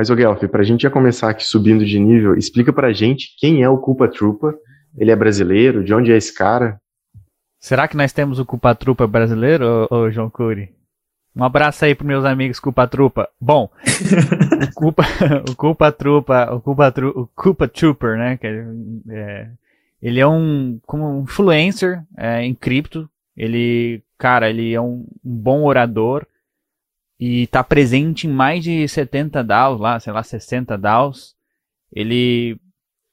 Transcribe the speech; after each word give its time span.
Mas, 0.00 0.08
o 0.08 0.16
Guelph, 0.16 0.42
para 0.44 0.62
a 0.62 0.64
gente 0.64 0.84
já 0.84 0.90
começar 0.90 1.28
aqui 1.28 1.44
subindo 1.44 1.84
de 1.84 1.98
nível, 1.98 2.34
explica 2.34 2.72
para 2.72 2.86
a 2.86 2.92
gente 2.94 3.36
quem 3.38 3.62
é 3.62 3.68
o 3.68 3.76
Culpa 3.76 4.08
Trupa. 4.08 4.54
Ele 4.96 5.10
é 5.10 5.14
brasileiro? 5.14 5.84
De 5.84 5.92
onde 5.92 6.10
é 6.10 6.16
esse 6.16 6.34
cara? 6.34 6.80
Será 7.60 7.86
que 7.86 7.98
nós 7.98 8.10
temos 8.10 8.38
o 8.38 8.46
Culpa 8.46 8.74
Trupa 8.74 9.06
brasileiro, 9.06 9.86
ô, 9.90 9.94
ô 9.94 10.10
João 10.10 10.30
Cury? 10.30 10.70
Um 11.36 11.44
abraço 11.44 11.84
aí 11.84 11.94
pros 11.94 12.08
meus 12.08 12.24
amigos 12.24 12.58
Culpa 12.58 12.88
Trupa. 12.88 13.28
Bom, 13.38 13.68
o 14.66 14.72
Culpa, 14.72 15.04
o 15.50 15.54
Culpa 15.54 15.92
Trupa, 15.92 16.50
o 16.50 16.62
Culpa, 16.62 16.90
Tru, 16.90 17.12
o 17.14 17.26
Culpa 17.26 17.68
Trooper, 17.68 18.16
né? 18.16 18.38
Que 18.38 18.46
é, 18.46 18.64
é, 19.10 19.50
ele 20.00 20.18
é 20.18 20.26
um, 20.26 20.80
como 20.86 21.18
um 21.18 21.24
influencer 21.24 22.02
é, 22.16 22.42
em 22.42 22.54
cripto. 22.54 23.06
Ele, 23.36 24.02
cara, 24.16 24.48
ele 24.48 24.72
é 24.72 24.80
um, 24.80 25.06
um 25.22 25.36
bom 25.36 25.64
orador 25.64 26.26
e 27.20 27.42
está 27.42 27.62
presente 27.62 28.26
em 28.26 28.30
mais 28.30 28.64
de 28.64 28.88
70 28.88 29.44
DAOs 29.44 29.78
lá, 29.78 30.00
sei 30.00 30.10
lá, 30.10 30.22
60 30.22 30.78
DAOs. 30.78 31.36
Ele 31.92 32.58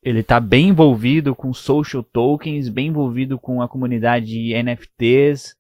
ele 0.02 0.24
tá 0.24 0.40
bem 0.40 0.70
envolvido 0.70 1.36
com 1.36 1.54
social 1.54 2.02
tokens, 2.02 2.70
bem 2.70 2.88
envolvido 2.88 3.38
com 3.38 3.62
a 3.62 3.68
comunidade 3.68 4.28
de 4.28 4.54
NFTs 4.64 5.54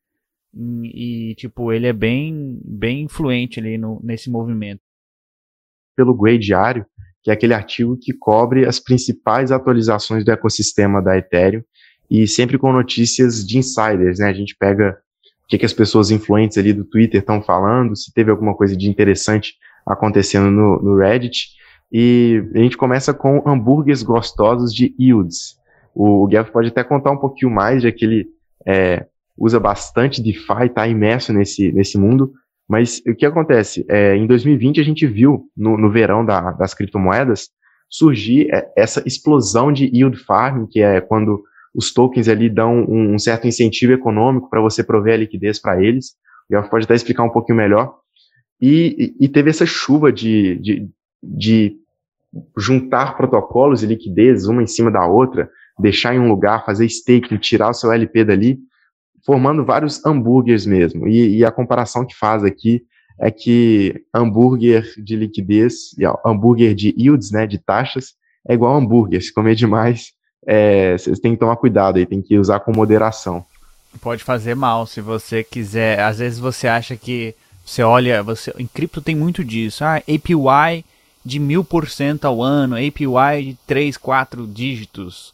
e, 0.53 1.31
e 1.31 1.35
tipo, 1.35 1.73
ele 1.73 1.87
é 1.87 1.91
bem 1.91 2.57
bem 2.63 3.01
influente 3.03 3.59
ali 3.59 3.77
no, 3.77 3.99
nesse 4.01 4.29
movimento. 4.29 4.79
Pelo 5.97 6.15
Gwei 6.15 6.37
Diário, 6.37 6.85
que 7.21 7.29
é 7.29 7.33
aquele 7.33 7.53
artigo 7.53 7.97
que 7.99 8.13
cobre 8.13 8.65
as 8.65 8.79
principais 8.79 9.51
atualizações 9.51 10.23
do 10.23 10.31
ecossistema 10.31 11.01
da 11.01 11.17
Ethereum 11.17 11.63
e 12.09 12.25
sempre 12.25 12.57
com 12.57 12.71
notícias 12.71 13.45
de 13.45 13.57
insiders, 13.57 14.19
né? 14.19 14.27
A 14.27 14.33
gente 14.33 14.55
pega 14.57 14.97
o 15.47 15.49
que, 15.49 15.57
que 15.57 15.65
as 15.65 15.71
pessoas 15.71 16.11
influentes 16.11 16.57
ali 16.57 16.73
do 16.73 16.83
Twitter 16.83 17.21
estão 17.21 17.41
falando, 17.41 17.95
se 17.95 18.13
teve 18.13 18.29
alguma 18.29 18.53
coisa 18.53 18.75
de 18.75 18.89
interessante 18.89 19.53
acontecendo 19.85 20.51
no, 20.51 20.81
no 20.81 20.97
Reddit. 20.97 21.51
E 21.89 22.43
a 22.53 22.57
gente 22.57 22.75
começa 22.75 23.13
com 23.13 23.41
hambúrgueres 23.47 24.03
gostosos 24.03 24.75
de 24.75 24.93
yields. 24.99 25.55
O, 25.95 26.25
o 26.25 26.27
Jeff 26.27 26.51
pode 26.51 26.67
até 26.67 26.83
contar 26.83 27.11
um 27.11 27.17
pouquinho 27.17 27.49
mais, 27.49 27.81
já 27.81 27.89
que 27.93 28.03
ele 28.03 28.27
é, 28.67 29.05
usa 29.37 29.57
bastante 29.57 30.21
DeFi, 30.21 30.65
está 30.65 30.85
imerso 30.85 31.31
nesse, 31.31 31.71
nesse 31.71 31.97
mundo. 31.97 32.33
Mas 32.67 33.01
o 33.07 33.15
que 33.15 33.25
acontece? 33.25 33.85
É, 33.89 34.17
em 34.17 34.27
2020 34.27 34.81
a 34.81 34.83
gente 34.83 35.07
viu, 35.07 35.49
no, 35.55 35.77
no 35.77 35.89
verão 35.89 36.25
da, 36.25 36.51
das 36.51 36.73
criptomoedas, 36.73 37.47
surgir 37.89 38.53
é, 38.53 38.69
essa 38.75 39.01
explosão 39.05 39.71
de 39.71 39.85
yield 39.85 40.17
farming, 40.17 40.67
que 40.67 40.81
é 40.81 40.99
quando 40.99 41.41
os 41.77 41.93
tokens 41.93 42.27
ali 42.27 42.49
dão 42.49 42.83
um, 42.89 43.13
um 43.13 43.19
certo 43.19 43.47
incentivo 43.47 43.93
econômico 43.93 44.49
para 44.49 44.59
você 44.59 44.83
prover 44.83 45.13
a 45.13 45.17
liquidez 45.17 45.59
para 45.59 45.79
eles. 45.81 46.15
O 46.49 46.53
Gelf 46.53 46.69
pode 46.69 46.85
até 46.85 46.95
explicar 46.95 47.23
um 47.23 47.29
pouquinho 47.29 47.59
melhor. 47.59 47.93
E, 48.59 49.15
e 49.19 49.29
teve 49.29 49.51
essa 49.51 49.67
chuva 49.67 50.11
de, 50.11 50.55
de, 50.55 50.89
de 51.21 51.77
juntar 52.57 53.15
protocolos 53.15 53.83
e 53.83 53.85
liquidez 53.85 54.47
uma 54.47 54.63
em 54.63 54.67
cima 54.67 54.89
da 54.89 55.05
outra, 55.05 55.47
deixar 55.79 56.15
em 56.15 56.19
um 56.19 56.27
lugar, 56.27 56.65
fazer 56.65 56.87
staking, 56.87 57.37
tirar 57.37 57.69
o 57.69 57.73
seu 57.73 57.91
LP 57.91 58.25
dali, 58.25 58.57
formando 59.23 59.63
vários 59.63 60.03
hambúrgueres 60.03 60.65
mesmo. 60.65 61.07
E, 61.07 61.37
e 61.37 61.45
a 61.45 61.51
comparação 61.51 62.07
que 62.07 62.15
faz 62.15 62.43
aqui 62.43 62.81
é 63.21 63.29
que 63.29 64.03
hambúrguer 64.11 64.83
de 64.97 65.15
liquidez, 65.15 65.91
hambúrguer 66.25 66.73
de 66.73 66.95
yields, 66.97 67.31
né, 67.31 67.45
de 67.45 67.59
taxas, 67.59 68.15
é 68.49 68.55
igual 68.55 68.75
hambúrguer. 68.75 69.21
Se 69.21 69.31
comer 69.31 69.53
demais, 69.53 70.16
é, 70.45 70.97
vocês 70.97 71.19
têm 71.19 71.33
que 71.33 71.39
tomar 71.39 71.55
cuidado 71.57 71.97
aí, 71.97 72.05
tem 72.05 72.21
que 72.21 72.37
usar 72.37 72.59
com 72.59 72.71
moderação. 72.71 73.45
Pode 74.01 74.23
fazer 74.23 74.55
mal 74.55 74.85
se 74.85 75.01
você 75.01 75.43
quiser. 75.43 75.99
Às 75.99 76.19
vezes 76.19 76.39
você 76.39 76.67
acha 76.67 76.95
que 76.95 77.33
você 77.65 77.83
olha, 77.83 78.23
você 78.23 78.53
em 78.57 78.67
cripto 78.67 79.01
tem 79.01 79.15
muito 79.15 79.43
disso. 79.43 79.83
Ah, 79.83 79.97
APY 79.97 80.85
de 81.25 81.39
mil 81.39 81.63
por 81.63 81.89
cento 81.89 82.25
ao 82.25 82.41
ano, 82.41 82.75
APY 82.75 83.43
de 83.43 83.57
3, 83.67 83.97
4 83.97 84.47
dígitos. 84.47 85.33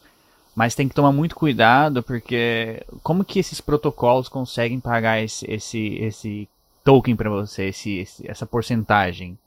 Mas 0.55 0.75
tem 0.75 0.87
que 0.87 0.95
tomar 0.95 1.11
muito 1.11 1.35
cuidado 1.35 2.01
porque 2.01 2.83
como 3.01 3.25
que 3.25 3.39
esses 3.39 3.59
protocolos 3.59 4.29
conseguem 4.29 4.79
pagar 4.79 5.21
esse, 5.21 5.49
esse, 5.49 5.95
esse 5.95 6.49
token 6.83 7.15
para 7.15 7.29
você, 7.29 7.65
esse, 7.65 8.07
essa 8.23 8.45
porcentagem? 8.45 9.37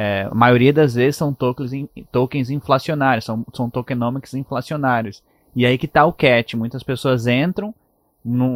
É, 0.00 0.28
a 0.30 0.34
maioria 0.34 0.72
das 0.72 0.94
vezes 0.94 1.16
são 1.16 1.34
tokens, 1.34 1.72
tokens 2.12 2.50
inflacionários, 2.50 3.24
são, 3.24 3.44
são 3.52 3.68
tokenomics 3.68 4.32
inflacionários. 4.32 5.24
E 5.56 5.66
aí 5.66 5.76
que 5.76 5.88
tá 5.88 6.06
o 6.06 6.12
catch. 6.12 6.54
Muitas 6.54 6.84
pessoas 6.84 7.26
entram, 7.26 7.74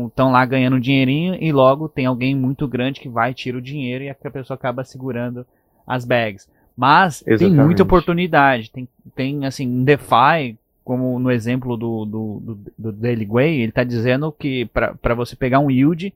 estão 0.06 0.30
lá 0.30 0.44
ganhando 0.46 0.78
dinheirinho 0.78 1.34
e 1.34 1.50
logo 1.50 1.88
tem 1.88 2.06
alguém 2.06 2.36
muito 2.36 2.68
grande 2.68 3.00
que 3.00 3.08
vai 3.08 3.34
tira 3.34 3.58
o 3.58 3.60
dinheiro 3.60 4.04
e 4.04 4.08
a 4.08 4.14
pessoa 4.14 4.54
acaba 4.54 4.84
segurando 4.84 5.44
as 5.84 6.04
bags. 6.04 6.48
Mas 6.76 7.24
Exatamente. 7.26 7.56
tem 7.56 7.64
muita 7.64 7.82
oportunidade. 7.82 8.70
Tem, 8.70 8.88
tem 9.16 9.44
assim, 9.44 9.82
DeFi, 9.82 10.56
como 10.84 11.18
no 11.18 11.28
exemplo 11.28 11.76
do, 11.76 12.04
do, 12.04 12.40
do, 12.40 12.58
do 12.78 12.92
Daily 12.92 13.26
Way, 13.26 13.54
ele 13.62 13.70
está 13.70 13.82
dizendo 13.82 14.30
que 14.30 14.66
para 14.66 15.14
você 15.16 15.34
pegar 15.34 15.58
um 15.58 15.72
yield 15.72 16.14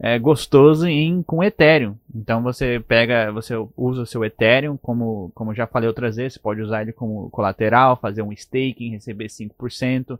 é, 0.00 0.18
gostoso 0.18 0.86
em, 0.86 1.22
com 1.22 1.42
Ethereum. 1.42 1.96
Então 2.14 2.42
você 2.42 2.80
pega, 2.86 3.32
você 3.32 3.54
usa 3.76 4.02
o 4.02 4.06
seu 4.06 4.24
Ethereum, 4.24 4.76
como, 4.76 5.30
como 5.34 5.54
já 5.54 5.66
falei 5.66 5.88
outras 5.88 6.16
vezes, 6.16 6.34
você 6.34 6.40
pode 6.40 6.60
usar 6.62 6.82
ele 6.82 6.92
como 6.92 7.28
colateral, 7.30 7.96
fazer 7.96 8.22
um 8.22 8.32
staking, 8.32 8.90
receber 8.90 9.26
5%, 9.26 10.18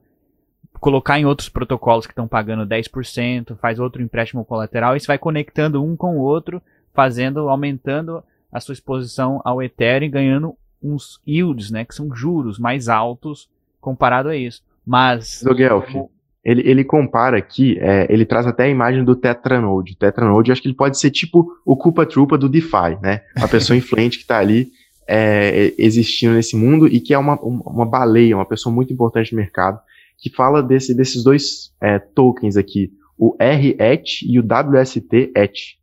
colocar 0.81 1.19
em 1.19 1.27
outros 1.27 1.49
protocolos 1.49 2.07
que 2.07 2.13
estão 2.13 2.27
pagando 2.27 2.67
10%, 2.67 3.57
faz 3.57 3.79
outro 3.79 4.03
empréstimo 4.03 4.45
colateral 4.45 4.97
e 4.97 5.01
você 5.01 5.07
vai 5.07 5.19
conectando 5.19 5.83
um 5.83 5.97
com 5.97 6.19
o 6.19 6.21
outro, 6.21 6.61
fazendo, 6.93 7.49
aumentando 7.49 8.23
a 8.51 8.61
sua 8.61 8.73
exposição 8.73 9.41
ao 9.45 9.63
Ethereum 9.63 10.07
e 10.07 10.11
ganhando 10.11 10.57
uns 10.83 11.21
yields, 11.27 11.71
né, 11.71 11.85
que 11.85 11.95
são 11.95 12.15
juros 12.15 12.59
mais 12.59 12.89
altos 12.89 13.49
comparado 13.81 14.29
a 14.29 14.37
isso. 14.37 14.63
Mas. 14.85 15.41
Zoguelf, 15.45 16.09
ele, 16.49 16.63
ele 16.65 16.83
compara 16.83 17.37
aqui, 17.37 17.77
é, 17.79 18.07
ele 18.09 18.25
traz 18.25 18.47
até 18.47 18.65
a 18.65 18.69
imagem 18.69 19.05
do 19.05 19.15
Tetranode. 19.15 19.93
O 19.93 19.97
Tetranode, 19.97 20.51
acho 20.51 20.63
que 20.63 20.69
ele 20.69 20.75
pode 20.75 20.99
ser 20.99 21.11
tipo 21.11 21.53
o 21.63 21.77
culpa 21.77 22.07
trupa 22.07 22.39
do 22.39 22.49
DeFi, 22.49 22.97
né? 23.03 23.21
A 23.37 23.47
pessoa 23.47 23.77
influente 23.77 24.17
que 24.17 24.25
está 24.25 24.39
ali 24.39 24.71
é, 25.07 25.75
existindo 25.77 26.33
nesse 26.33 26.57
mundo 26.57 26.89
e 26.89 27.01
que 27.01 27.13
é 27.13 27.19
uma, 27.19 27.39
uma 27.39 27.85
baleia, 27.85 28.35
uma 28.35 28.47
pessoa 28.47 28.75
muito 28.75 28.91
importante 28.91 29.31
no 29.31 29.39
mercado, 29.39 29.79
que 30.17 30.31
fala 30.31 30.63
desse, 30.63 30.97
desses 30.97 31.23
dois 31.23 31.71
é, 31.83 31.99
tokens 31.99 32.57
aqui, 32.57 32.93
o 33.19 33.37
RET 33.39 34.23
e 34.23 34.41
o 34.41 34.43
WST-ET. 34.43 35.77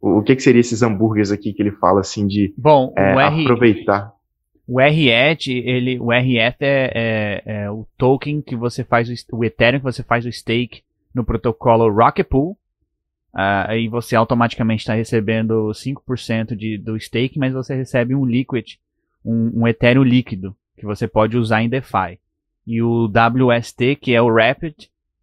O, 0.00 0.18
o 0.18 0.22
que, 0.24 0.34
que 0.34 0.42
seria 0.42 0.60
esses 0.60 0.82
hambúrgueres 0.82 1.30
aqui 1.30 1.52
que 1.52 1.62
ele 1.62 1.70
fala 1.70 2.00
assim 2.00 2.26
de 2.26 2.52
Bom, 2.58 2.92
é, 2.96 3.12
aproveitar? 3.22 4.12
O 4.66 4.78
RET, 4.78 5.48
ele, 5.48 5.98
o 5.98 6.10
RET 6.10 6.56
é, 6.60 6.92
é, 6.94 7.42
é, 7.44 7.70
o 7.70 7.86
token 7.98 8.40
que 8.40 8.54
você 8.54 8.84
faz, 8.84 9.08
o, 9.08 9.36
o 9.36 9.44
Ethereum 9.44 9.80
que 9.80 9.84
você 9.84 10.02
faz 10.02 10.24
o 10.24 10.30
stake 10.30 10.82
no 11.12 11.24
protocolo 11.24 11.90
Rocket 11.92 12.26
Pool. 12.26 12.52
Uh, 13.34 13.66
aí 13.66 13.88
você 13.88 14.14
automaticamente 14.14 14.82
está 14.82 14.94
recebendo 14.94 15.70
5% 15.70 16.54
de, 16.54 16.78
do 16.78 16.98
stake, 17.00 17.38
mas 17.38 17.52
você 17.52 17.74
recebe 17.74 18.14
um 18.14 18.24
liquid, 18.24 18.74
um, 19.24 19.62
um 19.62 19.68
Ethereum 19.68 20.04
líquido, 20.04 20.54
que 20.76 20.84
você 20.84 21.08
pode 21.08 21.36
usar 21.36 21.62
em 21.62 21.68
DeFi. 21.68 22.20
E 22.64 22.80
o 22.82 23.06
WST, 23.06 23.96
que 23.96 24.14
é 24.14 24.22
o 24.22 24.32
Rapid 24.32 24.74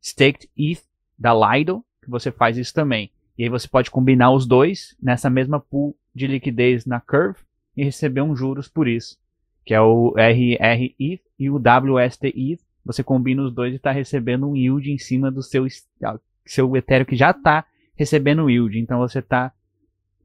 Staked 0.01 0.49
ETH 0.57 0.83
da 1.17 1.33
Lido, 1.33 1.83
que 2.03 2.09
você 2.09 2.31
faz 2.31 2.57
isso 2.57 2.73
também. 2.73 3.11
E 3.37 3.43
aí 3.43 3.49
você 3.49 3.67
pode 3.67 3.89
combinar 3.89 4.31
os 4.31 4.45
dois 4.45 4.97
nessa 5.01 5.29
mesma 5.29 5.59
pool 5.59 5.95
de 6.13 6.27
liquidez 6.27 6.85
na 6.85 6.99
Curve 6.99 7.39
e 7.77 7.83
receber 7.85 8.21
um 8.21 8.35
juros 8.35 8.67
por 8.67 8.87
isso 8.87 9.17
que 9.65 9.73
é 9.73 9.81
o 9.81 10.13
RRI 10.17 11.21
e 11.37 11.49
o 11.49 11.57
WSTI. 11.57 12.59
Você 12.85 13.03
combina 13.03 13.43
os 13.43 13.53
dois 13.53 13.73
e 13.73 13.75
está 13.75 13.91
recebendo 13.91 14.49
um 14.49 14.55
yield 14.55 14.91
em 14.91 14.97
cima 14.97 15.29
do 15.29 15.43
seu, 15.43 15.65
seu 16.45 16.75
Ethereum 16.75 17.05
que 17.05 17.15
já 17.15 17.31
está 17.31 17.65
recebendo 17.95 18.49
yield. 18.49 18.79
Então 18.79 18.99
você 18.99 19.19
está 19.19 19.51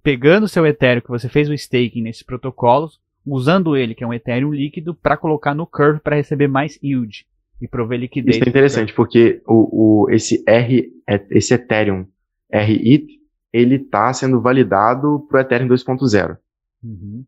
pegando 0.02 0.44
o 0.44 0.48
seu 0.48 0.66
Ethereum 0.66 1.00
que 1.00 1.08
você 1.08 1.28
fez 1.28 1.48
o 1.48 1.54
staking 1.54 2.02
nesses 2.02 2.22
protocolos, 2.22 3.00
usando 3.26 3.76
ele, 3.76 3.94
que 3.94 4.04
é 4.04 4.06
um 4.06 4.14
Ethereum 4.14 4.52
líquido, 4.52 4.94
para 4.94 5.16
colocar 5.16 5.54
no 5.54 5.66
Curve 5.66 6.00
para 6.00 6.16
receber 6.16 6.48
mais 6.48 6.78
yield 6.82 7.26
e 7.60 7.66
prover 7.66 7.98
liquidez. 7.98 8.36
Isso 8.36 8.44
é 8.44 8.48
interessante, 8.48 8.92
porque 8.92 9.42
o, 9.46 10.04
o, 10.04 10.10
esse, 10.10 10.44
R, 10.46 10.92
esse 11.30 11.54
Ethereum 11.54 12.06
RI, 12.52 13.06
ele 13.52 13.76
está 13.76 14.12
sendo 14.12 14.40
validado 14.40 15.26
para 15.28 15.38
o 15.38 15.40
Ethereum 15.40 15.68
2.0. 15.68 16.36
Uhum. 16.82 17.24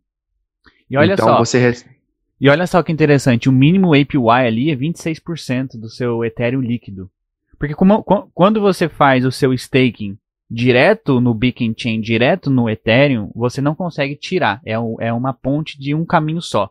E 0.89 0.97
olha 0.97 1.15
então 1.15 1.27
só, 1.27 1.39
você 1.39 1.59
e 2.41 2.49
olha 2.49 2.67
só 2.67 2.83
que 2.83 2.93
interessante, 2.93 3.49
o 3.49 3.53
mínimo 3.53 3.95
APY 3.95 4.47
ali 4.47 4.71
é 4.71 4.77
26% 4.77 5.81
do 5.81 5.89
seu 5.89 6.25
Ethereum 6.25 6.61
líquido. 6.61 7.11
Porque 7.59 7.75
como, 7.75 8.03
quando 8.35 8.61
você 8.61 8.89
faz 8.89 9.25
o 9.25 9.33
seu 9.33 9.55
staking 9.55 10.19
direto 10.51 11.21
no 11.21 11.35
Beacon 11.35 11.73
Chain, 11.77 12.01
direto 12.01 12.51
no 12.51 12.69
Ethereum, 12.69 13.31
você 13.35 13.61
não 13.61 13.75
consegue 13.75 14.15
tirar. 14.15 14.61
É, 14.65 14.79
um, 14.79 14.97
é 15.01 15.13
uma 15.13 15.33
ponte 15.33 15.79
de 15.79 15.95
um 15.95 16.05
caminho 16.05 16.43
só. 16.43 16.71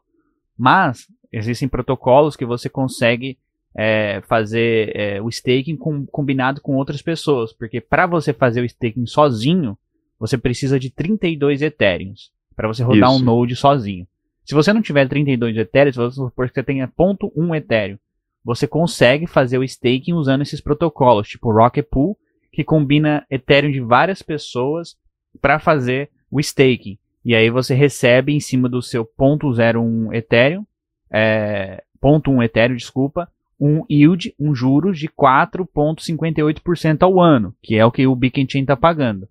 Mas 0.58 1.08
existem 1.32 1.68
protocolos 1.68 2.36
que 2.36 2.46
você 2.46 2.70
consegue 2.70 3.38
é, 3.76 4.22
fazer 4.28 4.96
é, 4.96 5.22
o 5.22 5.28
staking 5.28 5.76
com, 5.76 6.06
combinado 6.06 6.62
com 6.62 6.76
outras 6.76 7.02
pessoas. 7.02 7.52
Porque 7.52 7.82
para 7.82 8.06
você 8.06 8.32
fazer 8.32 8.62
o 8.62 8.66
staking 8.66 9.08
sozinho, 9.08 9.78
você 10.20 10.38
precisa 10.38 10.80
de 10.80 10.90
32 10.90 11.62
Ethereums 11.62 12.32
para 12.56 12.68
você 12.68 12.84
rodar 12.84 13.10
Isso. 13.10 13.22
um 13.22 13.26
node 13.26 13.56
sozinho. 13.56 14.08
Se 14.46 14.54
você 14.54 14.72
não 14.72 14.82
tiver 14.82 15.08
32 15.08 15.58
Ethereum, 15.58 15.92
vamos 15.96 16.16
supor 16.16 16.48
que 16.48 16.54
você 16.54 16.64
tenha 16.64 16.88
0.1 16.88 17.58
Ethereum, 17.58 17.98
você 18.44 18.68
consegue 18.68 19.26
fazer 19.26 19.58
o 19.58 19.64
staking 19.64 20.14
usando 20.14 20.44
esses 20.44 20.62
protocolos, 20.62 21.28
tipo 21.28 21.52
Rocket 21.52 21.88
Pool, 21.90 22.16
que 22.52 22.64
combina 22.64 23.26
Ethereum 23.30 23.72
de 23.72 23.82
várias 23.82 24.22
pessoas 24.22 24.96
para 25.42 25.58
fazer 25.58 26.12
o 26.30 26.40
staking. 26.40 27.00
E 27.24 27.34
aí 27.34 27.50
você 27.50 27.74
recebe 27.74 28.34
em 28.34 28.40
cima 28.40 28.70
do 28.70 28.84
seu 28.84 29.04
0.01 29.04 30.14
Ethereum, 30.14 30.64
é, 31.10 31.84
0.1 32.00 32.44
Ethereum, 32.44 32.76
desculpa, 32.76 33.28
um 33.60 33.84
yield, 33.90 34.36
um 34.40 34.54
juros 34.54 35.00
de 35.00 35.10
4,58% 35.10 37.02
ao 37.02 37.20
ano, 37.20 37.56
que 37.64 37.76
é 37.76 37.84
o 37.84 37.92
que 37.92 38.06
o 38.06 38.16
Beacon 38.16 38.46
Chain 38.48 38.62
está 38.62 38.78
pagando. 38.78 39.28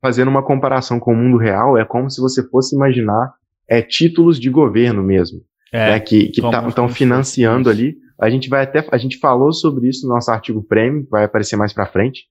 Fazendo 0.00 0.28
uma 0.28 0.44
comparação 0.44 1.00
com 1.00 1.12
o 1.12 1.16
mundo 1.16 1.36
real, 1.36 1.76
é 1.76 1.84
como 1.84 2.08
se 2.08 2.20
você 2.20 2.48
fosse 2.48 2.76
imaginar 2.76 3.34
é, 3.68 3.82
títulos 3.82 4.38
de 4.38 4.50
governo 4.50 5.02
mesmo, 5.02 5.42
é, 5.72 5.92
né, 5.92 6.00
que 6.00 6.30
estão 6.30 6.50
tá, 6.50 6.88
financiando 6.88 7.68
ali. 7.68 7.96
A 8.20 8.30
gente 8.30 8.48
vai 8.48 8.62
até, 8.62 8.86
a 8.90 8.96
gente 8.96 9.18
falou 9.18 9.52
sobre 9.52 9.88
isso 9.88 10.06
no 10.06 10.14
nosso 10.14 10.30
artigo 10.30 10.62
premium, 10.62 11.06
vai 11.10 11.24
aparecer 11.24 11.56
mais 11.56 11.72
para 11.72 11.86
frente. 11.86 12.24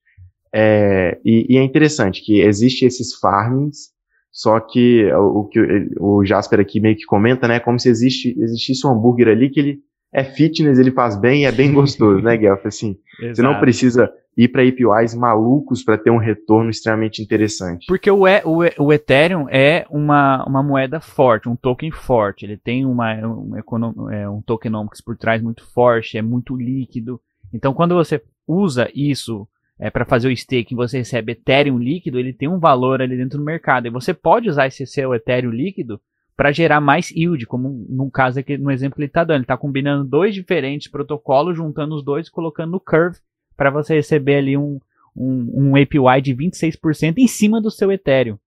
É, 0.52 1.18
e, 1.24 1.54
e, 1.54 1.58
é 1.58 1.62
interessante 1.62 2.24
que 2.24 2.40
existe 2.40 2.84
esses 2.84 3.14
farmings, 3.14 3.90
só 4.32 4.58
que 4.58 5.04
o, 5.12 5.40
o 5.40 5.48
que 5.48 5.60
o 5.98 6.24
Jasper 6.24 6.60
aqui 6.60 6.80
meio 6.80 6.96
que 6.96 7.04
comenta, 7.04 7.46
né, 7.46 7.60
como 7.60 7.78
se 7.78 7.88
existe, 7.88 8.34
existisse 8.38 8.86
um 8.86 8.90
hambúrguer 8.90 9.28
ali 9.28 9.50
que 9.50 9.60
ele 9.60 9.78
é 10.12 10.24
fitness, 10.24 10.78
ele 10.78 10.90
faz 10.90 11.16
bem 11.16 11.42
e 11.42 11.44
é 11.44 11.52
bem 11.52 11.72
gostoso, 11.72 12.22
né, 12.22 12.36
Guelph? 12.36 12.64
Assim, 12.66 12.96
você 13.34 13.42
não 13.42 13.58
precisa 13.60 14.10
ir 14.36 14.48
para 14.48 14.62
APIs 14.62 15.14
malucos 15.14 15.82
para 15.82 15.96
ter 15.96 16.10
um 16.10 16.18
retorno 16.18 16.68
extremamente 16.68 17.22
interessante. 17.22 17.86
Porque 17.86 18.10
o, 18.10 18.28
e, 18.28 18.42
o, 18.44 18.84
o, 18.84 18.92
Ethereum 18.92 19.48
é 19.48 19.86
uma, 19.90 20.44
uma 20.46 20.62
moeda 20.62 21.00
forte, 21.00 21.48
um 21.48 21.56
token 21.56 21.90
forte. 21.90 22.44
Ele 22.44 22.56
tem 22.56 22.84
uma, 22.84 23.14
um, 23.14 24.10
é, 24.12 24.28
um 24.28 24.42
tokenomics 24.42 25.00
por 25.00 25.16
trás 25.16 25.42
muito 25.42 25.64
forte, 25.72 26.18
é 26.18 26.22
muito 26.22 26.54
líquido. 26.54 27.18
Então, 27.52 27.72
quando 27.72 27.94
você 27.94 28.22
usa 28.46 28.90
isso 28.94 29.48
é, 29.78 29.88
para 29.88 30.04
fazer 30.04 30.28
o 30.28 30.32
staking, 30.32 30.76
você 30.76 30.98
recebe 30.98 31.32
Ethereum 31.32 31.78
líquido, 31.78 32.18
ele 32.18 32.32
tem 32.32 32.48
um 32.48 32.58
valor 32.58 33.00
ali 33.00 33.16
dentro 33.16 33.38
do 33.38 33.44
mercado. 33.44 33.86
E 33.86 33.90
você 33.90 34.12
pode 34.12 34.50
usar 34.50 34.66
esse 34.66 34.86
seu 34.86 35.14
Ethereum 35.14 35.50
líquido 35.50 35.98
para 36.36 36.52
gerar 36.52 36.80
mais 36.80 37.10
yield, 37.10 37.46
como 37.46 37.86
no 37.88 38.10
caso 38.10 38.38
aqui, 38.38 38.58
no 38.58 38.70
exemplo 38.70 38.96
que 38.96 39.00
ele 39.00 39.08
está 39.08 39.24
dando. 39.24 39.36
Ele 39.36 39.44
está 39.44 39.56
combinando 39.56 40.04
dois 40.04 40.34
diferentes 40.34 40.88
protocolos, 40.88 41.56
juntando 41.56 41.94
os 41.94 42.04
dois 42.04 42.28
e 42.28 42.30
colocando 42.30 42.72
no 42.72 42.80
Curve 42.80 43.18
para 43.56 43.70
você 43.70 43.94
receber 43.94 44.36
ali 44.36 44.56
um, 44.56 44.78
um, 45.16 45.70
um, 45.70 45.76
APY 45.76 46.20
de 46.22 46.34
26% 46.36 47.14
em 47.16 47.26
cima 47.26 47.60
do 47.60 47.70
seu 47.70 47.90
Ethereum. 47.90 48.38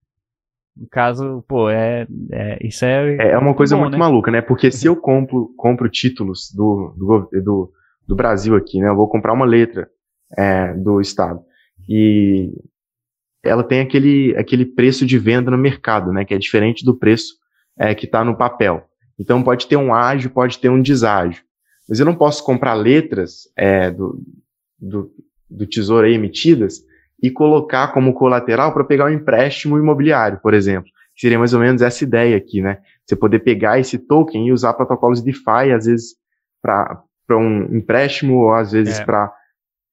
No 0.76 0.86
caso, 0.88 1.44
pô, 1.48 1.68
é, 1.68 2.06
é 2.30 2.64
isso 2.64 2.84
é. 2.84 3.32
É 3.32 3.38
uma 3.38 3.54
coisa 3.54 3.74
bom, 3.74 3.82
muito 3.82 3.94
né? 3.94 3.98
maluca, 3.98 4.30
né? 4.30 4.40
Porque 4.40 4.70
se 4.70 4.86
eu 4.86 4.94
compro, 4.94 5.52
compro 5.56 5.88
títulos 5.88 6.52
do, 6.54 6.94
do, 6.96 7.40
do, 7.42 7.72
do 8.06 8.14
Brasil 8.14 8.54
aqui, 8.54 8.80
né? 8.80 8.88
Eu 8.88 8.94
vou 8.94 9.08
comprar 9.08 9.32
uma 9.32 9.44
letra 9.44 9.90
é, 10.38 10.72
do 10.74 11.00
Estado. 11.00 11.40
E 11.88 12.52
ela 13.42 13.64
tem 13.64 13.80
aquele, 13.80 14.36
aquele 14.36 14.64
preço 14.64 15.04
de 15.04 15.18
venda 15.18 15.50
no 15.50 15.58
mercado, 15.58 16.12
né? 16.12 16.24
Que 16.24 16.34
é 16.34 16.38
diferente 16.38 16.84
do 16.84 16.96
preço 16.96 17.39
é, 17.80 17.94
que 17.94 18.04
está 18.04 18.22
no 18.22 18.36
papel. 18.36 18.86
Então 19.18 19.42
pode 19.42 19.66
ter 19.66 19.76
um 19.76 19.94
ágio, 19.94 20.28
pode 20.28 20.58
ter 20.58 20.68
um 20.68 20.82
deságio. 20.82 21.42
Mas 21.88 21.98
eu 21.98 22.04
não 22.04 22.14
posso 22.14 22.44
comprar 22.44 22.74
letras 22.74 23.48
é, 23.56 23.90
do, 23.90 24.22
do, 24.78 25.10
do 25.48 25.66
tesouro 25.66 26.06
aí 26.06 26.12
emitidas 26.12 26.84
e 27.22 27.30
colocar 27.30 27.88
como 27.88 28.12
colateral 28.12 28.72
para 28.74 28.84
pegar 28.84 29.06
um 29.06 29.14
empréstimo 29.14 29.78
imobiliário, 29.78 30.38
por 30.42 30.52
exemplo. 30.52 30.90
Seria 31.16 31.38
mais 31.38 31.54
ou 31.54 31.60
menos 31.60 31.82
essa 31.82 32.04
ideia 32.04 32.36
aqui, 32.36 32.62
né? 32.62 32.78
Você 33.04 33.16
poder 33.16 33.40
pegar 33.40 33.78
esse 33.78 33.98
token 33.98 34.46
e 34.46 34.52
usar 34.52 34.74
protocolos 34.74 35.22
DeFi, 35.22 35.72
às 35.74 35.86
vezes 35.86 36.14
para 36.62 37.02
um 37.32 37.76
empréstimo, 37.76 38.36
ou 38.36 38.54
às 38.54 38.72
vezes 38.72 39.00
é. 39.00 39.04
para 39.04 39.32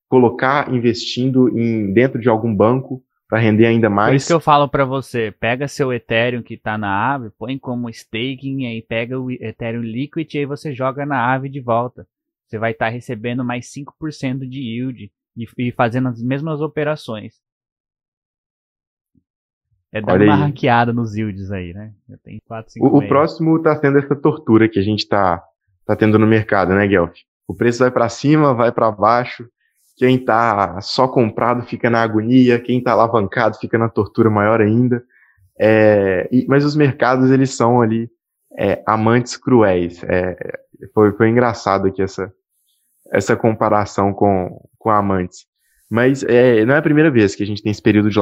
colocar 0.09 0.73
investindo 0.73 1.49
em, 1.57 1.91
dentro 1.93 2.19
de 2.19 2.29
algum 2.29 2.53
banco 2.53 3.03
para 3.27 3.39
render 3.39 3.65
ainda 3.65 3.89
mais. 3.89 4.09
Por 4.09 4.15
isso 4.15 4.27
que 4.27 4.33
eu 4.33 4.39
falo 4.39 4.69
para 4.69 4.85
você, 4.85 5.31
pega 5.31 5.67
seu 5.67 5.91
Ethereum 5.91 6.41
que 6.41 6.53
está 6.53 6.77
na 6.77 7.13
ave, 7.13 7.29
põe 7.37 7.57
como 7.57 7.89
staking, 7.89 8.65
aí 8.65 8.81
pega 8.81 9.19
o 9.19 9.29
Ethereum 9.29 9.81
Liquid 9.81 10.33
e 10.33 10.39
aí 10.39 10.45
você 10.45 10.73
joga 10.73 11.05
na 11.05 11.33
ave 11.33 11.49
de 11.49 11.59
volta. 11.59 12.07
Você 12.47 12.57
vai 12.57 12.71
estar 12.71 12.85
tá 12.85 12.91
recebendo 12.91 13.43
mais 13.43 13.67
5% 13.67 14.47
de 14.47 14.59
yield 14.59 15.11
e, 15.35 15.45
e, 15.57 15.71
fazendo 15.73 16.07
as 16.07 16.21
mesmas 16.21 16.61
operações. 16.61 17.35
É 19.91 20.01
dar 20.01 20.21
uma 20.21 20.35
hackeada 20.35 20.93
nos 20.93 21.15
yields 21.15 21.51
aí, 21.51 21.73
né? 21.73 21.93
Eu 22.09 22.17
tenho 22.19 22.39
4, 22.45 22.73
5 22.73 22.85
o, 22.85 22.97
o 22.97 23.07
próximo 23.07 23.57
está 23.57 23.75
sendo 23.79 23.97
essa 23.97 24.15
tortura 24.15 24.69
que 24.69 24.79
a 24.79 24.83
gente 24.83 24.99
está 24.99 25.43
tá 25.85 25.95
tendo 25.95 26.17
no 26.19 26.27
mercado, 26.27 26.73
né, 26.73 26.87
Guelph? 26.87 27.15
O 27.47 27.55
preço 27.55 27.79
vai 27.79 27.91
para 27.91 28.09
cima, 28.09 28.53
vai 28.53 28.71
para 28.71 28.91
baixo, 28.91 29.49
quem 29.97 30.15
está 30.15 30.79
só 30.79 31.07
comprado 31.07 31.63
fica 31.63 31.89
na 31.89 32.03
agonia, 32.03 32.59
quem 32.59 32.77
está 32.77 32.91
alavancado 32.91 33.57
fica 33.57 33.77
na 33.79 33.89
tortura 33.89 34.29
maior 34.29 34.61
ainda. 34.61 35.03
É, 35.59 36.29
e, 36.31 36.45
mas 36.47 36.63
os 36.63 36.75
mercados, 36.75 37.31
eles 37.31 37.55
são 37.55 37.81
ali 37.81 38.07
é, 38.55 38.83
amantes 38.85 39.35
cruéis. 39.35 40.03
É, 40.03 40.37
foi, 40.93 41.11
foi 41.13 41.29
engraçado 41.29 41.87
aqui 41.87 42.03
essa, 42.03 42.31
essa 43.11 43.35
comparação 43.35 44.13
com, 44.13 44.63
com 44.77 44.91
amantes. 44.91 45.47
Mas 45.89 46.23
é, 46.23 46.63
não 46.63 46.75
é 46.75 46.77
a 46.77 46.83
primeira 46.83 47.09
vez 47.09 47.33
que 47.33 47.41
a 47.41 47.45
gente 47.45 47.63
tem 47.63 47.71
esse 47.71 47.81
período 47.81 48.09
de 48.09 48.19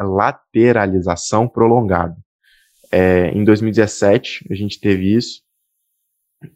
lateralização 0.00 1.46
prolongado. 1.46 2.16
É, 2.90 3.28
em 3.28 3.44
2017, 3.44 4.46
a 4.50 4.54
gente 4.54 4.80
teve 4.80 5.14
isso. 5.14 5.42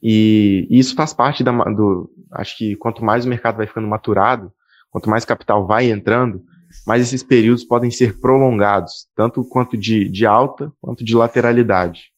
E, 0.02 0.66
isso 0.70 0.94
faz 0.94 1.12
parte 1.12 1.42
da, 1.42 1.52
do. 1.52 2.10
Acho 2.32 2.56
que 2.56 2.76
quanto 2.76 3.04
mais 3.04 3.24
o 3.24 3.28
mercado 3.28 3.56
vai 3.56 3.66
ficando 3.66 3.86
maturado, 3.86 4.52
quanto 4.90 5.08
mais 5.08 5.24
capital 5.24 5.66
vai 5.66 5.90
entrando, 5.90 6.42
mais 6.86 7.02
esses 7.02 7.22
períodos 7.22 7.64
podem 7.64 7.90
ser 7.90 8.18
prolongados, 8.20 9.06
tanto 9.14 9.44
quanto 9.44 9.76
de, 9.76 10.08
de 10.08 10.26
alta 10.26 10.72
quanto 10.80 11.04
de 11.04 11.14
lateralidade. 11.14 12.10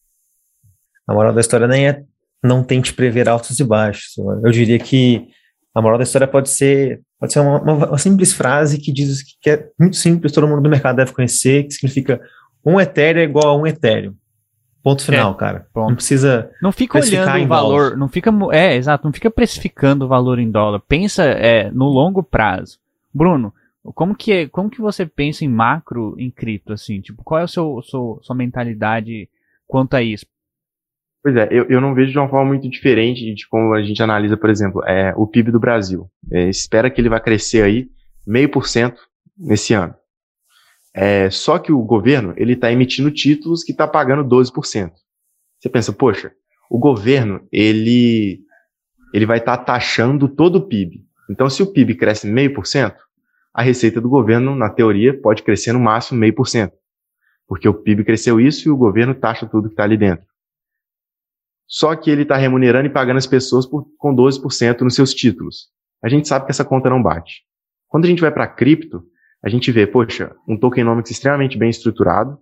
A 1.06 1.14
moral 1.14 1.32
da 1.32 1.40
história 1.40 1.66
nem 1.66 1.88
é 1.88 2.02
não 2.42 2.62
tente 2.62 2.92
prever 2.92 3.28
altos 3.28 3.58
e 3.58 3.64
baixos. 3.64 4.16
Eu 4.44 4.50
diria 4.50 4.78
que 4.78 5.28
a 5.74 5.82
moral 5.82 5.98
da 5.98 6.04
história 6.04 6.26
pode 6.26 6.50
ser 6.50 7.00
pode 7.18 7.32
ser 7.32 7.40
uma, 7.40 7.60
uma, 7.60 7.88
uma 7.88 7.98
simples 7.98 8.32
frase 8.32 8.78
que 8.78 8.92
diz 8.92 9.22
que 9.40 9.50
é 9.50 9.68
muito 9.78 9.96
simples, 9.96 10.32
todo 10.32 10.46
mundo 10.46 10.62
do 10.62 10.70
mercado 10.70 10.96
deve 10.96 11.12
conhecer, 11.12 11.64
que 11.64 11.72
significa 11.72 12.20
um 12.64 12.80
Ethereum 12.80 13.20
é 13.20 13.24
igual 13.24 13.46
a 13.48 13.56
um 13.56 13.66
Ethereum. 13.66 14.14
Ponto 14.82 15.04
final, 15.04 15.32
é, 15.32 15.36
cara. 15.36 15.66
Ponto. 15.72 15.88
Não 15.88 15.96
precisa. 15.96 16.50
Não 16.62 16.72
fica 16.72 16.98
olhando 16.98 17.44
o 17.44 17.46
valor. 17.46 17.82
Dólar. 17.82 17.96
Não 17.96 18.08
fica. 18.08 18.32
É, 18.52 18.76
exato. 18.76 19.04
Não 19.04 19.12
fica 19.12 19.30
precificando 19.30 20.04
o 20.04 20.08
valor 20.08 20.38
em 20.38 20.50
dólar. 20.50 20.80
Pensa 20.80 21.24
é, 21.24 21.70
no 21.70 21.86
longo 21.86 22.22
prazo. 22.22 22.78
Bruno, 23.12 23.52
como 23.94 24.14
que, 24.14 24.32
é, 24.32 24.48
como 24.48 24.70
que 24.70 24.80
você 24.80 25.04
pensa 25.04 25.44
em 25.44 25.48
macro 25.48 26.14
em 26.18 26.30
cripto, 26.30 26.72
assim? 26.72 27.00
Tipo, 27.00 27.22
qual 27.24 27.40
é 27.40 27.44
a 27.44 27.48
seu, 27.48 27.80
seu, 27.82 28.18
sua 28.22 28.36
mentalidade 28.36 29.28
quanto 29.66 29.94
a 29.94 30.02
isso? 30.02 30.26
Pois 31.22 31.34
é, 31.34 31.48
eu, 31.50 31.64
eu 31.68 31.80
não 31.80 31.94
vejo 31.94 32.12
de 32.12 32.18
uma 32.18 32.28
forma 32.28 32.46
muito 32.46 32.68
diferente 32.68 33.34
de 33.34 33.48
como 33.48 33.74
a 33.74 33.82
gente 33.82 34.02
analisa, 34.02 34.36
por 34.36 34.48
exemplo, 34.48 34.82
é, 34.84 35.12
o 35.16 35.26
PIB 35.26 35.50
do 35.50 35.60
Brasil. 35.60 36.08
É, 36.30 36.48
espera 36.48 36.90
que 36.90 37.00
ele 37.00 37.08
vai 37.08 37.20
crescer 37.20 37.62
aí 37.62 37.88
meio 38.26 38.48
por 38.48 38.66
cento 38.66 39.00
nesse 39.36 39.74
ano. 39.74 39.94
É, 41.00 41.30
só 41.30 41.60
que 41.60 41.70
o 41.70 41.80
governo 41.80 42.34
ele 42.36 42.54
está 42.54 42.72
emitindo 42.72 43.08
títulos 43.08 43.62
que 43.62 43.70
está 43.70 43.86
pagando 43.86 44.28
12%. 44.28 44.90
Você 45.56 45.68
pensa, 45.68 45.92
poxa, 45.92 46.32
o 46.68 46.76
governo 46.76 47.46
ele 47.52 48.40
ele 49.14 49.24
vai 49.24 49.38
estar 49.38 49.58
tá 49.58 49.64
taxando 49.64 50.28
todo 50.28 50.56
o 50.56 50.66
PIB. 50.66 51.06
Então, 51.30 51.48
se 51.48 51.62
o 51.62 51.72
PIB 51.72 51.94
cresce 51.94 52.26
meio 52.26 52.52
por 52.52 52.66
cento, 52.66 53.00
a 53.54 53.62
receita 53.62 54.00
do 54.00 54.08
governo, 54.08 54.56
na 54.56 54.70
teoria, 54.70 55.16
pode 55.18 55.44
crescer 55.44 55.72
no 55.72 55.78
máximo 55.78 56.18
meio 56.18 56.34
por 56.34 56.48
cento, 56.48 56.74
porque 57.46 57.68
o 57.68 57.74
PIB 57.74 58.02
cresceu 58.04 58.40
isso 58.40 58.68
e 58.68 58.72
o 58.72 58.76
governo 58.76 59.14
taxa 59.14 59.46
tudo 59.46 59.68
que 59.68 59.74
está 59.74 59.84
ali 59.84 59.96
dentro. 59.96 60.26
Só 61.64 61.94
que 61.94 62.10
ele 62.10 62.22
está 62.22 62.36
remunerando 62.36 62.88
e 62.88 62.92
pagando 62.92 63.18
as 63.18 63.26
pessoas 63.26 63.66
por, 63.66 63.86
com 63.98 64.16
12% 64.16 64.80
nos 64.80 64.96
seus 64.96 65.14
títulos. 65.14 65.68
A 66.02 66.08
gente 66.08 66.26
sabe 66.26 66.46
que 66.46 66.50
essa 66.50 66.64
conta 66.64 66.90
não 66.90 67.00
bate. 67.00 67.44
Quando 67.86 68.04
a 68.04 68.08
gente 68.08 68.20
vai 68.20 68.32
para 68.32 68.48
cripto, 68.48 69.04
a 69.42 69.48
gente 69.48 69.70
vê, 69.70 69.86
poxa, 69.86 70.34
um 70.48 70.58
tokenomics 70.58 71.10
extremamente 71.10 71.56
bem 71.56 71.70
estruturado, 71.70 72.38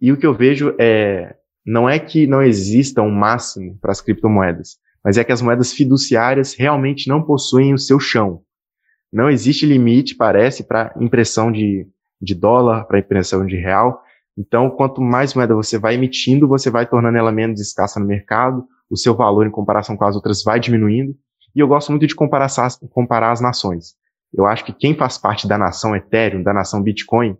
e 0.00 0.12
o 0.12 0.16
que 0.16 0.26
eu 0.26 0.34
vejo 0.34 0.74
é, 0.78 1.34
não 1.64 1.88
é 1.88 1.98
que 1.98 2.26
não 2.26 2.42
exista 2.42 3.00
um 3.00 3.10
máximo 3.10 3.78
para 3.80 3.92
as 3.92 4.00
criptomoedas, 4.00 4.76
mas 5.02 5.16
é 5.16 5.24
que 5.24 5.32
as 5.32 5.40
moedas 5.40 5.72
fiduciárias 5.72 6.54
realmente 6.54 7.08
não 7.08 7.22
possuem 7.22 7.72
o 7.72 7.78
seu 7.78 7.98
chão. 7.98 8.42
Não 9.12 9.30
existe 9.30 9.64
limite, 9.64 10.16
parece, 10.16 10.66
para 10.66 10.94
impressão 11.00 11.50
de, 11.50 11.86
de 12.20 12.34
dólar, 12.34 12.84
para 12.84 12.98
impressão 12.98 13.46
de 13.46 13.56
real. 13.56 14.02
Então, 14.36 14.68
quanto 14.68 15.00
mais 15.00 15.34
moeda 15.34 15.54
você 15.54 15.78
vai 15.78 15.94
emitindo, 15.94 16.48
você 16.48 16.68
vai 16.68 16.86
tornando 16.86 17.16
ela 17.16 17.30
menos 17.30 17.60
escassa 17.60 18.00
no 18.00 18.06
mercado, 18.06 18.66
o 18.90 18.96
seu 18.96 19.14
valor 19.14 19.46
em 19.46 19.50
comparação 19.50 19.96
com 19.96 20.04
as 20.04 20.16
outras 20.16 20.42
vai 20.42 20.58
diminuindo. 20.58 21.14
E 21.54 21.60
eu 21.60 21.68
gosto 21.68 21.90
muito 21.90 22.06
de 22.06 22.14
comparar, 22.14 22.48
comparar 22.90 23.30
as 23.30 23.40
nações 23.40 23.94
eu 24.36 24.46
acho 24.46 24.64
que 24.64 24.72
quem 24.72 24.96
faz 24.96 25.16
parte 25.16 25.46
da 25.46 25.56
nação 25.56 25.94
Ethereum, 25.94 26.42
da 26.42 26.52
nação 26.52 26.82
Bitcoin, 26.82 27.36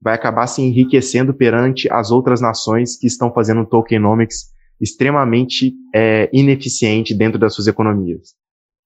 vai 0.00 0.14
acabar 0.14 0.46
se 0.46 0.60
enriquecendo 0.60 1.32
perante 1.32 1.90
as 1.90 2.10
outras 2.10 2.40
nações 2.40 2.96
que 2.98 3.06
estão 3.06 3.32
fazendo 3.32 3.64
tokenomics 3.64 4.52
extremamente 4.80 5.72
é, 5.94 6.28
ineficiente 6.32 7.14
dentro 7.14 7.38
das 7.38 7.54
suas 7.54 7.66
economias. 7.66 8.34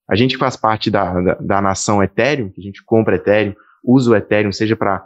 A 0.08 0.14
gente 0.14 0.36
faz 0.36 0.56
parte 0.56 0.90
da, 0.90 1.20
da, 1.20 1.34
da, 1.34 1.60
nação 1.60 2.02
Ethereum, 2.02 2.50
que 2.50 2.60
a 2.60 2.64
gente 2.64 2.84
compra 2.84 3.16
Ethereum, 3.16 3.54
usa 3.84 4.10
o 4.10 4.16
Ethereum, 4.16 4.52
seja 4.52 4.76
para 4.76 5.04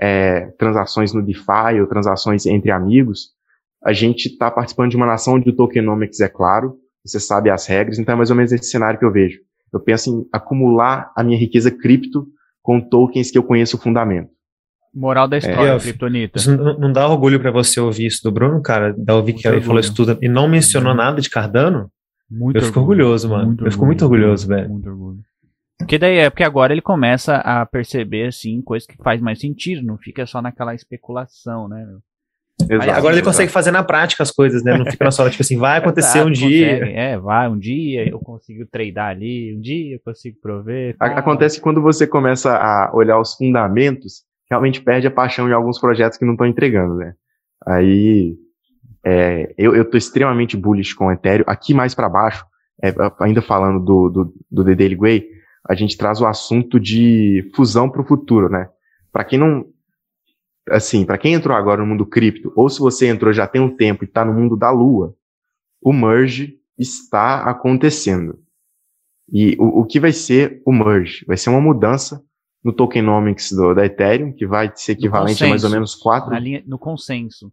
é, 0.00 0.46
transações 0.58 1.12
no 1.12 1.22
DeFi 1.22 1.80
ou 1.80 1.86
transações 1.86 2.44
entre 2.44 2.70
amigos, 2.70 3.30
a 3.84 3.92
gente 3.92 4.26
está 4.26 4.50
participando 4.50 4.90
de 4.90 4.96
uma 4.96 5.06
nação 5.06 5.34
o 5.34 5.52
tokenomics 5.52 6.20
é 6.20 6.28
claro, 6.28 6.76
você 7.04 7.18
sabe 7.18 7.50
as 7.50 7.66
regras, 7.66 7.98
então 7.98 8.14
é 8.14 8.16
mais 8.16 8.30
ou 8.30 8.36
menos 8.36 8.52
esse 8.52 8.70
cenário 8.70 8.98
que 8.98 9.04
eu 9.04 9.12
vejo. 9.12 9.40
Eu 9.72 9.80
penso 9.80 10.10
em 10.10 10.28
acumular 10.32 11.10
a 11.16 11.22
minha 11.22 11.38
riqueza 11.38 11.70
cripto 11.70 12.26
com 12.62 12.80
tokens 12.80 13.30
que 13.30 13.38
eu 13.38 13.42
conheço 13.42 13.76
o 13.76 13.80
fundamento. 13.80 14.30
Moral 14.94 15.26
da 15.26 15.38
história, 15.38 15.70
é, 15.70 15.78
Kryptonita. 15.78 16.38
Não, 16.50 16.78
não, 16.78 16.92
dá 16.92 17.08
orgulho 17.08 17.40
para 17.40 17.50
você 17.50 17.80
ouvir 17.80 18.06
isso 18.06 18.22
do 18.22 18.30
Bruno, 18.30 18.60
cara? 18.60 18.94
Da 18.96 19.14
ouvir 19.14 19.32
que 19.32 19.48
ele 19.48 19.62
falou 19.62 19.80
isso 19.80 19.94
tudo 19.94 20.18
e 20.20 20.28
não 20.28 20.46
mencionou 20.46 20.94
nada 20.94 21.20
de 21.20 21.30
Cardano? 21.30 21.90
Muito 22.30 22.58
eu 22.58 22.62
fico 22.62 22.80
orgulhoso, 22.80 23.30
mano. 23.30 23.46
Muito 23.46 23.66
eu 23.66 23.72
fico 23.72 23.86
muito 23.86 24.02
orgulhoso, 24.02 24.46
velho. 24.46 24.68
Muito 24.68 24.88
orgulho. 24.88 25.20
Porque 25.78 25.98
daí 25.98 26.18
é 26.18 26.30
porque 26.30 26.44
agora 26.44 26.72
ele 26.72 26.82
começa 26.82 27.36
a 27.36 27.64
perceber, 27.66 28.28
assim, 28.28 28.60
coisas 28.62 28.86
que 28.86 28.96
faz 29.02 29.20
mais 29.20 29.40
sentido, 29.40 29.84
não 29.84 29.98
fica 29.98 30.26
só 30.26 30.40
naquela 30.40 30.74
especulação, 30.74 31.68
né? 31.68 31.86
Exato, 32.68 32.90
agora 32.90 33.14
ele 33.14 33.22
consegue 33.22 33.50
fazer 33.50 33.70
na 33.70 33.82
prática 33.82 34.22
as 34.22 34.30
coisas, 34.30 34.62
né? 34.62 34.76
Não 34.76 34.86
fica 34.86 35.10
só, 35.10 35.28
tipo 35.28 35.42
assim, 35.42 35.58
vai 35.58 35.78
acontecer 35.78 36.18
exato, 36.18 36.28
um 36.28 36.32
dia. 36.32 36.78
Consegue, 36.78 36.92
é, 36.92 37.18
vai, 37.18 37.48
um 37.48 37.58
dia 37.58 38.08
eu 38.08 38.18
consigo 38.18 38.66
tradar 38.70 39.10
ali, 39.10 39.54
um 39.56 39.60
dia 39.60 39.96
eu 39.96 40.00
consigo 40.04 40.38
prover. 40.40 40.96
Acontece 40.98 41.60
quando 41.60 41.80
você 41.80 42.06
começa 42.06 42.56
a 42.56 42.90
olhar 42.94 43.18
os 43.18 43.34
fundamentos, 43.34 44.22
realmente 44.50 44.80
perde 44.80 45.06
a 45.06 45.10
paixão 45.10 45.48
em 45.48 45.52
alguns 45.52 45.78
projetos 45.78 46.18
que 46.18 46.24
não 46.24 46.32
estão 46.32 46.46
entregando, 46.46 46.94
né? 46.94 47.14
Aí, 47.66 48.34
é, 49.04 49.54
eu, 49.56 49.74
eu 49.74 49.84
tô 49.88 49.96
extremamente 49.96 50.56
bullish 50.56 50.94
com 50.94 51.06
o 51.06 51.12
Ethereum. 51.12 51.44
Aqui 51.46 51.72
mais 51.74 51.94
para 51.94 52.08
baixo, 52.08 52.44
é, 52.82 52.92
ainda 53.20 53.40
falando 53.40 53.84
do, 53.84 54.08
do, 54.08 54.34
do 54.50 54.64
The 54.64 54.74
Daily 54.74 54.96
Way, 54.96 55.26
a 55.68 55.74
gente 55.74 55.96
traz 55.96 56.20
o 56.20 56.26
assunto 56.26 56.78
de 56.80 57.50
fusão 57.54 57.88
para 57.88 58.02
o 58.02 58.06
futuro, 58.06 58.48
né? 58.48 58.68
Para 59.12 59.24
quem 59.24 59.38
não, 59.38 59.64
assim, 60.68 61.04
para 61.04 61.18
quem 61.18 61.34
entrou 61.34 61.56
agora 61.56 61.80
no 61.80 61.86
mundo 61.86 62.06
cripto, 62.06 62.52
ou 62.56 62.68
se 62.68 62.78
você 62.78 63.08
entrou 63.08 63.32
já 63.32 63.46
tem 63.46 63.60
um 63.60 63.74
tempo 63.74 64.04
e 64.04 64.06
está 64.06 64.24
no 64.24 64.32
mundo 64.32 64.56
da 64.56 64.70
lua, 64.70 65.14
o 65.80 65.92
merge 65.92 66.58
está 66.78 67.42
acontecendo. 67.42 68.38
E 69.30 69.56
o, 69.58 69.80
o 69.80 69.86
que 69.86 69.98
vai 69.98 70.12
ser 70.12 70.62
o 70.64 70.72
merge? 70.72 71.24
Vai 71.26 71.36
ser 71.36 71.50
uma 71.50 71.60
mudança 71.60 72.22
no 72.62 72.72
tokenomics 72.72 73.50
do, 73.52 73.74
da 73.74 73.84
Ethereum, 73.84 74.32
que 74.32 74.46
vai 74.46 74.70
ser 74.74 74.92
equivalente 74.92 75.32
consenso, 75.32 75.44
a 75.44 75.48
mais 75.48 75.64
ou 75.64 75.70
menos 75.70 75.94
4. 75.94 76.30
Na 76.30 76.38
linha, 76.38 76.62
no 76.66 76.78
consenso. 76.78 77.52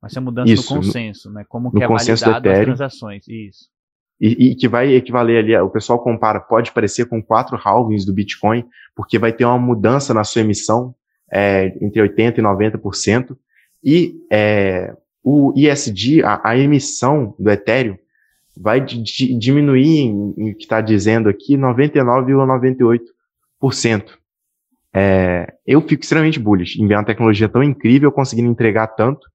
Vai 0.00 0.10
ser 0.10 0.18
a 0.18 0.22
mudança 0.22 0.52
Isso, 0.52 0.74
no 0.74 0.82
consenso, 0.82 1.28
no, 1.28 1.36
né? 1.36 1.44
Como 1.48 1.70
que 1.70 1.82
é 1.82 1.86
validado 1.86 2.50
as 2.50 2.58
transações. 2.58 3.26
Isso. 3.28 3.70
E, 4.20 4.50
e, 4.50 4.54
que 4.54 4.68
vai 4.68 4.92
equivaler 4.94 5.42
ali, 5.42 5.56
o 5.56 5.70
pessoal 5.70 6.02
compara, 6.02 6.38
pode 6.38 6.72
parecer 6.72 7.06
com 7.06 7.22
quatro 7.22 7.56
halvings 7.56 8.04
do 8.04 8.12
Bitcoin, 8.12 8.64
porque 8.94 9.18
vai 9.18 9.32
ter 9.32 9.44
uma 9.44 9.58
mudança 9.58 10.12
na 10.14 10.22
sua 10.22 10.42
emissão 10.42 10.94
é, 11.32 11.74
entre 11.80 12.02
80% 12.02 12.38
e 12.38 12.42
90%, 12.42 13.36
e 13.82 14.20
é, 14.30 14.94
o 15.24 15.54
ISD, 15.56 16.22
a, 16.22 16.50
a, 16.50 16.58
emissão 16.58 17.34
do 17.38 17.50
Ethereum, 17.50 17.96
vai 18.56 18.80
diminuir, 18.80 20.00
em, 20.00 20.34
em 20.36 20.54
que 20.54 20.64
está 20.64 20.80
dizendo 20.80 21.28
aqui, 21.28 21.56
99,98%. 21.56 24.20
É, 24.94 25.54
eu 25.66 25.80
fico 25.80 26.02
extremamente 26.02 26.38
bullish 26.38 26.78
em 26.78 26.86
ver 26.86 26.96
uma 26.96 27.04
tecnologia 27.04 27.48
tão 27.48 27.62
incrível 27.62 28.12
conseguindo 28.12 28.50
entregar 28.50 28.88
tanto 28.88 29.26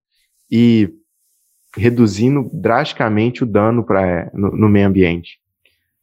e 0.52 0.94
reduzindo 1.76 2.48
drasticamente 2.54 3.44
o 3.44 3.48
dano 3.48 3.84
pra, 3.84 4.30
no, 4.34 4.56
no 4.56 4.70
meio 4.70 4.88
ambiente. 4.88 5.40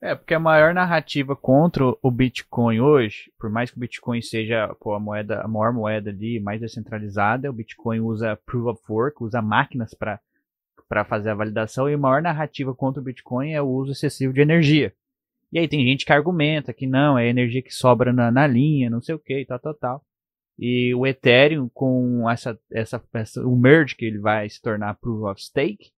É, 0.05 0.15
porque 0.15 0.35
a 0.35 0.39
maior 0.39 0.75
narrativa 0.75 1.35
contra 1.35 1.83
o 1.83 2.11
Bitcoin 2.11 2.79
hoje, 2.79 3.33
por 3.39 3.49
mais 3.49 3.71
que 3.71 3.79
o 3.79 3.81
Bitcoin 3.81 4.21
seja 4.21 4.69
pô, 4.79 4.93
a 4.93 5.01
moeda, 5.01 5.41
a 5.41 5.49
maior 5.49 5.73
moeda 5.73 6.11
ali, 6.11 6.39
mais 6.39 6.61
descentralizada, 6.61 7.49
o 7.49 7.55
Bitcoin 7.55 8.01
usa 8.01 8.37
Proof 8.45 8.67
of 8.67 8.83
Work, 8.87 9.25
usa 9.25 9.41
máquinas 9.41 9.95
para 9.95 11.05
fazer 11.07 11.31
a 11.31 11.35
validação, 11.35 11.89
e 11.89 11.95
a 11.95 11.99
maior 11.99 12.21
narrativa 12.21 12.75
contra 12.75 13.01
o 13.01 13.05
Bitcoin 13.05 13.53
é 13.53 13.63
o 13.63 13.67
uso 13.67 13.93
excessivo 13.93 14.35
de 14.35 14.43
energia. 14.43 14.93
E 15.51 15.59
aí 15.59 15.67
tem 15.67 15.83
gente 15.87 16.05
que 16.05 16.13
argumenta 16.13 16.75
que 16.75 16.87
não, 16.87 17.17
é 17.17 17.27
energia 17.27 17.63
que 17.63 17.73
sobra 17.73 18.13
na, 18.13 18.31
na 18.31 18.47
linha, 18.47 18.91
não 18.91 19.01
sei 19.01 19.15
o 19.15 19.19
que, 19.19 19.47
tal, 19.47 19.59
tal, 19.59 19.75
tal. 19.75 20.05
E 20.59 20.95
o 20.95 21.07
Ethereum, 21.07 21.71
com 21.73 22.29
essa, 22.29 22.61
essa, 22.71 23.03
essa, 23.15 23.41
o 23.43 23.57
merge 23.57 23.97
que 23.97 24.05
ele 24.05 24.19
vai 24.19 24.51
se 24.51 24.61
tornar 24.61 24.97
Proof 24.97 25.23
of 25.23 25.43
Stake, 25.43 25.93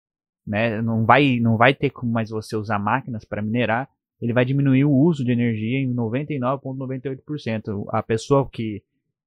né, 0.46 0.80
não 0.80 1.04
vai, 1.04 1.40
não 1.40 1.56
vai 1.56 1.74
ter 1.74 1.90
como 1.90 2.12
mais 2.12 2.30
você 2.30 2.54
usar 2.54 2.78
máquinas 2.78 3.24
para 3.24 3.42
minerar, 3.42 3.90
ele 4.20 4.32
vai 4.32 4.44
diminuir 4.44 4.84
o 4.84 4.92
uso 4.92 5.24
de 5.24 5.32
energia 5.32 5.78
em 5.78 5.94
99,98%. 5.94 7.84
A 7.88 8.02
pessoa 8.02 8.48
que 8.50 8.82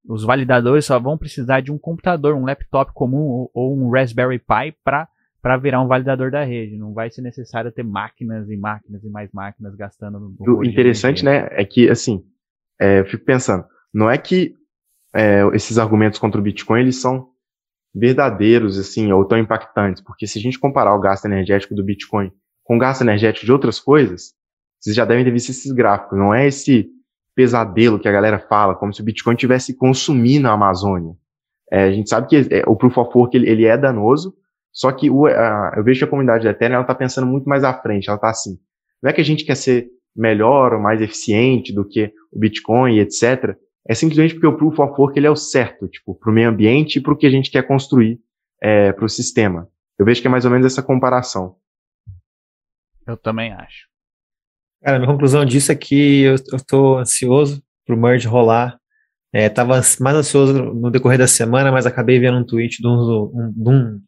os 0.08 0.24
validadores 0.24 0.86
só 0.86 1.00
vão 1.00 1.18
precisar 1.18 1.62
de 1.62 1.72
um 1.72 1.78
computador, 1.78 2.36
um 2.36 2.46
laptop 2.46 2.92
comum 2.94 3.48
ou, 3.54 3.78
um 3.78 3.90
Raspberry 3.90 4.40
Pi 4.40 4.76
para 4.84 5.08
para 5.42 5.56
virar 5.56 5.82
um 5.82 5.88
validador 5.88 6.30
da 6.30 6.44
rede. 6.44 6.78
Não 6.78 6.94
vai 6.94 7.10
ser 7.10 7.22
necessário 7.22 7.72
ter 7.72 7.82
máquinas 7.82 8.50
e 8.50 8.58
máquinas 8.58 9.02
e 9.06 9.10
mais 9.10 9.32
máquinas 9.32 9.74
gastando. 9.74 10.36
O 10.38 10.66
interessante, 10.66 11.24
né, 11.24 11.48
é 11.52 11.64
que 11.64 11.90
assim, 11.90 12.26
é, 12.80 13.00
eu 13.00 13.06
fico 13.06 13.24
pensando, 13.24 13.64
não 13.94 14.10
é 14.10 14.18
que 14.18 14.54
é, 15.16 15.44
esses 15.54 15.78
argumentos 15.78 16.20
contra 16.20 16.42
o 16.42 16.44
Bitcoin 16.44 16.82
eles 16.82 17.00
são 17.00 17.30
verdadeiros, 17.96 18.78
assim, 18.78 19.12
ou 19.12 19.26
tão 19.26 19.38
impactantes, 19.38 20.04
porque 20.04 20.28
se 20.28 20.38
a 20.38 20.42
gente 20.42 20.60
comparar 20.60 20.94
o 20.94 21.00
gasto 21.00 21.26
energético 21.26 21.74
do 21.74 21.84
Bitcoin 21.84 22.32
com 22.64 22.76
o 22.76 22.80
gasto 22.80 23.02
energético 23.02 23.46
de 23.46 23.52
outras 23.52 23.80
coisas, 23.80 24.34
vocês 24.80 24.96
já 24.96 25.06
devem 25.06 25.24
ter 25.24 25.32
visto 25.32 25.50
esses 25.50 25.72
gráficos. 25.72 26.18
Não 26.18 26.34
é 26.34 26.48
esse 26.48 26.90
pesadelo 27.36 28.00
que 28.00 28.08
a 28.08 28.12
galera 28.12 28.40
fala, 28.40 28.76
como 28.76 28.94
se 28.94 29.02
o 29.02 29.06
Bitcoin 29.06 29.36
tivesse 29.36 29.76
consumindo 29.76 30.48
a 30.48 30.52
Amazônia. 30.52 31.14
É, 31.72 31.84
a 31.84 31.92
gente 31.92 32.10
sabe 32.10 32.28
que 32.28 32.36
é, 32.54 32.64
o 32.68 32.76
Proof 32.76 32.98
of 32.98 33.12
Work 33.16 33.38
ele, 33.38 33.50
ele 33.50 33.66
é 33.66 33.78
danoso, 33.78 34.34
só 34.72 34.92
que 34.92 35.10
o, 35.10 35.26
a, 35.26 35.74
eu 35.78 35.84
vejo 35.84 36.00
que 36.00 36.06
a 36.06 36.10
comunidade 36.10 36.44
da 36.44 36.52
Ethereum 36.52 36.82
está 36.82 36.96
pensando 36.96 37.28
muito 37.28 37.48
mais 37.48 37.64
à 37.64 37.74
frente. 37.74 38.10
Ela 38.10 38.16
está 38.16 38.30
assim, 38.30 38.58
não 39.02 39.10
é 39.10 39.14
que 39.14 39.22
a 39.22 39.26
gente 39.26 39.46
quer 39.46 39.56
ser 39.56 39.88
melhor 40.16 40.74
ou 40.74 40.80
mais 40.80 41.02
eficiente 41.02 41.74
do 41.74 41.88
que 41.88 42.12
o 42.32 42.40
Bitcoin 42.40 43.00
etc. 43.00 43.56
É 43.88 43.94
simplesmente 43.94 44.34
porque 44.34 44.48
o 44.48 44.58
Proof 44.58 44.80
of 44.80 44.94
Work 45.00 45.18
ele 45.18 45.28
é 45.28 45.32
o 45.32 45.36
certo, 45.36 45.88
tipo, 45.88 46.16
para 46.16 46.32
o 46.32 46.34
meio 46.34 46.50
ambiente 46.50 46.98
e 46.98 47.02
para 47.02 47.14
o 47.14 47.18
que 47.18 47.26
a 47.26 47.32
gente 47.32 47.50
quer 47.50 47.64
construir 47.64 48.20
é, 48.62 48.92
para 48.92 49.06
o 49.06 49.10
sistema. 49.10 49.68
Eu 49.98 50.06
vejo 50.06 50.22
que 50.22 50.28
é 50.28 50.32
mais 50.32 50.46
ou 50.46 50.52
menos 50.52 50.66
essa 50.66 50.84
comparação. 50.84 51.56
Eu 53.08 53.18
também 53.18 53.52
acho. 53.52 53.89
Cara, 54.84 54.98
minha 54.98 55.12
conclusão 55.12 55.44
disso 55.44 55.72
é 55.72 55.76
que 55.76 56.22
eu, 56.22 56.36
tô 56.66 56.98
ansioso 56.98 57.62
pro 57.86 57.98
merge 57.98 58.28
rolar. 58.28 58.78
É, 59.32 59.48
tava 59.50 59.82
mais 60.00 60.16
ansioso 60.16 60.54
no 60.54 60.90
decorrer 60.90 61.20
da 61.20 61.28
semana, 61.28 61.72
mas 61.72 61.86
acabei 61.86 62.20
vendo 62.20 62.38
um 62.38 62.46
tweet 62.46 62.82
de 62.82 62.88
um, 62.88 62.92
um, 62.92 63.54
um 63.58 64.00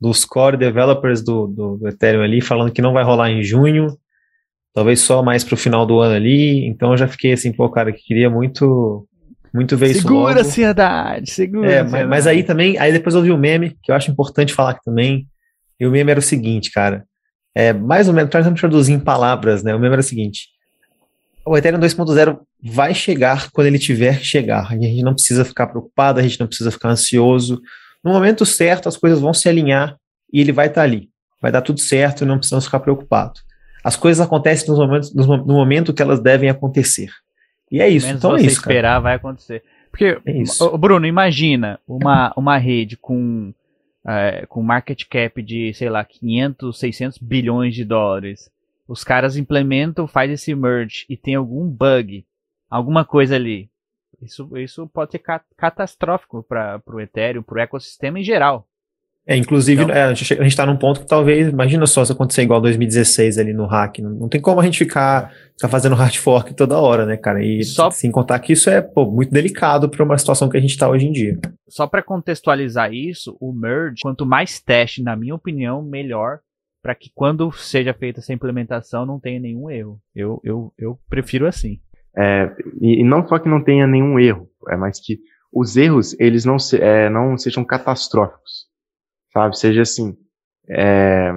dos 0.00 0.24
core 0.24 0.56
developers 0.56 1.22
do, 1.22 1.46
do, 1.46 1.76
do, 1.76 1.88
Ethereum 1.88 2.22
ali, 2.22 2.40
falando 2.40 2.72
que 2.72 2.80
não 2.80 2.92
vai 2.92 3.04
rolar 3.04 3.30
em 3.30 3.42
junho, 3.42 3.96
talvez 4.72 5.00
só 5.00 5.22
mais 5.22 5.44
pro 5.44 5.56
final 5.56 5.84
do 5.84 6.00
ano 6.00 6.14
ali. 6.14 6.66
Então 6.66 6.92
eu 6.92 6.96
já 6.96 7.06
fiquei 7.06 7.32
assim, 7.32 7.52
pô, 7.52 7.68
cara, 7.68 7.92
que 7.92 8.02
queria 8.02 8.30
muito 8.30 9.06
muito 9.52 9.76
ver 9.76 9.88
segura 9.88 9.98
isso 9.98 10.08
Segura 10.08 10.38
a 10.38 10.40
ansiedade, 10.40 11.30
segura. 11.30 11.70
É, 11.70 11.82
mas, 11.82 12.08
mas, 12.08 12.26
aí 12.26 12.42
também, 12.42 12.78
aí 12.78 12.90
depois 12.90 13.14
eu 13.14 13.22
vi 13.22 13.30
o 13.30 13.36
meme, 13.36 13.76
que 13.82 13.92
eu 13.92 13.94
acho 13.94 14.10
importante 14.10 14.54
falar 14.54 14.70
aqui 14.70 14.80
também. 14.84 15.26
E 15.78 15.86
o 15.86 15.90
meme 15.90 16.10
era 16.10 16.20
o 16.20 16.22
seguinte, 16.22 16.70
cara. 16.70 17.04
É, 17.54 17.72
mais 17.72 18.08
ou 18.08 18.14
menos, 18.14 18.30
tentando 18.30 18.58
traduzir 18.58 18.92
em 18.92 19.00
palavras, 19.00 19.62
né? 19.62 19.74
O 19.74 19.78
meme 19.78 19.92
era 19.92 20.00
o 20.00 20.04
seguinte: 20.04 20.48
o 21.44 21.56
Ethereum 21.56 21.80
2.0 21.80 22.38
vai 22.62 22.94
chegar 22.94 23.50
quando 23.50 23.66
ele 23.66 23.78
tiver 23.78 24.18
que 24.18 24.24
chegar. 24.24 24.68
A 24.70 24.76
gente 24.76 25.02
não 25.02 25.14
precisa 25.14 25.44
ficar 25.44 25.66
preocupado, 25.66 26.20
a 26.20 26.22
gente 26.22 26.38
não 26.40 26.46
precisa 26.46 26.70
ficar 26.70 26.90
ansioso. 26.90 27.60
No 28.02 28.12
momento 28.12 28.46
certo, 28.46 28.88
as 28.88 28.96
coisas 28.96 29.20
vão 29.20 29.34
se 29.34 29.48
alinhar 29.48 29.96
e 30.32 30.40
ele 30.40 30.52
vai 30.52 30.68
estar 30.68 30.80
tá 30.80 30.84
ali. 30.84 31.10
Vai 31.40 31.50
dar 31.50 31.62
tudo 31.62 31.80
certo 31.80 32.22
e 32.22 32.26
não 32.26 32.38
precisamos 32.38 32.64
ficar 32.64 32.80
preocupados. 32.80 33.42
As 33.84 33.96
coisas 33.96 34.24
acontecem 34.24 34.68
nos 34.68 34.78
momentos, 34.78 35.14
no 35.14 35.54
momento 35.54 35.92
que 35.92 36.00
elas 36.00 36.20
devem 36.20 36.48
acontecer. 36.48 37.10
E 37.70 37.80
é 37.80 37.88
isso. 37.88 38.06
então 38.06 38.36
é 38.36 38.40
isso. 38.40 38.60
esperar, 38.60 38.90
cara. 38.90 39.00
vai 39.00 39.14
acontecer. 39.16 39.62
Porque, 39.90 40.18
é 40.24 40.78
Bruno, 40.78 41.06
imagina 41.06 41.80
uma, 41.86 42.32
uma 42.36 42.56
rede 42.56 42.96
com, 42.96 43.52
é, 44.06 44.46
com 44.46 44.62
market 44.62 45.04
cap 45.08 45.42
de, 45.42 45.72
sei 45.74 45.88
lá, 45.88 46.04
500, 46.04 46.78
600 46.78 47.18
bilhões 47.18 47.74
de 47.74 47.84
dólares. 47.84 48.50
Os 48.86 49.04
caras 49.04 49.36
implementam, 49.36 50.06
faz 50.06 50.30
esse 50.30 50.54
merge 50.54 51.06
e 51.08 51.16
tem 51.16 51.34
algum 51.34 51.68
bug, 51.68 52.26
alguma 52.68 53.04
coisa 53.04 53.36
ali. 53.36 53.70
Isso, 54.20 54.56
isso 54.56 54.86
pode 54.88 55.12
ser 55.12 55.22
catastrófico 55.56 56.42
para 56.42 56.80
o 56.86 57.00
Ethereum, 57.00 57.42
para 57.42 57.56
o 57.56 57.60
ecossistema 57.60 58.20
em 58.20 58.24
geral. 58.24 58.68
É, 59.26 59.36
inclusive, 59.36 59.84
então, 59.84 59.94
é, 59.94 60.02
a 60.02 60.14
gente 60.14 60.46
está 60.46 60.66
num 60.66 60.76
ponto 60.76 61.00
que 61.00 61.06
talvez, 61.06 61.48
imagina 61.48 61.86
só 61.86 62.04
se 62.04 62.10
acontecer 62.10 62.42
igual 62.42 62.60
2016 62.60 63.38
ali 63.38 63.52
no 63.52 63.66
hack, 63.66 63.98
não, 64.00 64.10
não 64.10 64.28
tem 64.28 64.40
como 64.40 64.60
a 64.60 64.64
gente 64.64 64.78
ficar, 64.78 65.32
ficar 65.52 65.68
fazendo 65.68 65.94
hard 65.94 66.16
fork 66.16 66.54
toda 66.54 66.76
hora, 66.76 67.06
né, 67.06 67.16
cara? 67.16 67.44
E 67.44 67.62
só, 67.62 67.88
sem 67.90 68.10
contar 68.10 68.40
que 68.40 68.52
isso 68.52 68.68
é 68.68 68.80
pô, 68.80 69.08
muito 69.08 69.30
delicado 69.30 69.88
para 69.88 70.04
uma 70.04 70.18
situação 70.18 70.48
que 70.48 70.56
a 70.56 70.60
gente 70.60 70.70
está 70.70 70.88
hoje 70.88 71.06
em 71.06 71.12
dia. 71.12 71.38
Só 71.68 71.86
para 71.86 72.02
contextualizar 72.02 72.92
isso, 72.92 73.36
o 73.40 73.52
merge, 73.52 74.02
quanto 74.02 74.26
mais 74.26 74.60
teste, 74.60 75.02
na 75.02 75.14
minha 75.14 75.36
opinião, 75.36 75.82
melhor 75.82 76.40
para 76.82 76.96
que 76.96 77.10
quando 77.14 77.52
seja 77.52 77.94
feita 77.94 78.18
essa 78.18 78.32
implementação 78.32 79.06
não 79.06 79.20
tenha 79.20 79.38
nenhum 79.38 79.70
erro. 79.70 80.00
Eu, 80.14 80.40
eu, 80.42 80.72
eu 80.76 80.98
prefiro 81.08 81.46
assim. 81.46 81.78
É, 82.18 82.54
e, 82.80 83.04
não 83.04 83.26
só 83.26 83.38
que 83.38 83.48
não 83.48 83.62
tenha 83.62 83.86
nenhum 83.86 84.18
erro, 84.18 84.48
é, 84.68 84.76
mas 84.76 85.00
que 85.00 85.20
os 85.52 85.76
erros 85.76 86.18
eles 86.18 86.44
não, 86.44 86.58
se, 86.58 86.76
é, 86.76 87.08
não 87.08 87.38
sejam 87.38 87.64
catastróficos, 87.64 88.66
sabe? 89.32 89.58
Seja 89.58 89.82
assim, 89.82 90.16
é, 90.68 91.32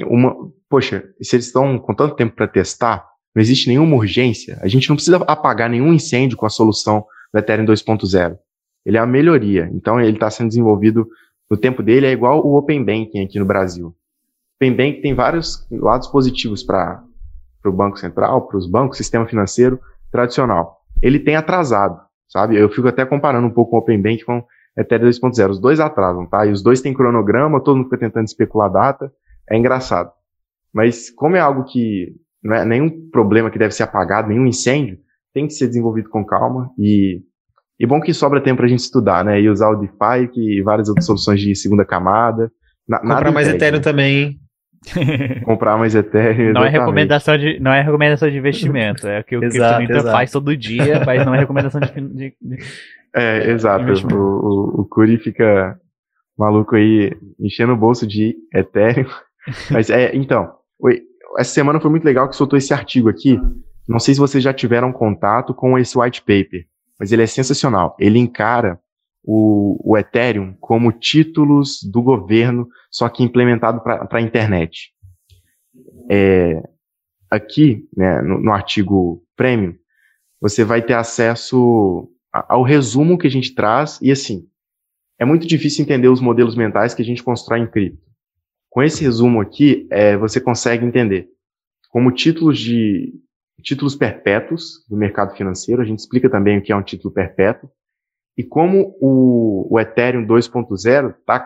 uma, 0.00 0.34
poxa, 0.68 1.08
se 1.20 1.36
eles 1.36 1.46
estão 1.46 1.78
com 1.78 1.94
tanto 1.94 2.14
tempo 2.14 2.34
para 2.34 2.48
testar, 2.48 3.06
não 3.34 3.40
existe 3.40 3.68
nenhuma 3.68 3.96
urgência, 3.96 4.58
a 4.60 4.68
gente 4.68 4.88
não 4.88 4.96
precisa 4.96 5.16
apagar 5.26 5.68
nenhum 5.68 5.92
incêndio 5.92 6.36
com 6.36 6.46
a 6.46 6.50
solução 6.50 7.04
do 7.32 7.38
Ethereum 7.38 7.64
2.0. 7.64 8.36
Ele 8.84 8.96
é 8.96 9.00
uma 9.00 9.06
melhoria, 9.06 9.70
então 9.72 10.00
ele 10.00 10.16
está 10.16 10.30
sendo 10.30 10.48
desenvolvido 10.48 11.08
no 11.50 11.56
tempo 11.56 11.82
dele, 11.82 12.06
é 12.06 12.12
igual 12.12 12.44
o 12.44 12.56
Open 12.56 12.84
Banking 12.84 13.24
aqui 13.24 13.38
no 13.38 13.44
Brasil. 13.44 13.88
O 13.88 13.94
Open 14.56 14.74
Banking 14.74 15.00
tem 15.00 15.14
vários 15.14 15.66
lados 15.70 16.08
positivos 16.08 16.62
para 16.62 17.02
o 17.64 17.72
Banco 17.72 17.98
Central, 17.98 18.46
para 18.46 18.56
os 18.58 18.66
bancos, 18.66 18.96
sistema 18.96 19.26
financeiro 19.26 19.80
tradicional. 20.10 20.80
Ele 21.00 21.18
tem 21.18 21.36
atrasado, 21.36 22.00
sabe? 22.28 22.56
Eu 22.56 22.68
fico 22.70 22.88
até 22.88 23.04
comparando 23.04 23.46
um 23.46 23.50
pouco 23.50 23.76
o 23.76 23.78
Open 23.78 24.00
Banking 24.00 24.24
com 24.24 24.44
Ethereum 24.76 25.08
2.0. 25.08 25.50
Os 25.50 25.60
dois 25.60 25.80
atrasam, 25.80 26.26
tá? 26.26 26.46
E 26.46 26.50
os 26.50 26.62
dois 26.62 26.80
têm 26.80 26.94
cronograma, 26.94 27.62
todo 27.62 27.76
mundo 27.76 27.86
fica 27.86 27.98
tentando 27.98 28.24
especular 28.24 28.70
data. 28.70 29.12
É 29.50 29.56
engraçado. 29.56 30.10
Mas 30.72 31.10
como 31.10 31.36
é 31.36 31.40
algo 31.40 31.64
que 31.64 32.14
não 32.42 32.54
é 32.54 32.64
nenhum 32.64 33.10
problema 33.10 33.50
que 33.50 33.58
deve 33.58 33.74
ser 33.74 33.82
apagado, 33.82 34.28
nenhum 34.28 34.46
incêndio, 34.46 34.98
tem 35.32 35.46
que 35.46 35.52
ser 35.52 35.68
desenvolvido 35.68 36.08
com 36.08 36.24
calma 36.24 36.70
e 36.78 37.22
e 37.80 37.86
bom 37.86 38.00
que 38.00 38.14
sobra 38.14 38.40
tempo 38.40 38.58
para 38.58 38.66
a 38.66 38.68
gente 38.68 38.78
estudar, 38.78 39.24
né? 39.24 39.40
E 39.40 39.48
usar 39.48 39.68
o 39.70 39.74
DeFi 39.74 40.30
e 40.36 40.62
várias 40.62 40.88
outras 40.88 41.04
soluções 41.04 41.40
de 41.40 41.52
segunda 41.56 41.84
camada. 41.84 42.48
Na, 42.88 43.00
Comprar 43.00 43.32
mais 43.32 43.48
Ethereum 43.48 43.80
também, 43.80 44.16
hein? 44.16 44.40
Comprar 45.44 45.76
mais 45.76 45.92
Ethereum. 45.92 46.52
Não 46.52 46.64
é, 46.64 46.68
recomendação 46.68 47.36
de, 47.36 47.58
não 47.58 47.72
é 47.72 47.82
recomendação 47.82 48.30
de 48.30 48.36
investimento. 48.36 49.08
É 49.08 49.18
o 49.18 49.24
que 49.24 49.36
o 49.36 49.40
Criptonita 49.40 50.02
faz 50.02 50.30
todo 50.30 50.56
dia, 50.56 51.02
mas 51.04 51.26
não 51.26 51.34
é 51.34 51.40
recomendação 51.40 51.80
de. 51.80 51.90
de, 51.92 52.36
de 52.40 52.56
é, 53.14 53.50
exato. 53.50 53.84
O, 54.14 54.16
o, 54.16 54.80
o 54.80 54.84
Curi 54.86 55.18
fica 55.18 55.78
maluco 56.38 56.76
aí 56.76 57.16
enchendo 57.38 57.72
o 57.72 57.76
bolso 57.76 58.06
de 58.06 58.36
Ethereum. 58.54 59.08
Mas 59.70 59.90
é, 59.90 60.14
então, 60.14 60.54
essa 61.38 61.52
semana 61.52 61.80
foi 61.80 61.90
muito 61.90 62.04
legal 62.04 62.28
que 62.28 62.36
soltou 62.36 62.56
esse 62.58 62.72
artigo 62.72 63.08
aqui. 63.08 63.40
Não 63.88 63.98
sei 63.98 64.14
se 64.14 64.20
vocês 64.20 64.42
já 64.42 64.52
tiveram 64.52 64.92
contato 64.92 65.52
com 65.52 65.78
esse 65.78 65.98
white 65.98 66.22
paper 66.22 66.66
mas 67.02 67.10
ele 67.10 67.24
é 67.24 67.26
sensacional. 67.26 67.96
Ele 67.98 68.20
encara 68.20 68.78
o, 69.24 69.76
o 69.84 69.98
Ethereum 69.98 70.54
como 70.60 70.92
títulos 70.92 71.82
do 71.82 72.00
governo, 72.00 72.68
só 72.92 73.08
que 73.08 73.24
implementado 73.24 73.80
para 73.82 74.08
a 74.08 74.20
internet. 74.20 74.92
É, 76.08 76.62
aqui, 77.28 77.88
né, 77.96 78.22
no, 78.22 78.38
no, 78.40 78.52
artigo 78.52 79.20
Premium, 79.34 79.74
você 80.40 80.62
vai 80.62 80.80
ter 80.80 80.94
acesso 80.94 82.08
ao 82.32 82.62
resumo 82.62 83.18
que 83.18 83.26
a 83.26 83.30
gente 83.30 83.54
traz, 83.54 83.98
e 84.00 84.10
assim, 84.10 84.48
é 85.18 85.24
muito 85.24 85.46
difícil 85.46 85.82
entender 85.84 86.08
os 86.08 86.20
modelos 86.20 86.56
mentais 86.56 86.94
que 86.94 87.02
a 87.02 87.04
gente 87.04 87.22
constrói 87.22 87.60
em 87.60 87.70
cripto. 87.70 88.02
Com 88.70 88.82
esse 88.82 89.04
resumo 89.04 89.40
aqui, 89.40 89.86
é, 89.90 90.16
você 90.16 90.40
consegue 90.40 90.84
entender 90.84 91.28
como 91.90 92.10
títulos 92.10 92.58
de, 92.58 93.12
títulos 93.62 93.94
perpétuos 93.94 94.84
do 94.88 94.96
mercado 94.96 95.34
financeiro. 95.36 95.80
A 95.80 95.84
gente 95.84 96.00
explica 96.00 96.28
também 96.28 96.58
o 96.58 96.62
que 96.62 96.72
é 96.72 96.76
um 96.76 96.82
título 96.82 97.12
perpétuo. 97.14 97.70
E 98.36 98.42
como 98.42 98.96
o, 99.00 99.68
o 99.70 99.78
Ethereum 99.78 100.26
2.0 100.26 101.14
tá, 101.24 101.36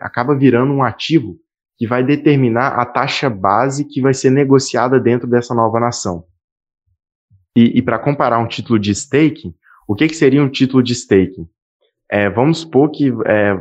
acaba 0.00 0.36
virando 0.36 0.72
um 0.72 0.82
ativo 0.82 1.38
que 1.76 1.86
vai 1.86 2.04
determinar 2.04 2.78
a 2.78 2.84
taxa 2.84 3.30
base 3.30 3.84
que 3.84 4.00
vai 4.00 4.14
ser 4.14 4.30
negociada 4.30 5.00
dentro 5.00 5.28
dessa 5.28 5.54
nova 5.54 5.80
nação. 5.80 6.24
E, 7.56 7.78
e 7.78 7.82
para 7.82 7.98
comparar 7.98 8.38
um 8.38 8.48
título 8.48 8.78
de 8.78 8.90
staking, 8.90 9.54
o 9.86 9.94
que, 9.94 10.08
que 10.08 10.16
seria 10.16 10.42
um 10.42 10.48
título 10.48 10.82
de 10.82 10.92
staking? 10.92 11.48
É, 12.10 12.28
vamos 12.30 12.58
supor 12.58 12.90
que 12.90 13.12
é, 13.26 13.58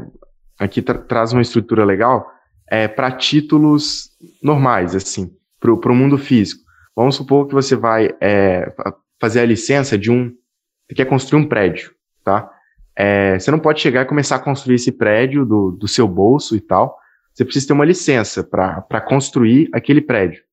aqui 0.59 0.81
tra 0.81 0.97
traz 0.97 1.33
uma 1.33 1.41
estrutura 1.41 1.83
legal 1.85 2.29
é, 2.69 2.87
para 2.87 3.11
títulos 3.11 4.09
normais, 4.41 4.95
assim, 4.95 5.31
para 5.59 5.71
o 5.71 5.95
mundo 5.95 6.17
físico. 6.17 6.63
Vamos 6.95 7.15
supor 7.15 7.47
que 7.47 7.53
você 7.53 7.75
vai 7.75 8.09
é, 8.21 8.73
fazer 9.19 9.41
a 9.41 9.45
licença 9.45 9.97
de 9.97 10.11
um. 10.11 10.31
Você 10.87 10.95
quer 10.95 11.05
construir 11.05 11.41
um 11.41 11.47
prédio, 11.47 11.91
tá? 12.23 12.49
É, 12.95 13.39
você 13.39 13.49
não 13.49 13.59
pode 13.59 13.81
chegar 13.81 14.03
e 14.03 14.05
começar 14.05 14.35
a 14.35 14.39
construir 14.39 14.75
esse 14.75 14.91
prédio 14.91 15.45
do, 15.45 15.71
do 15.71 15.87
seu 15.87 16.07
bolso 16.07 16.55
e 16.55 16.61
tal. 16.61 16.97
Você 17.33 17.43
precisa 17.43 17.67
ter 17.67 17.73
uma 17.73 17.85
licença 17.85 18.43
para 18.43 19.01
construir 19.01 19.69
aquele 19.73 20.01
prédio. 20.01 20.43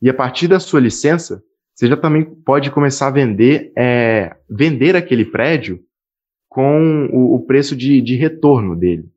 E 0.00 0.08
a 0.08 0.14
partir 0.14 0.48
da 0.48 0.58
sua 0.58 0.80
licença, 0.80 1.42
você 1.74 1.86
já 1.88 1.96
também 1.96 2.24
pode 2.24 2.70
começar 2.70 3.08
a 3.08 3.10
vender, 3.10 3.72
é, 3.76 4.36
vender 4.48 4.96
aquele 4.96 5.24
prédio 5.24 5.80
com 6.48 7.08
o, 7.12 7.34
o 7.36 7.46
preço 7.46 7.74
de, 7.74 8.00
de 8.00 8.14
retorno 8.16 8.76
dele. 8.76 9.10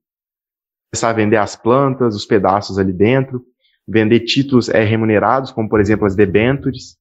Começar 0.92 1.10
a 1.10 1.14
vender 1.14 1.38
as 1.38 1.56
plantas, 1.56 2.16
os 2.16 2.26
pedaços 2.26 2.80
ali 2.80 2.94
dentro 2.94 3.46
vender 3.88 4.22
títulos 4.22 4.70
é, 4.70 4.84
remunerados, 4.84 5.52
como 5.52 5.70
por 5.70 5.80
exemplo 5.80 6.06
as 6.06 6.16
debentures, 6.16 6.98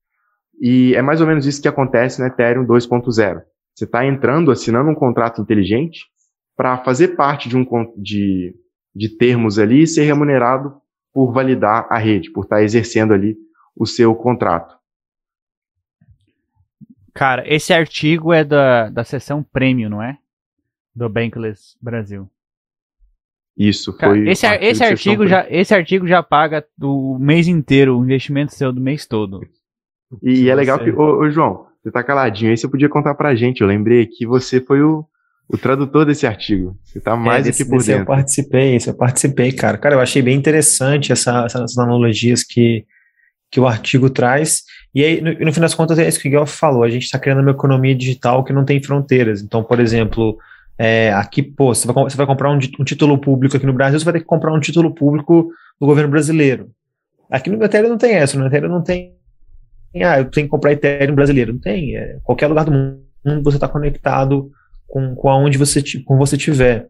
e 0.61 0.95
é 0.95 1.03
mais 1.03 1.21
ou 1.21 1.27
menos 1.27 1.47
isso 1.47 1.61
que 1.61 1.69
acontece 1.69 2.21
no 2.21 2.27
Ethereum 2.27 2.67
2.0. 2.67 3.43
Você 3.75 3.85
está 3.85 4.07
entrando, 4.07 4.51
assinando 4.51 4.91
um 4.91 4.95
contrato 4.95 5.41
inteligente 5.41 6.07
para 6.57 6.79
fazer 6.85 7.09
parte 7.17 7.49
de, 7.49 7.57
um, 7.57 7.67
de, 7.97 8.55
de 8.95 9.09
termos 9.17 9.59
ali 9.59 9.83
e 9.83 9.87
ser 9.87 10.05
remunerado 10.05 10.75
por 11.13 11.33
validar 11.33 11.87
a 11.91 11.99
rede, 11.99 12.31
por 12.31 12.45
estar 12.45 12.57
tá 12.57 12.63
exercendo 12.63 13.13
ali 13.13 13.37
o 13.77 13.87
seu 13.87 14.15
contrato. 14.15 14.77
Cara, 17.15 17.45
esse 17.47 17.73
artigo 17.73 18.33
é 18.33 18.43
da, 18.43 18.91
da 18.91 19.05
seção 19.05 19.43
Premium, 19.43 19.89
não 19.89 20.03
é? 20.03 20.19
Do 20.95 21.09
Bankless 21.09 21.77
Brasil. 21.81 22.29
Isso 23.57 23.97
foi. 23.97 24.29
Esse, 24.29 24.47
esse 24.57 24.83
artigo 24.83 25.27
já, 25.27 25.47
esse 25.49 25.73
artigo 25.73 26.09
já 26.09 26.23
paga 26.25 26.65
o 26.83 27.17
mês 27.19 27.47
inteiro, 27.47 27.97
o 27.97 28.05
investimento 28.05 28.53
seu 28.53 28.73
do 28.73 28.81
mês 28.81 29.07
todo. 29.07 29.41
E, 30.21 30.43
e 30.43 30.49
é 30.49 30.55
legal 30.55 30.79
que, 30.79 30.91
ô, 30.91 31.21
ô, 31.21 31.31
João, 31.31 31.67
você 31.81 31.91
tá 31.91 32.03
caladinho 32.03 32.51
aí, 32.51 32.57
você 32.57 32.69
podia 32.69 32.89
contar 32.89 33.15
pra 33.15 33.35
gente. 33.35 33.61
Eu 33.61 33.69
lembrei 33.69 34.07
que 34.07 34.27
você 34.27 34.61
foi 34.61 34.83
o, 34.83 35.07
o 35.49 35.57
tradutor 35.57 36.05
desse 36.05 36.27
artigo. 36.27 36.77
Você 36.83 36.99
tá 36.99 37.15
mais 37.15 37.47
é, 37.47 37.51
desse, 37.51 37.63
aqui 37.63 37.71
por 37.71 37.79
dentro. 37.79 38.03
Eu 38.03 38.07
participei, 38.07 38.77
eu 38.85 38.95
participei, 38.95 39.53
cara. 39.53 39.79
Cara, 39.79 39.95
eu 39.95 40.01
achei 40.01 40.21
bem 40.21 40.37
interessante 40.37 41.13
essa, 41.13 41.45
essas 41.45 41.79
analogias 41.79 42.43
que, 42.43 42.85
que 43.53 43.61
o 43.61 43.69
artigo 43.69 44.11
traz. 44.11 44.65
E 44.95 45.05
aí, 45.05 45.21
no, 45.21 45.33
no 45.33 45.53
fim 45.53 45.61
das 45.61 45.75
contas, 45.75 45.99
é 45.99 46.07
isso 46.07 46.21
que 46.21 46.29
o 46.29 46.31
Guilherme 46.31 46.49
falou. 46.49 46.85
A 46.85 46.89
gente 46.89 47.05
está 47.05 47.19
criando 47.19 47.41
uma 47.41 47.51
economia 47.51 47.95
digital 47.95 48.45
que 48.45 48.53
não 48.53 48.65
tem 48.65 48.83
fronteiras. 48.83 49.43
Então, 49.43 49.65
por 49.65 49.81
exemplo, 49.81 50.39
é, 50.79 51.13
aqui, 51.13 51.43
pô, 51.43 51.75
você 51.75 51.87
vai, 51.87 52.05
você 52.05 52.17
vai 52.17 52.27
comprar 52.27 52.51
um, 52.51 52.57
um, 52.57 52.85
título 52.85 53.19
público 53.19 53.57
aqui 53.57 53.67
no 53.67 53.73
Brasil, 53.73 53.99
você 53.99 54.05
vai 54.05 54.15
ter 54.15 54.21
que 54.21 54.27
comprar 54.27 54.53
um 54.53 54.61
título 54.61 54.95
público 54.95 55.51
do 55.81 55.87
governo 55.87 56.11
brasileiro. 56.11 56.71
Aqui 57.29 57.51
no 57.51 57.63
Ethereum 57.65 57.91
não 57.91 57.99
tem 57.99 58.15
essa, 58.15 58.39
no 58.39 58.47
Ethereum 58.47 58.71
não 58.71 58.83
tem. 58.83 59.15
Ah, 59.97 60.19
eu 60.19 60.27
tenho 60.27 60.47
que 60.47 60.51
comprar 60.51 60.73
Ethereum 60.73 61.15
brasileiro. 61.15 61.53
Não 61.53 61.61
tem. 61.61 61.97
É, 61.97 62.19
qualquer 62.23 62.47
lugar 62.47 62.65
do 62.65 62.73
mundo 62.73 63.43
você 63.43 63.57
está 63.57 63.67
conectado 63.67 64.51
com, 64.87 65.15
com 65.15 65.29
aonde 65.29 65.59
você, 65.59 65.83
com 66.05 66.17
você 66.17 66.37
tiver. 66.37 66.89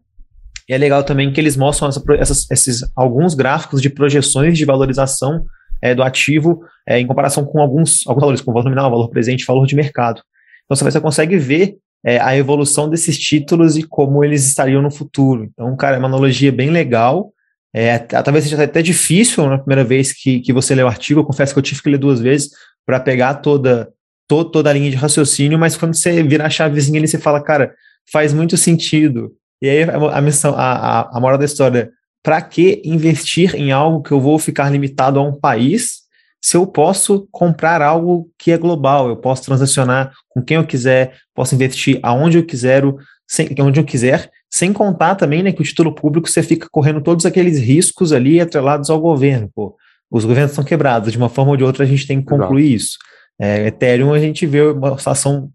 E 0.67 0.73
é 0.73 0.77
legal 0.77 1.03
também 1.03 1.31
que 1.31 1.39
eles 1.39 1.55
mostram 1.55 1.89
essa, 1.89 2.03
essas, 2.19 2.51
esses, 2.51 2.91
alguns 2.95 3.33
gráficos 3.35 3.81
de 3.81 3.89
projeções 3.89 4.57
de 4.57 4.65
valorização 4.65 5.45
é, 5.81 5.93
do 5.93 6.03
ativo 6.03 6.61
é, 6.87 6.99
em 6.99 7.07
comparação 7.07 7.45
com 7.45 7.59
alguns, 7.59 8.05
alguns 8.07 8.21
valores, 8.21 8.41
como 8.41 8.53
valor 8.53 8.65
nominal, 8.65 8.89
valor 8.89 9.09
presente, 9.09 9.45
valor 9.45 9.65
de 9.65 9.75
mercado. 9.75 10.21
Então 10.65 10.75
você 10.75 10.99
consegue 10.99 11.37
ver 11.37 11.77
é, 12.05 12.19
a 12.19 12.37
evolução 12.37 12.89
desses 12.89 13.17
títulos 13.17 13.77
e 13.77 13.83
como 13.83 14.23
eles 14.23 14.45
estariam 14.45 14.81
no 14.81 14.91
futuro. 14.91 15.49
Então, 15.51 15.75
cara, 15.75 15.95
é 15.95 15.99
uma 15.99 16.07
analogia 16.07 16.51
bem 16.51 16.69
legal. 16.69 17.31
É, 17.73 17.97
talvez 17.97 18.45
seja 18.45 18.63
até 18.63 18.81
difícil 18.81 19.45
na 19.49 19.57
primeira 19.57 19.83
vez 19.83 20.13
que, 20.13 20.39
que 20.39 20.53
você 20.53 20.75
lê 20.75 20.83
o 20.83 20.87
artigo. 20.87 21.19
Eu 21.19 21.25
confesso 21.25 21.53
que 21.53 21.59
eu 21.59 21.63
tive 21.63 21.81
que 21.81 21.89
ler 21.89 21.97
duas 21.97 22.21
vezes 22.21 22.51
para 22.85 22.99
pegar 22.99 23.35
toda, 23.35 23.89
to, 24.27 24.45
toda 24.45 24.69
a 24.69 24.73
linha 24.73 24.89
de 24.89 24.95
raciocínio, 24.95 25.57
mas 25.57 25.75
quando 25.75 25.95
você 25.95 26.21
vira 26.23 26.45
a 26.45 26.49
chavezinha 26.49 26.99
ali, 26.99 27.07
você 27.07 27.17
fala, 27.17 27.43
cara, 27.43 27.73
faz 28.11 28.31
muito 28.31 28.55
sentido. 28.55 29.33
E 29.61 29.67
aí 29.67 29.83
a 29.83 30.21
missão, 30.21 30.53
a, 30.55 31.01
a, 31.01 31.17
a 31.17 31.19
moral 31.19 31.37
da 31.37 31.45
história, 31.45 31.89
para 32.25 32.41
que 32.41 32.81
investir 32.83 33.53
em 33.55 33.71
algo 33.71 34.01
que 34.01 34.11
eu 34.11 34.19
vou 34.19 34.39
ficar 34.39 34.67
limitado 34.71 35.19
a 35.19 35.21
um 35.21 35.39
país 35.39 36.05
se 36.41 36.57
eu 36.57 36.65
posso 36.65 37.27
comprar 37.31 37.83
algo 37.83 38.29
que 38.37 38.51
é 38.51 38.57
global, 38.57 39.09
eu 39.09 39.15
posso 39.15 39.43
transacionar 39.43 40.11
com 40.29 40.41
quem 40.41 40.57
eu 40.57 40.65
quiser, 40.65 41.13
posso 41.35 41.53
investir 41.53 41.99
aonde 42.01 42.39
eu 42.39 42.45
quiser, 42.45 42.83
sem, 43.27 43.49
onde 43.59 43.79
eu 43.79 43.83
quiser, 43.83 44.31
sem 44.51 44.73
contar 44.73 45.13
também 45.15 45.43
né, 45.43 45.51
que 45.51 45.61
o 45.61 45.65
título 45.65 45.93
público 45.93 46.27
você 46.27 46.41
fica 46.41 46.67
correndo 46.71 47.01
todos 47.01 47.27
aqueles 47.27 47.59
riscos 47.59 48.11
ali 48.11 48.41
atrelados 48.41 48.89
ao 48.89 48.99
governo. 48.99 49.49
Pô. 49.53 49.75
Os 50.09 50.25
governos 50.25 50.53
são 50.53 50.63
quebrados, 50.63 51.11
de 51.11 51.17
uma 51.17 51.29
forma 51.29 51.51
ou 51.51 51.57
de 51.57 51.63
outra 51.63 51.83
a 51.83 51.87
gente 51.87 52.07
tem 52.07 52.21
que 52.21 52.27
concluir 52.27 52.73
Exato. 52.73 52.75
isso. 52.75 52.97
É, 53.39 53.67
Ethereum 53.67 54.13
a 54.13 54.19
gente 54.19 54.47
vê 54.47 54.61
uma 54.61 54.97
situação 54.97 55.49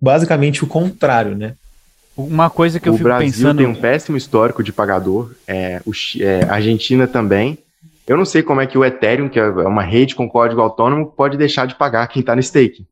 basicamente 0.00 0.64
o 0.64 0.66
contrário, 0.66 1.36
né? 1.36 1.54
Uma 2.18 2.50
coisa 2.50 2.80
que 2.80 2.88
eu 2.88 2.94
o 2.94 2.96
fico 2.96 3.08
Brasil 3.08 3.30
pensando... 3.30 3.58
tem 3.58 3.66
um 3.66 3.74
péssimo 3.74 4.16
histórico 4.16 4.62
de 4.62 4.72
pagador, 4.72 5.30
é, 5.46 5.80
o, 5.86 5.92
é, 6.20 6.44
a 6.44 6.54
Argentina 6.54 7.06
também, 7.06 7.56
Eu 8.08 8.16
não 8.16 8.24
sei 8.24 8.42
como 8.42 8.60
é 8.60 8.66
que 8.66 8.76
o 8.76 8.84
Ethereum, 8.84 9.28
que 9.28 9.38
é 9.38 9.46
uma 9.46 9.82
rede 9.82 10.14
com 10.14 10.28
código 10.28 10.60
autônomo, 10.60 11.06
pode 11.06 11.36
deixar 11.36 11.66
de 11.66 11.76
pagar 11.76 12.08
quem 12.08 12.20
está 12.20 12.34
no 12.34 12.42
stake. 12.42 12.86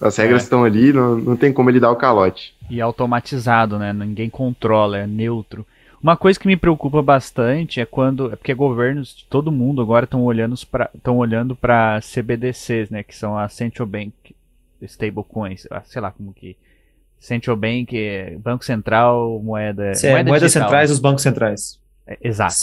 As 0.00 0.16
regras 0.16 0.42
é. 0.42 0.44
estão 0.44 0.64
ali, 0.64 0.92
não, 0.92 1.16
não 1.16 1.36
tem 1.36 1.52
como 1.52 1.70
ele 1.70 1.78
dar 1.78 1.92
o 1.92 1.96
calote. 1.96 2.54
E 2.68 2.80
automatizado, 2.80 3.78
né? 3.78 3.92
Ninguém 3.92 4.28
controla, 4.28 4.98
é 4.98 5.06
neutro. 5.06 5.66
Uma 6.02 6.16
coisa 6.16 6.38
que 6.38 6.46
me 6.46 6.56
preocupa 6.56 7.00
bastante 7.00 7.80
é 7.80 7.86
quando. 7.86 8.32
É 8.32 8.36
porque 8.36 8.52
governos 8.52 9.14
de 9.14 9.24
todo 9.24 9.52
mundo 9.52 9.80
agora 9.80 10.04
estão 10.04 10.24
olhando 10.24 10.56
para 10.66 10.90
olhando 11.06 11.54
para 11.54 12.00
CBDCs, 12.00 12.90
né? 12.90 13.02
Que 13.02 13.14
são 13.14 13.38
as 13.38 13.54
Central 13.54 13.86
Bank 13.86 14.12
Stablecoins. 14.82 15.66
Sei 15.84 16.02
lá 16.02 16.10
como 16.10 16.34
que. 16.34 16.56
Central 17.24 17.56
Bank, 17.56 17.96
Banco 18.42 18.64
Central, 18.64 19.40
moeda. 19.42 19.94
Sim, 19.94 20.10
moeda 20.10 20.28
moedas 20.28 20.52
centrais 20.52 20.90
dos 20.90 20.98
bancos 20.98 21.22
centrais. 21.22 21.80
É, 22.06 22.18
exato. 22.22 22.54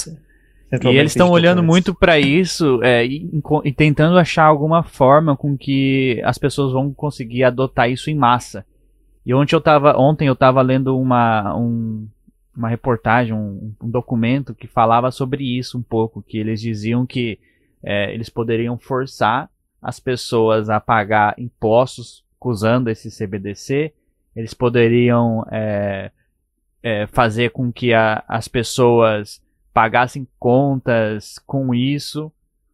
Central 0.70 0.94
e 0.94 0.98
eles 0.98 1.12
estão 1.12 1.32
olhando 1.32 1.64
muito 1.64 1.94
para 1.94 2.20
isso 2.20 2.80
é, 2.84 3.06
e, 3.06 3.30
e, 3.66 3.74
tentando 3.74 4.18
achar 4.18 4.46
alguma 4.46 4.84
forma 4.84 5.36
com 5.36 5.58
que 5.58 6.22
as 6.24 6.38
pessoas 6.38 6.72
vão 6.72 6.94
conseguir 6.94 7.44
adotar 7.44 7.90
isso 7.90 8.10
em 8.10 8.16
massa. 8.16 8.64
E 9.26 9.34
ontem 9.34 9.56
eu 9.56 9.62
tava, 9.62 9.98
ontem 9.98 10.28
eu 10.28 10.34
estava 10.34 10.62
lendo 10.62 10.98
uma, 10.98 11.58
um, 11.58 12.08
uma 12.56 12.70
reportagem, 12.70 13.34
um, 13.34 13.74
um, 13.82 13.90
documento 13.90 14.54
que 14.54 14.68
falava 14.68 15.12
sobre 15.12 15.44
isso 15.44 15.78
um 15.78 15.84
pouco, 15.84 16.22
que 16.22 16.38
eles 16.38 16.62
diziam 16.62 17.06
que 17.06 17.40
é, 17.84 18.14
eles 18.14 18.30
poderiam 18.30 18.78
forçar 18.78 19.50
as 19.82 20.00
pessoas 20.00 20.70
a 20.70 20.80
pagar 20.80 21.34
impostos 21.38 22.24
usando 22.40 22.90
esse 22.90 23.10
CBDC, 23.10 23.94
eles 24.36 24.54
poderiam 24.54 25.46
é, 25.52 26.12
é, 26.82 27.08
fazer 27.08 27.52
com 27.52 27.72
que 27.72 27.94
a, 27.94 28.24
as 28.28 28.48
pessoas 28.48 29.42
pagassem 29.74 30.28
contas 30.40 31.40
com 31.40 31.74
isso, 31.74 32.32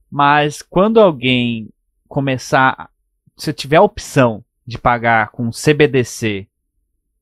mas 0.09 0.61
quando 0.61 0.99
alguém 0.99 1.69
começar, 2.07 2.89
se 3.35 3.53
tiver 3.53 3.77
a 3.77 3.81
opção 3.81 4.43
de 4.65 4.77
pagar 4.77 5.29
com 5.29 5.49
CBDC 5.51 6.47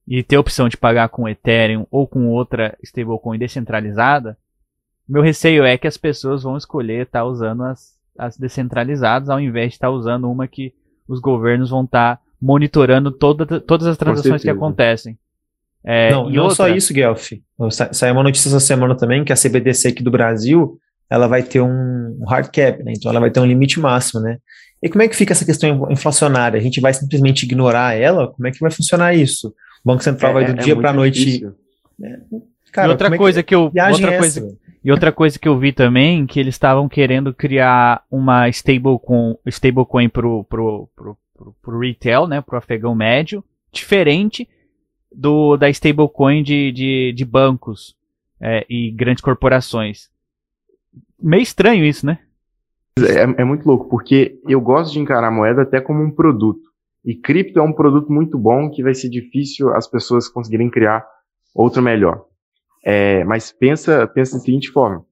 e 0.08 0.24
ter 0.24 0.36
a 0.36 0.40
opção 0.40 0.70
de 0.70 0.78
pagar 0.78 1.10
com 1.10 1.28
Ethereum 1.28 1.86
ou 1.90 2.08
com 2.08 2.30
outra 2.30 2.78
stablecoin 2.84 3.38
descentralizada, 3.38 4.38
meu 5.08 5.22
receio 5.22 5.64
é 5.64 5.78
que 5.78 5.88
as 5.88 5.98
pessoas 5.98 6.44
vão 6.44 6.58
escolher 6.58 7.04
estar 7.04 7.20
tá 7.20 7.26
usando 7.26 7.64
as, 7.64 8.00
as 8.18 8.38
descentralizadas 8.38 9.30
ao 9.30 9.40
invés 9.40 9.70
de 9.70 9.76
estar 9.76 9.88
tá 9.88 9.94
usando 9.94 10.30
uma 10.30 10.48
que 10.48 10.74
os 11.08 11.20
governos 11.20 11.70
vão 11.70 11.84
estar 11.84 12.18
tá 12.18 12.25
monitorando 12.42 13.12
toda, 13.12 13.60
todas 13.60 13.88
as 13.88 13.98
transações 13.98 14.42
que 14.42 14.50
acontecem. 14.50 15.18
É, 15.84 16.12
não, 16.12 16.30
não 16.30 16.44
outra... 16.44 16.56
só 16.56 16.68
isso, 16.68 16.94
Guelph. 16.94 17.34
Saiu 17.92 18.14
uma 18.14 18.24
notícia 18.24 18.50
essa 18.50 18.60
semana 18.60 18.96
também 18.96 19.24
que 19.24 19.32
a 19.32 19.36
CBDC 19.36 19.90
aqui 19.90 20.04
do 20.04 20.12
Brasil 20.12 20.80
ela 21.10 21.28
vai 21.28 21.44
ter 21.44 21.62
um 21.62 22.24
hard 22.28 22.48
cap, 22.48 22.84
né? 22.84 22.94
Então 22.96 23.12
ela 23.12 23.20
vai 23.20 23.30
ter 23.30 23.40
um 23.40 23.46
limite 23.46 23.80
máximo, 23.80 24.22
né? 24.22 24.40
E 24.82 24.90
como 24.90 25.04
é 25.04 25.08
que 25.08 25.16
fica 25.16 25.34
essa 25.34 25.46
questão 25.46 25.88
inflacionária? 25.92 26.60
A 26.60 26.62
gente 26.62 26.82
vai 26.82 26.94
simplesmente 26.94 27.44
ignorar 27.44 27.96
ela? 27.96 28.28
Como 28.28 28.48
é 28.48 28.52
que 28.52 28.60
vai 28.60 28.72
funcionar 28.72 29.14
isso? 29.14 29.50
O 29.50 29.54
Banco 29.86 30.04
Central 30.04 30.32
é, 30.32 30.34
vai 30.34 30.46
do 30.46 30.60
é, 30.60 30.64
dia 30.64 30.76
para 30.76 30.90
a 30.90 30.94
noite. 30.94 31.48
É, 32.04 32.20
cara, 32.72 32.88
e 32.88 32.92
outra 32.92 33.14
é 33.14 33.18
coisa 33.18 33.44
que, 33.44 33.48
que 33.48 33.56
eu 33.56 33.64
outra 33.64 34.14
é 34.14 34.18
coisa, 34.18 34.58
e 34.84 34.92
outra 34.92 35.12
coisa 35.12 35.40
que 35.40 35.48
eu 35.48 35.58
vi 35.58 35.72
também 35.72 36.28
que 36.28 36.40
eles 36.40 36.56
estavam 36.56 36.90
querendo 36.90 37.34
criar 37.34 38.04
uma 38.12 38.50
stablecoin 38.50 39.36
stablecoin 39.48 40.10
pro, 40.10 40.44
pro, 40.44 40.90
pro, 40.96 41.18
pro, 41.36 41.54
pro 41.62 41.80
retail, 41.80 42.28
né, 42.28 42.42
pro 42.42 42.58
afegão 42.58 42.96
médio, 42.96 43.44
diferente 43.72 44.48
do 45.12 45.58
da 45.58 45.70
stablecoin 45.70 46.44
de, 46.44 46.72
de, 46.72 47.14
de 47.14 47.26
bancos 47.26 47.96
é, 48.42 48.66
e 48.70 48.92
grandes 48.92 49.22
corporações. 49.22 50.10
Meio 51.20 51.44
estranho 51.44 51.86
isso, 51.86 52.06
né? 52.06 52.20
É, 53.00 53.42
é 53.42 53.44
muito 53.44 53.66
louco, 53.66 53.90
porque 53.90 54.40
eu 54.48 54.62
gosto 54.62 54.94
de 54.94 55.00
encarar 55.00 55.28
a 55.28 55.32
moeda 55.32 55.64
até 55.64 55.82
como 55.82 56.02
um 56.02 56.12
produto. 56.12 56.74
E 57.04 57.14
cripto 57.14 57.60
é 57.60 57.62
um 57.62 57.74
produto 57.74 58.12
muito 58.12 58.38
bom 58.38 58.70
que 58.70 58.82
vai 58.82 58.94
ser 58.94 59.10
difícil 59.10 59.74
as 59.74 59.88
pessoas 59.88 60.28
conseguirem 60.28 60.70
criar 60.70 61.06
outro 61.54 61.82
melhor. 61.82 62.26
É, 62.84 63.24
mas 63.24 63.52
pensa, 63.52 64.08
pensa 64.08 64.38
da 64.38 64.44
seguinte 64.44 64.72
forma. 64.72 65.06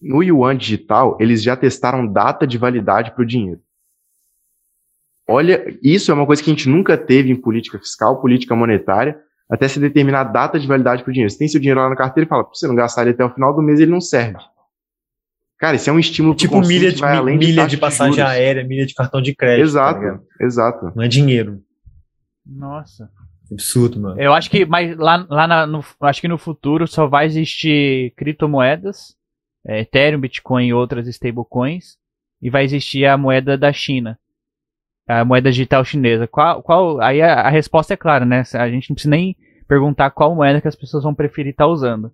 No 0.00 0.22
Yuan 0.22 0.56
digital, 0.56 1.16
eles 1.20 1.42
já 1.42 1.56
testaram 1.56 2.06
data 2.06 2.46
de 2.46 2.58
validade 2.58 3.12
para 3.12 3.22
o 3.22 3.26
dinheiro. 3.26 3.60
Olha, 5.28 5.64
isso 5.82 6.10
é 6.10 6.14
uma 6.14 6.26
coisa 6.26 6.42
que 6.42 6.50
a 6.50 6.54
gente 6.54 6.68
nunca 6.68 6.98
teve 6.98 7.30
em 7.30 7.40
política 7.40 7.78
fiscal, 7.78 8.20
política 8.20 8.54
monetária, 8.54 9.18
até 9.50 9.68
se 9.68 9.80
determinar 9.80 10.20
a 10.20 10.24
data 10.24 10.58
de 10.58 10.66
validade 10.66 11.02
para 11.02 11.10
o 11.10 11.12
dinheiro. 11.12 11.30
Você 11.30 11.38
tem 11.38 11.48
seu 11.48 11.60
dinheiro 11.60 11.80
lá 11.80 11.88
na 11.88 11.96
carteira 11.96 12.26
e 12.26 12.28
fala, 12.28 12.44
se 12.52 12.60
você 12.60 12.68
não 12.68 12.74
gastar 12.74 13.02
ele 13.02 13.10
até 13.10 13.24
o 13.24 13.32
final 13.32 13.54
do 13.54 13.62
mês, 13.62 13.80
ele 13.80 13.90
não 13.90 14.00
serve. 14.00 14.38
Cara, 15.58 15.76
isso 15.76 15.88
é 15.88 15.92
um 15.92 15.98
estímulo 15.98 16.34
tipo 16.34 16.60
milha 16.60 16.92
de, 16.92 17.02
além 17.02 17.38
milha 17.38 17.64
de, 17.64 17.70
de 17.70 17.76
passagem 17.76 18.22
aérea, 18.22 18.64
milha 18.64 18.84
de 18.84 18.92
cartão 18.92 19.22
de 19.22 19.34
crédito. 19.34 19.60
Tá 19.60 19.64
exato, 19.64 20.00
tá 20.38 20.44
exato. 20.44 20.92
Não 20.94 21.02
é 21.02 21.08
dinheiro. 21.08 21.62
Nossa. 22.44 23.08
Absurdo, 23.50 24.00
mano. 24.00 24.20
Eu 24.20 24.32
acho 24.32 24.50
que, 24.50 24.64
mas 24.66 24.96
lá, 24.96 25.24
lá 25.28 25.46
na, 25.46 25.66
no, 25.66 25.84
acho 26.00 26.20
que 26.20 26.28
no 26.28 26.38
futuro 26.38 26.86
só 26.86 27.06
vai 27.06 27.26
existir 27.26 28.12
criptomoedas, 28.16 29.14
é, 29.66 29.80
Ethereum, 29.80 30.20
Bitcoin 30.20 30.66
e 30.66 30.74
outras 30.74 31.06
stablecoins, 31.06 31.96
e 32.42 32.50
vai 32.50 32.64
existir 32.64 33.06
a 33.06 33.16
moeda 33.16 33.56
da 33.56 33.72
China, 33.72 34.18
a 35.06 35.24
moeda 35.24 35.50
digital 35.50 35.84
chinesa. 35.84 36.26
Qual, 36.26 36.62
qual? 36.62 37.00
Aí 37.00 37.20
a, 37.20 37.42
a 37.42 37.48
resposta 37.48 37.94
é 37.94 37.96
clara, 37.96 38.24
né? 38.24 38.42
A 38.54 38.68
gente 38.68 38.90
não 38.90 38.94
precisa 38.94 39.10
nem 39.10 39.36
perguntar 39.68 40.10
qual 40.10 40.34
moeda 40.34 40.60
que 40.60 40.68
as 40.68 40.76
pessoas 40.76 41.04
vão 41.04 41.14
preferir 41.14 41.50
estar 41.50 41.64
tá 41.64 41.70
usando. 41.70 42.12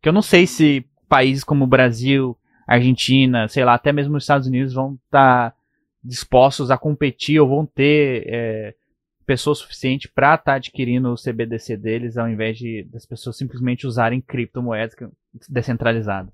Que 0.00 0.08
eu 0.08 0.12
não 0.12 0.22
sei 0.22 0.46
se 0.46 0.84
países 1.08 1.44
como 1.44 1.64
o 1.64 1.68
Brasil, 1.68 2.36
Argentina, 2.66 3.48
sei 3.48 3.64
lá, 3.64 3.74
até 3.74 3.92
mesmo 3.92 4.16
os 4.16 4.22
Estados 4.22 4.46
Unidos 4.46 4.74
vão 4.74 4.98
estar 5.06 5.50
tá 5.50 5.56
dispostos 6.02 6.70
a 6.70 6.78
competir 6.78 7.40
ou 7.40 7.48
vão 7.48 7.66
ter 7.66 8.24
é, 8.26 8.74
pessoas 9.26 9.58
suficientes 9.58 10.10
para 10.10 10.34
estar 10.34 10.44
tá 10.44 10.54
adquirindo 10.54 11.12
o 11.12 11.16
CBDC 11.16 11.76
deles, 11.76 12.16
ao 12.16 12.28
invés 12.28 12.58
de 12.58 12.84
das 12.92 13.04
pessoas 13.04 13.36
simplesmente 13.36 13.86
usarem 13.86 14.20
criptomoedas 14.20 14.94
descentralizadas. 15.48 16.32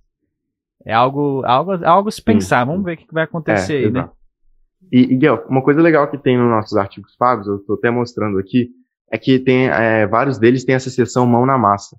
É 0.84 0.92
algo, 0.92 1.42
algo, 1.44 1.72
algo 1.84 2.10
se 2.10 2.20
pensar. 2.20 2.64
Vamos 2.64 2.84
ver 2.84 2.94
o 2.94 2.96
que 2.96 3.06
vai 3.12 3.24
acontecer 3.24 3.82
é, 3.82 3.86
aí, 3.86 3.90
né? 3.90 4.08
E, 4.90 5.14
e 5.14 5.30
uma 5.48 5.62
coisa 5.62 5.80
legal 5.80 6.10
que 6.10 6.18
tem 6.18 6.36
nos 6.36 6.48
nossos 6.48 6.76
artigos 6.76 7.14
pagos, 7.16 7.46
eu 7.46 7.56
estou 7.56 7.76
até 7.76 7.90
mostrando 7.90 8.38
aqui, 8.38 8.70
é 9.10 9.18
que 9.18 9.38
tem 9.38 9.68
é, 9.68 10.06
vários 10.06 10.38
deles 10.38 10.64
têm 10.64 10.74
essa 10.74 10.90
seção 10.90 11.26
mão 11.26 11.44
na 11.44 11.58
massa 11.58 11.96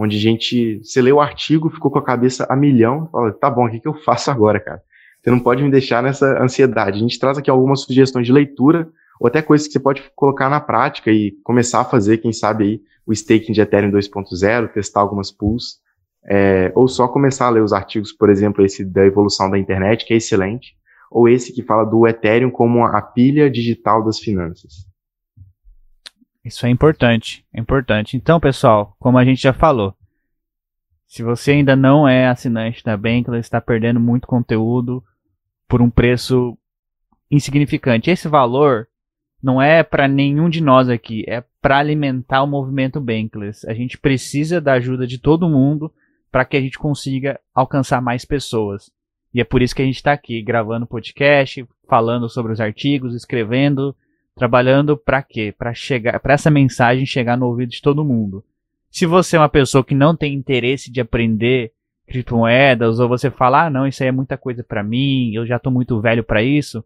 onde 0.00 0.16
a 0.16 0.20
gente, 0.20 0.78
você 0.78 1.02
lê 1.02 1.10
o 1.10 1.20
artigo, 1.20 1.68
ficou 1.68 1.90
com 1.90 1.98
a 1.98 2.04
cabeça 2.04 2.46
a 2.48 2.54
milhão, 2.54 3.08
fala, 3.10 3.32
tá 3.32 3.50
bom, 3.50 3.66
o 3.66 3.70
que, 3.70 3.80
que 3.80 3.88
eu 3.88 3.94
faço 3.94 4.30
agora, 4.30 4.60
cara? 4.60 4.80
Você 5.20 5.28
não 5.28 5.40
pode 5.40 5.60
me 5.60 5.70
deixar 5.72 6.00
nessa 6.00 6.40
ansiedade. 6.40 6.98
A 6.98 7.00
gente 7.00 7.18
traz 7.18 7.36
aqui 7.36 7.50
algumas 7.50 7.80
sugestões 7.80 8.24
de 8.24 8.32
leitura, 8.32 8.88
ou 9.18 9.26
até 9.26 9.42
coisas 9.42 9.66
que 9.66 9.72
você 9.72 9.80
pode 9.80 10.04
colocar 10.14 10.48
na 10.48 10.60
prática 10.60 11.10
e 11.10 11.32
começar 11.42 11.80
a 11.80 11.84
fazer, 11.84 12.18
quem 12.18 12.32
sabe 12.32 12.64
aí, 12.64 12.80
o 13.04 13.12
staking 13.12 13.52
de 13.52 13.60
Ethereum 13.60 13.90
2.0, 13.90 14.68
testar 14.68 15.00
algumas 15.00 15.32
pools, 15.32 15.80
é, 16.30 16.70
ou 16.76 16.86
só 16.86 17.08
começar 17.08 17.46
a 17.46 17.50
ler 17.50 17.64
os 17.64 17.72
artigos, 17.72 18.12
por 18.12 18.30
exemplo, 18.30 18.64
esse 18.64 18.84
da 18.84 19.04
evolução 19.04 19.50
da 19.50 19.58
internet, 19.58 20.06
que 20.06 20.14
é 20.14 20.18
excelente, 20.18 20.76
ou 21.10 21.28
esse 21.28 21.52
que 21.52 21.62
fala 21.62 21.84
do 21.84 22.06
Ethereum 22.06 22.50
como 22.50 22.84
a 22.84 23.00
pilha 23.00 23.50
digital 23.50 24.04
das 24.04 24.18
finanças. 24.18 24.86
Isso 26.44 26.66
é 26.66 26.70
importante, 26.70 27.44
é 27.52 27.60
importante. 27.60 28.16
Então, 28.16 28.40
pessoal, 28.40 28.96
como 28.98 29.18
a 29.18 29.24
gente 29.24 29.42
já 29.42 29.52
falou, 29.52 29.94
se 31.06 31.22
você 31.22 31.52
ainda 31.52 31.74
não 31.74 32.06
é 32.06 32.26
assinante 32.26 32.84
da 32.84 32.96
Bankler, 32.96 33.40
está 33.40 33.60
perdendo 33.60 33.98
muito 33.98 34.26
conteúdo 34.26 35.02
por 35.66 35.82
um 35.82 35.90
preço 35.90 36.56
insignificante. 37.30 38.10
Esse 38.10 38.28
valor 38.28 38.88
não 39.42 39.60
é 39.60 39.82
para 39.82 40.08
nenhum 40.08 40.48
de 40.48 40.62
nós 40.62 40.88
aqui, 40.88 41.24
é 41.28 41.44
para 41.60 41.78
alimentar 41.78 42.42
o 42.42 42.46
movimento 42.46 43.00
Bankless. 43.00 43.66
A 43.68 43.74
gente 43.74 43.98
precisa 43.98 44.60
da 44.60 44.74
ajuda 44.74 45.06
de 45.06 45.18
todo 45.18 45.48
mundo 45.48 45.92
para 46.30 46.44
que 46.44 46.56
a 46.56 46.60
gente 46.60 46.78
consiga 46.78 47.40
alcançar 47.54 48.00
mais 48.02 48.24
pessoas. 48.24 48.90
E 49.32 49.40
é 49.40 49.44
por 49.44 49.62
isso 49.62 49.74
que 49.74 49.82
a 49.82 49.84
gente 49.84 49.96
está 49.96 50.12
aqui 50.12 50.42
gravando 50.42 50.86
podcast, 50.86 51.66
falando 51.88 52.28
sobre 52.28 52.52
os 52.52 52.60
artigos, 52.60 53.14
escrevendo, 53.14 53.94
Trabalhando 54.38 54.96
para 54.96 55.20
quê? 55.20 55.52
Para 55.56 55.74
chegar, 55.74 56.20
para 56.20 56.34
essa 56.34 56.48
mensagem 56.48 57.04
chegar 57.04 57.36
no 57.36 57.46
ouvido 57.46 57.70
de 57.70 57.82
todo 57.82 58.04
mundo. 58.04 58.44
Se 58.88 59.04
você 59.04 59.36
é 59.36 59.40
uma 59.40 59.48
pessoa 59.48 59.84
que 59.84 59.96
não 59.96 60.14
tem 60.16 60.32
interesse 60.32 60.92
de 60.92 61.00
aprender 61.00 61.72
criptomoedas 62.06 63.00
ou 63.00 63.08
você 63.08 63.32
fala, 63.32 63.66
ah, 63.66 63.70
não, 63.70 63.84
isso 63.84 64.00
aí 64.00 64.08
é 64.08 64.12
muita 64.12 64.38
coisa 64.38 64.62
para 64.62 64.84
mim, 64.84 65.34
eu 65.34 65.44
já 65.44 65.56
estou 65.56 65.72
muito 65.72 66.00
velho 66.00 66.22
para 66.22 66.40
isso, 66.40 66.84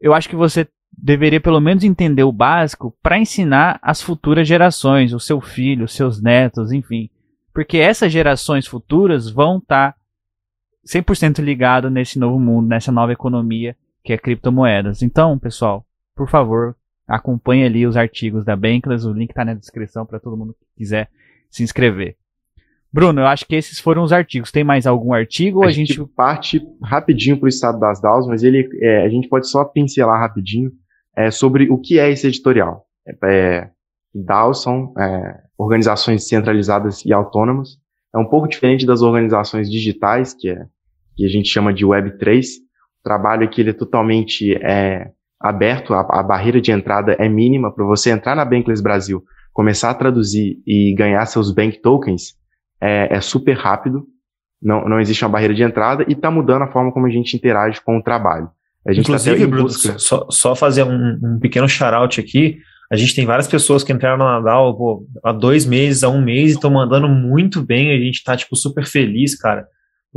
eu 0.00 0.14
acho 0.14 0.30
que 0.30 0.34
você 0.34 0.66
deveria 0.90 1.40
pelo 1.40 1.60
menos 1.60 1.84
entender 1.84 2.24
o 2.24 2.32
básico 2.32 2.96
para 3.02 3.18
ensinar 3.18 3.78
as 3.82 4.00
futuras 4.00 4.48
gerações, 4.48 5.12
o 5.12 5.20
seu 5.20 5.42
filho, 5.42 5.84
os 5.84 5.92
seus 5.92 6.22
netos, 6.22 6.72
enfim. 6.72 7.10
Porque 7.52 7.76
essas 7.76 8.10
gerações 8.10 8.66
futuras 8.66 9.28
vão 9.28 9.58
estar 9.58 9.92
tá 9.92 9.97
100% 10.88 11.40
ligado 11.40 11.90
nesse 11.90 12.18
novo 12.18 12.40
mundo, 12.40 12.66
nessa 12.66 12.90
nova 12.90 13.12
economia 13.12 13.76
que 14.02 14.12
é 14.12 14.18
criptomoedas. 14.18 15.02
Então, 15.02 15.38
pessoal, 15.38 15.84
por 16.16 16.28
favor, 16.30 16.74
acompanhe 17.06 17.64
ali 17.64 17.86
os 17.86 17.96
artigos 17.96 18.42
da 18.44 18.56
Bankless, 18.56 19.06
o 19.06 19.12
link 19.12 19.30
está 19.30 19.44
na 19.44 19.52
descrição 19.52 20.06
para 20.06 20.18
todo 20.18 20.36
mundo 20.36 20.54
que 20.58 20.66
quiser 20.78 21.10
se 21.50 21.62
inscrever. 21.62 22.16
Bruno, 22.90 23.20
eu 23.20 23.26
acho 23.26 23.44
que 23.46 23.54
esses 23.54 23.78
foram 23.78 24.02
os 24.02 24.14
artigos. 24.14 24.50
Tem 24.50 24.64
mais 24.64 24.86
algum 24.86 25.12
artigo? 25.12 25.62
A, 25.62 25.66
a 25.66 25.70
gente, 25.70 25.92
gente 25.92 26.08
parte 26.16 26.66
rapidinho 26.82 27.36
para 27.36 27.44
o 27.44 27.48
estado 27.48 27.78
das 27.78 28.00
DAOs, 28.00 28.26
mas 28.26 28.42
ele, 28.42 28.66
é, 28.80 29.04
a 29.04 29.08
gente 29.10 29.28
pode 29.28 29.46
só 29.46 29.62
pincelar 29.64 30.18
rapidinho 30.18 30.72
é, 31.14 31.30
sobre 31.30 31.70
o 31.70 31.76
que 31.76 31.98
é 31.98 32.10
esse 32.10 32.26
editorial. 32.26 32.86
É, 33.24 33.68
DAOs 34.14 34.62
são 34.62 34.94
é, 34.98 35.42
organizações 35.58 36.26
centralizadas 36.26 37.04
e 37.04 37.12
autônomas. 37.12 37.78
É 38.14 38.16
um 38.16 38.24
pouco 38.24 38.48
diferente 38.48 38.86
das 38.86 39.02
organizações 39.02 39.70
digitais, 39.70 40.32
que, 40.32 40.48
é, 40.48 40.66
que 41.18 41.24
a 41.24 41.28
gente 41.28 41.48
chama 41.48 41.74
de 41.74 41.84
Web3. 41.84 42.44
O 43.00 43.02
trabalho 43.02 43.42
aqui 43.42 43.60
ele 43.60 43.70
é 43.70 43.72
totalmente 43.74 44.54
é, 44.54 45.10
aberto, 45.40 45.92
a, 45.92 46.00
a, 46.00 46.22
barreira 46.22 46.60
de 46.60 46.70
entrada 46.70 47.16
é 47.18 47.28
mínima. 47.28 47.74
Para 47.74 47.84
você 47.84 48.10
entrar 48.10 48.36
na 48.36 48.44
Bankless 48.44 48.80
Brasil, 48.80 49.24
começar 49.52 49.90
a 49.90 49.94
traduzir 49.94 50.62
e 50.64 50.94
ganhar 50.96 51.26
seus 51.26 51.52
bank 51.52 51.82
tokens, 51.82 52.34
é, 52.80 53.16
é 53.16 53.20
super 53.20 53.56
rápido. 53.56 54.06
Não, 54.62 54.88
não 54.88 55.00
existe 55.00 55.24
uma 55.24 55.30
barreira 55.30 55.54
de 55.54 55.62
entrada 55.62 56.04
e 56.08 56.12
está 56.12 56.30
mudando 56.30 56.62
a 56.62 56.68
forma 56.70 56.92
como 56.92 57.06
a 57.06 57.10
gente 57.10 57.36
interage 57.36 57.80
com 57.80 57.98
o 57.98 58.02
trabalho. 58.02 58.48
A 58.86 58.92
gente 58.92 59.06
tá 59.06 59.12
Inclusive, 59.14 59.40
tá 59.40 59.46
Bruno, 59.46 59.68
só, 59.70 60.26
só 60.30 60.54
fazer 60.54 60.84
um, 60.84 61.18
um 61.20 61.38
pequeno 61.40 61.68
shout 61.68 62.20
aqui. 62.20 62.58
A 62.92 62.96
gente 62.96 63.14
tem 63.14 63.26
várias 63.26 63.48
pessoas 63.48 63.82
que 63.82 63.92
entraram 63.92 64.18
no 64.18 64.24
Nadal 64.24 64.76
pô, 64.76 65.04
há 65.24 65.32
dois 65.32 65.66
meses, 65.66 66.04
há 66.04 66.08
um 66.08 66.22
mês, 66.22 66.52
e 66.52 66.54
estão 66.54 66.70
mandando 66.70 67.08
muito 67.08 67.60
bem. 67.60 67.90
A 67.90 68.00
gente 68.00 68.22
tá, 68.22 68.36
tipo, 68.36 68.54
super 68.54 68.86
feliz, 68.86 69.36
cara. 69.36 69.66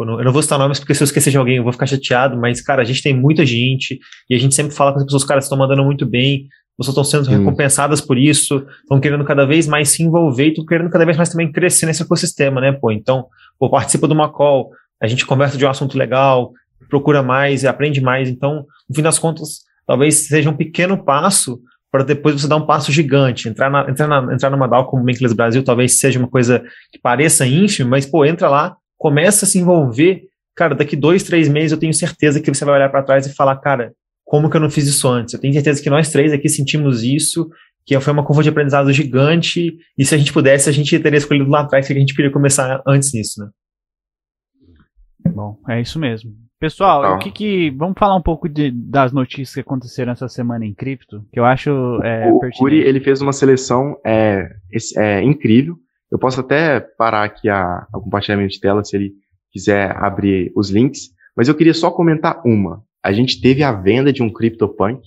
Eu 0.01 0.05
não, 0.05 0.19
eu 0.19 0.25
não, 0.25 0.31
vou 0.31 0.41
citar 0.41 0.59
nomes 0.59 0.79
porque 0.79 0.93
se 0.93 1.03
eu 1.03 1.05
esquecer 1.05 1.31
de 1.31 1.37
alguém 1.37 1.57
eu 1.57 1.63
vou 1.63 1.71
ficar 1.71 1.85
chateado, 1.85 2.37
mas, 2.37 2.61
cara, 2.61 2.81
a 2.81 2.85
gente 2.85 3.01
tem 3.01 3.13
muita 3.13 3.45
gente 3.45 3.99
e 4.29 4.35
a 4.35 4.39
gente 4.39 4.55
sempre 4.55 4.73
fala 4.75 4.91
com 4.91 4.99
as 4.99 5.05
pessoas, 5.05 5.23
cara, 5.23 5.39
estão 5.39 5.57
mandando 5.57 5.83
muito 5.83 6.05
bem, 6.05 6.47
vocês 6.77 6.89
estão 6.89 7.03
sendo 7.03 7.29
recompensadas 7.29 8.01
por 8.01 8.17
isso, 8.17 8.65
estão 8.81 8.99
querendo 8.99 9.23
cada 9.23 9.45
vez 9.45 9.67
mais 9.67 9.89
se 9.89 10.03
envolver 10.03 10.45
e 10.45 10.49
estão 10.49 10.65
querendo 10.65 10.89
cada 10.89 11.05
vez 11.05 11.17
mais 11.17 11.29
também 11.29 11.51
crescer 11.51 11.85
nesse 11.85 12.01
ecossistema, 12.01 12.59
né, 12.59 12.71
pô? 12.71 12.91
Então, 12.91 13.27
pô, 13.59 13.69
participa 13.69 14.07
de 14.07 14.13
uma 14.13 14.31
call, 14.31 14.71
a 15.01 15.07
gente 15.07 15.25
conversa 15.25 15.57
de 15.57 15.65
um 15.65 15.69
assunto 15.69 15.97
legal, 15.97 16.53
procura 16.89 17.21
mais 17.21 17.63
e 17.63 17.67
aprende 17.67 18.01
mais. 18.01 18.29
Então, 18.29 18.65
no 18.89 18.95
fim 18.95 19.01
das 19.01 19.19
contas, 19.19 19.61
talvez 19.85 20.27
seja 20.27 20.49
um 20.49 20.55
pequeno 20.55 21.03
passo 21.03 21.59
para 21.91 22.03
depois 22.03 22.39
você 22.39 22.47
dar 22.47 22.55
um 22.55 22.65
passo 22.65 22.91
gigante. 22.91 23.49
Entrar, 23.49 23.69
na, 23.69 23.89
entrar, 23.89 24.07
na, 24.07 24.33
entrar 24.33 24.49
numa 24.49 24.67
DAO 24.67 24.85
como 24.85 25.01
o 25.01 25.05
Bankless 25.05 25.35
Brasil 25.35 25.63
talvez 25.63 25.99
seja 25.99 26.17
uma 26.17 26.29
coisa 26.29 26.63
que 26.91 26.99
pareça 26.99 27.45
ínfima, 27.45 27.89
mas, 27.89 28.05
pô, 28.05 28.25
entra 28.25 28.49
lá, 28.49 28.77
começa 29.01 29.45
a 29.45 29.47
se 29.47 29.57
envolver. 29.57 30.27
Cara, 30.55 30.75
daqui 30.75 30.95
dois, 30.95 31.23
três 31.23 31.49
meses 31.49 31.71
eu 31.71 31.79
tenho 31.79 31.91
certeza 31.93 32.39
que 32.39 32.53
você 32.53 32.63
vai 32.63 32.75
olhar 32.75 32.89
para 32.89 33.01
trás 33.01 33.25
e 33.25 33.33
falar, 33.33 33.55
cara, 33.57 33.93
como 34.23 34.47
que 34.47 34.55
eu 34.55 34.61
não 34.61 34.69
fiz 34.69 34.85
isso 34.85 35.07
antes? 35.07 35.33
Eu 35.33 35.39
tenho 35.39 35.53
certeza 35.55 35.81
que 35.81 35.89
nós 35.89 36.11
três 36.11 36.31
aqui 36.31 36.47
sentimos 36.47 37.01
isso, 37.03 37.49
que 37.83 37.99
foi 37.99 38.13
uma 38.13 38.23
curva 38.23 38.43
de 38.43 38.49
aprendizado 38.49 38.93
gigante, 38.93 39.75
e 39.97 40.05
se 40.05 40.13
a 40.13 40.17
gente 40.19 40.31
pudesse, 40.31 40.69
a 40.69 40.71
gente 40.71 40.99
teria 40.99 41.17
escolhido 41.17 41.49
lá 41.49 41.61
atrás 41.61 41.87
que 41.87 41.93
a 41.93 41.95
gente 41.95 42.15
queria 42.15 42.31
começar 42.31 42.79
antes 42.87 43.11
nisso, 43.11 43.41
né? 43.41 43.49
Bom, 45.33 45.57
é 45.67 45.81
isso 45.81 45.97
mesmo. 45.97 46.31
Pessoal, 46.59 47.03
ah. 47.03 47.15
o 47.15 47.17
que 47.17 47.31
que. 47.31 47.71
Vamos 47.71 47.95
falar 47.97 48.15
um 48.15 48.21
pouco 48.21 48.47
de, 48.47 48.69
das 48.69 49.11
notícias 49.11 49.55
que 49.55 49.61
aconteceram 49.61 50.11
essa 50.11 50.27
semana 50.27 50.63
em 50.63 50.75
cripto, 50.75 51.25
que 51.33 51.39
eu 51.39 51.45
acho. 51.45 51.71
É, 52.03 52.31
o 52.31 52.39
Curi, 52.55 52.81
ele 52.81 52.99
fez 52.99 53.19
uma 53.19 53.33
seleção 53.33 53.95
é, 54.05 54.47
é, 54.97 55.23
incrível. 55.23 55.75
Eu 56.12 56.19
posso 56.19 56.41
até 56.41 56.80
parar 56.80 57.24
aqui 57.24 57.47
a, 57.47 57.88
a 57.91 57.93
compartilhamento 57.93 58.54
de 58.54 58.60
tela 58.60 58.84
se 58.84 58.95
ele 58.95 59.13
quiser 59.50 59.95
abrir 59.95 60.52
os 60.56 60.69
links, 60.69 61.10
mas 61.36 61.47
eu 61.47 61.56
queria 61.56 61.74
só 61.74 61.89
comentar 61.89 62.41
uma. 62.45 62.84
A 63.02 63.13
gente 63.13 63.41
teve 63.41 63.63
a 63.63 63.71
venda 63.71 64.12
de 64.12 64.21
um 64.21 64.32
CryptoPunk 64.32 65.02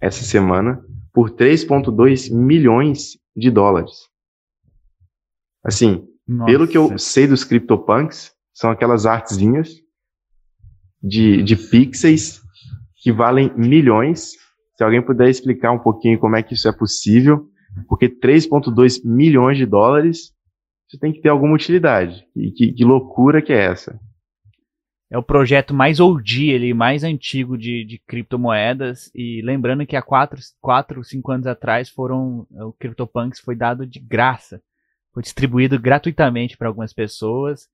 essa 0.00 0.24
semana 0.24 0.84
por 1.12 1.30
3,2 1.30 2.34
milhões 2.34 3.16
de 3.36 3.50
dólares. 3.50 3.92
Assim, 5.64 6.06
Nossa. 6.26 6.50
pelo 6.50 6.68
que 6.68 6.76
eu 6.76 6.98
sei 6.98 7.26
dos 7.26 7.44
CryptoPunks, 7.44 8.32
são 8.52 8.70
aquelas 8.70 9.06
artezinhas 9.06 9.70
de, 11.02 11.42
de 11.42 11.56
pixels 11.56 12.42
que 12.96 13.12
valem 13.12 13.52
milhões. 13.56 14.32
Se 14.76 14.82
alguém 14.82 15.02
puder 15.02 15.28
explicar 15.28 15.72
um 15.72 15.78
pouquinho 15.78 16.18
como 16.18 16.36
é 16.36 16.42
que 16.42 16.54
isso 16.54 16.68
é 16.68 16.72
possível, 16.72 17.48
porque 17.88 18.08
3,2 18.08 19.00
milhões 19.04 19.56
de 19.58 19.66
dólares, 19.66 20.32
isso 20.88 20.98
tem 21.00 21.12
que 21.12 21.20
ter 21.20 21.28
alguma 21.28 21.54
utilidade. 21.54 22.26
E 22.36 22.50
que, 22.50 22.72
que, 22.72 22.84
loucura 22.84 23.42
que 23.42 23.52
é 23.52 23.64
essa? 23.64 23.98
É 25.10 25.18
o 25.18 25.22
projeto 25.22 25.74
mais 25.74 26.00
OG, 26.00 26.50
ele, 26.50 26.74
mais 26.74 27.04
antigo 27.04 27.56
de, 27.56 27.84
de 27.84 27.98
criptomoedas. 28.06 29.10
E 29.14 29.42
lembrando 29.42 29.86
que 29.86 29.96
há 29.96 30.02
4, 30.02 30.40
4 30.60 31.04
5 31.04 31.32
anos 31.32 31.46
atrás 31.46 31.88
foram 31.88 32.46
o 32.50 32.72
CryptoPunks 32.72 33.40
foi 33.40 33.54
dado 33.54 33.86
de 33.86 33.98
graça. 33.98 34.60
Foi 35.12 35.22
distribuído 35.22 35.78
gratuitamente 35.78 36.56
para 36.56 36.68
algumas 36.68 36.92
pessoas. 36.92 37.68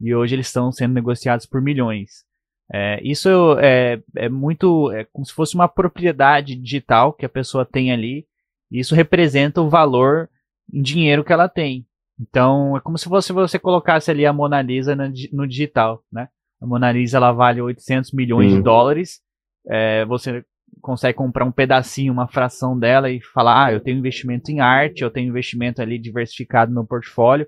E 0.00 0.14
hoje 0.14 0.34
eles 0.34 0.46
estão 0.46 0.70
sendo 0.72 0.94
negociados 0.94 1.46
por 1.46 1.60
milhões. 1.60 2.24
É, 2.72 3.00
isso 3.02 3.28
é, 3.60 4.02
é 4.16 4.28
muito 4.28 4.90
é 4.92 5.04
como 5.04 5.24
se 5.24 5.32
fosse 5.32 5.54
uma 5.54 5.68
propriedade 5.68 6.56
digital 6.56 7.12
que 7.12 7.24
a 7.24 7.28
pessoa 7.28 7.64
tem 7.64 7.92
ali. 7.92 8.26
Isso 8.70 8.94
representa 8.94 9.60
o 9.60 9.68
valor 9.68 10.28
em 10.72 10.82
dinheiro 10.82 11.24
que 11.24 11.32
ela 11.32 11.48
tem. 11.48 11.86
Então 12.18 12.76
é 12.76 12.80
como 12.80 12.96
se 12.96 13.08
fosse 13.08 13.32
você 13.32 13.58
colocasse 13.58 14.10
ali 14.10 14.24
a 14.24 14.32
Mona 14.32 14.62
Lisa 14.62 14.96
no, 14.96 15.12
no 15.32 15.46
digital, 15.46 16.02
né? 16.10 16.28
A 16.60 16.66
Mona 16.66 16.90
Lisa 16.90 17.18
ela 17.18 17.32
vale 17.32 17.60
800 17.60 18.12
milhões 18.12 18.50
Sim. 18.50 18.56
de 18.56 18.62
dólares. 18.62 19.20
É, 19.68 20.04
você 20.06 20.44
consegue 20.80 21.16
comprar 21.16 21.44
um 21.44 21.52
pedacinho, 21.52 22.12
uma 22.12 22.28
fração 22.28 22.78
dela 22.78 23.10
e 23.10 23.20
falar, 23.20 23.66
ah, 23.66 23.72
eu 23.72 23.80
tenho 23.80 23.98
investimento 23.98 24.50
em 24.50 24.60
arte, 24.60 25.02
eu 25.02 25.10
tenho 25.10 25.28
investimento 25.28 25.82
ali 25.82 25.98
diversificado 25.98 26.70
no 26.70 26.80
meu 26.80 26.86
portfólio. 26.86 27.46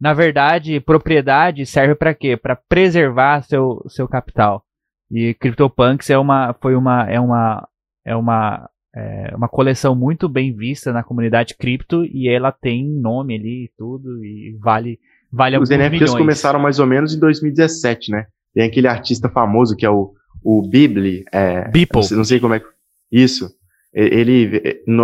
Na 0.00 0.14
verdade, 0.14 0.78
propriedade 0.80 1.66
serve 1.66 1.94
para 1.94 2.14
quê? 2.14 2.36
Para 2.36 2.54
preservar 2.54 3.42
seu, 3.42 3.84
seu 3.88 4.06
capital. 4.06 4.64
E 5.10 5.34
CryptoPunks 5.34 6.10
é 6.10 6.18
uma, 6.18 6.54
foi 6.60 6.76
uma, 6.76 7.10
é 7.10 7.18
uma, 7.18 7.68
é 8.04 8.14
uma, 8.14 8.70
é 8.98 9.36
uma 9.36 9.48
coleção 9.48 9.94
muito 9.94 10.28
bem 10.28 10.52
vista 10.52 10.92
na 10.92 11.04
comunidade 11.04 11.54
cripto 11.54 12.04
e 12.04 12.28
ela 12.28 12.50
tem 12.50 12.84
nome 12.88 13.36
ali 13.36 13.64
e 13.64 13.70
tudo 13.76 14.24
e 14.24 14.56
vale, 14.60 14.98
vale 15.32 15.58
Os 15.58 15.70
NFTs 15.70 15.90
milhões. 15.90 16.14
começaram 16.14 16.58
mais 16.58 16.78
ou 16.78 16.86
menos 16.86 17.14
em 17.14 17.18
2017, 17.18 18.10
né? 18.10 18.26
Tem 18.52 18.64
aquele 18.64 18.88
artista 18.88 19.28
famoso 19.28 19.76
que 19.76 19.86
é 19.86 19.90
o, 19.90 20.12
o 20.42 20.62
Bibli, 20.68 21.24
é, 21.32 21.68
Beeple. 21.68 22.02
Não 22.12 22.24
sei 22.24 22.40
como 22.40 22.54
é 22.54 22.60
que, 22.60 22.66
isso. 23.12 23.50
Ele 23.94 24.60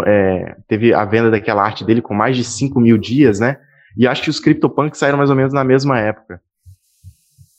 é, 0.07 0.57
teve 0.69 0.93
a 0.93 1.05
venda 1.05 1.31
daquela 1.31 1.63
arte 1.63 1.85
dele 1.85 2.03
com 2.03 2.15
mais 2.15 2.37
de 2.37 2.45
5 2.45 2.81
mil 2.81 2.99
dias, 2.99 3.41
né? 3.41 3.59
E 3.97 4.07
acho 4.07 4.23
que 4.23 4.31
os 4.31 4.41
CryptoPunks 4.41 4.99
saíram 4.99 5.19
mais 5.19 5.31
ou 5.31 5.37
menos 5.37 5.53
na 5.53 5.65
mesma 5.65 5.99
época. 6.01 6.41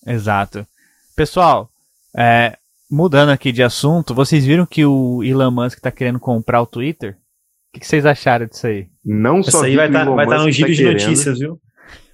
Exato. 0.06 0.68
Pessoal, 1.16 1.70
é, 2.16 2.58
mudando 2.96 3.30
aqui 3.30 3.52
de 3.52 3.62
assunto, 3.62 4.16
vocês 4.16 4.46
viram 4.46 4.66
que 4.66 4.86
o 4.86 5.22
Elon 5.22 5.52
Musk 5.52 5.78
está 5.78 5.92
querendo 5.92 6.20
comprar 6.20 6.62
o 6.62 6.66
Twitter? 6.66 7.12
O 7.12 7.74
que, 7.74 7.82
que, 7.82 7.88
vocês 7.88 8.06
acharam 8.06 8.46
disso 8.46 8.68
aí? 8.68 8.88
Não 9.04 9.40
Essa 9.40 9.52
só 9.52 9.64
aí 9.66 9.76
vai 9.76 9.88
estar 9.88 10.06
tá, 10.06 10.12
vai 10.12 10.26
tá 10.26 10.38
no 10.38 10.50
giro 10.50 10.70
tá 10.70 10.74
de 10.74 10.82
querendo. 10.82 11.02
notícias, 11.02 11.40
viu? 11.40 11.60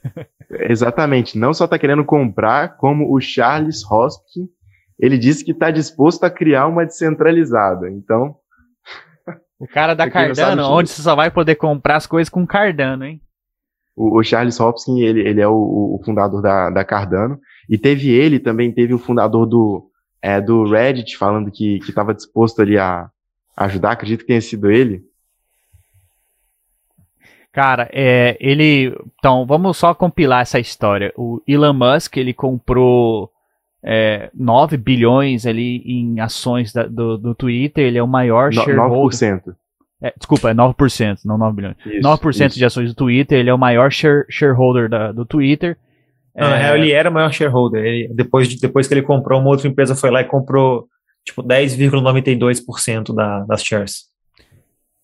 Exatamente. 0.68 1.38
Não 1.38 1.54
só 1.54 1.66
está 1.66 1.78
querendo 1.78 2.04
comprar, 2.04 2.78
como 2.78 3.16
o 3.16 3.22
Charles 3.22 3.84
Hoskin, 3.90 4.48
ele 5.00 5.20
disse 5.20 5.46
que 5.46 5.52
está 5.52 5.70
disposto 5.70 6.24
a 6.24 6.32
criar 6.32 6.66
uma 6.66 6.84
descentralizada. 6.84 7.88
Então. 7.88 8.36
O 9.60 9.68
cara 9.68 9.94
da 9.94 10.10
Cardano, 10.10 10.64
onde 10.64 10.90
você 10.90 11.04
só 11.04 11.16
vai 11.16 11.30
poder 11.30 11.56
comprar 11.56 11.98
as 11.98 12.08
coisas 12.08 12.28
com 12.28 12.46
Cardano, 12.48 13.06
hein? 13.06 13.22
O, 13.96 14.20
o 14.20 14.24
Charles 14.24 14.60
Hopkins, 14.60 15.00
ele, 15.00 15.22
ele 15.28 15.42
é 15.42 15.48
o, 15.48 15.54
o, 15.54 16.02
fundador 16.04 16.42
da, 16.42 16.72
da 16.72 16.84
Cardano, 16.84 17.40
e 17.70 17.78
teve 17.78 18.10
ele, 18.10 18.40
também 18.40 18.74
teve 18.74 18.96
o 18.96 19.00
fundador 19.00 19.46
do, 19.46 19.91
é, 20.22 20.40
do 20.40 20.64
Reddit, 20.70 21.18
falando 21.18 21.52
que 21.52 21.78
estava 21.78 22.14
disposto 22.14 22.62
ali 22.62 22.78
a, 22.78 23.10
a 23.56 23.66
ajudar, 23.66 23.92
acredito 23.92 24.22
que 24.22 24.28
tenha 24.28 24.42
sido 24.42 24.70
ele. 24.70 25.04
Cara, 27.52 27.90
é, 27.92 28.38
ele. 28.40 28.96
Então, 29.20 29.46
vamos 29.46 29.78
só 29.78 29.94
compilar 29.94 30.42
essa 30.42 30.60
história. 30.60 31.12
O 31.18 31.42
Elon 31.46 31.74
Musk, 31.74 32.16
ele 32.16 32.34
comprou 32.34 33.30
é, 33.84 34.30
9 34.34 34.78
bilhões 34.78 35.46
ali 35.46 35.78
em 35.86 36.20
ações 36.20 36.72
da, 36.72 36.84
do, 36.84 37.18
do 37.18 37.36
Twitter, 37.36 37.86
ele 37.86 37.98
é 37.98 38.04
o 38.04 38.08
maior 38.08 38.54
no, 38.54 38.64
shareholder. 38.64 39.20
9%. 39.20 39.56
É, 40.02 40.14
desculpa, 40.18 40.50
é 40.50 40.54
9%, 40.54 41.20
não 41.26 41.38
9 41.38 41.56
bilhões. 41.56 41.78
Isso, 41.86 42.02
9% 42.02 42.48
isso. 42.48 42.58
de 42.58 42.66
ações 42.66 42.90
do 42.90 42.96
Twitter, 42.96 43.40
ele 43.40 43.50
é 43.50 43.54
o 43.54 43.58
maior 43.58 43.92
share, 43.92 44.26
shareholder 44.30 44.90
da, 44.90 45.12
do 45.12 45.26
Twitter. 45.26 45.78
Não, 46.36 46.48
é... 46.48 46.50
Na 46.50 46.58
real, 46.58 46.76
ele 46.78 46.92
era 46.92 47.10
o 47.10 47.14
maior 47.14 47.32
shareholder. 47.32 47.84
Ele, 47.84 48.08
depois, 48.14 48.48
de, 48.48 48.60
depois 48.60 48.88
que 48.88 48.94
ele 48.94 49.02
comprou, 49.02 49.40
uma 49.40 49.50
outra 49.50 49.68
empresa 49.68 49.96
foi 49.96 50.10
lá 50.10 50.22
e 50.22 50.26
comprou 50.26 50.88
tipo 51.24 51.44
10,92% 51.44 53.14
da, 53.14 53.42
das 53.42 53.64
shares. 53.64 54.10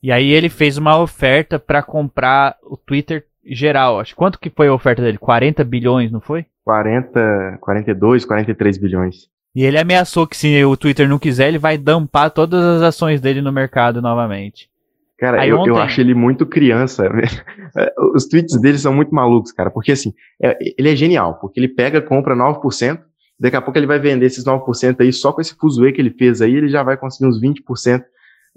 E 0.02 0.12
aí 0.12 0.32
ele 0.32 0.50
fez 0.50 0.78
uma 0.78 0.98
oferta 1.00 1.60
para 1.60 1.82
comprar 1.82 2.56
o 2.64 2.78
Twitter 2.78 3.26
geral. 3.44 4.00
Acho 4.00 4.16
quanto 4.16 4.40
que 4.40 4.50
foi 4.50 4.68
a 4.68 4.74
oferta 4.74 5.02
dele? 5.02 5.18
40 5.18 5.64
bilhões, 5.64 6.12
não 6.12 6.22
foi? 6.22 6.46
40, 6.64 7.58
42, 7.62 8.26
43 8.26 8.78
bilhões. 8.78 9.30
E 9.56 9.64
ele 9.64 9.80
ameaçou 9.80 10.28
que 10.28 10.38
se 10.38 10.64
o 10.64 10.78
Twitter 10.78 11.10
não 11.10 11.18
quiser, 11.18 11.48
ele 11.48 11.58
vai 11.58 11.78
dampar 11.78 12.30
todas 12.30 12.64
as 12.64 12.82
ações 12.82 13.20
dele 13.20 13.42
no 13.42 13.52
mercado 13.52 14.02
novamente. 14.02 14.70
Cara, 15.18 15.48
eu, 15.48 15.60
ontem... 15.60 15.70
eu 15.72 15.78
acho 15.78 16.00
ele 16.00 16.14
muito 16.14 16.46
criança. 16.46 17.10
Os 18.14 18.28
tweets 18.28 18.60
dele 18.62 18.78
são 18.78 18.94
muito 18.94 19.14
malucos, 19.14 19.52
cara. 19.52 19.72
Porque 19.72 19.92
assim, 19.92 20.14
é, 20.42 20.58
ele 20.78 20.92
é 20.92 20.96
genial, 20.96 21.40
porque 21.40 21.60
ele 21.60 21.68
pega, 21.68 22.02
compra 22.02 22.36
9%, 22.36 23.00
daqui 23.40 23.56
a 23.56 23.62
pouco 23.62 23.80
ele 23.80 23.88
vai 23.88 24.00
vender 24.00 24.28
esses 24.28 24.46
9% 24.46 25.02
aí, 25.02 25.12
só 25.12 25.32
com 25.34 25.42
esse 25.42 25.56
fuzuê 25.56 25.92
que 25.92 26.00
ele 26.00 26.12
fez 26.12 26.42
aí, 26.42 26.56
ele 26.56 26.70
já 26.70 26.84
vai 26.84 26.98
conseguir 26.98 27.30
uns 27.30 27.42
20%, 27.42 28.04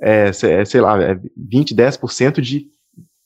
é, 0.03 0.29
é, 0.29 0.65
sei 0.65 0.81
lá, 0.81 1.03
é 1.03 1.19
20, 1.37 1.75
10% 1.75 2.41
de, 2.43 2.67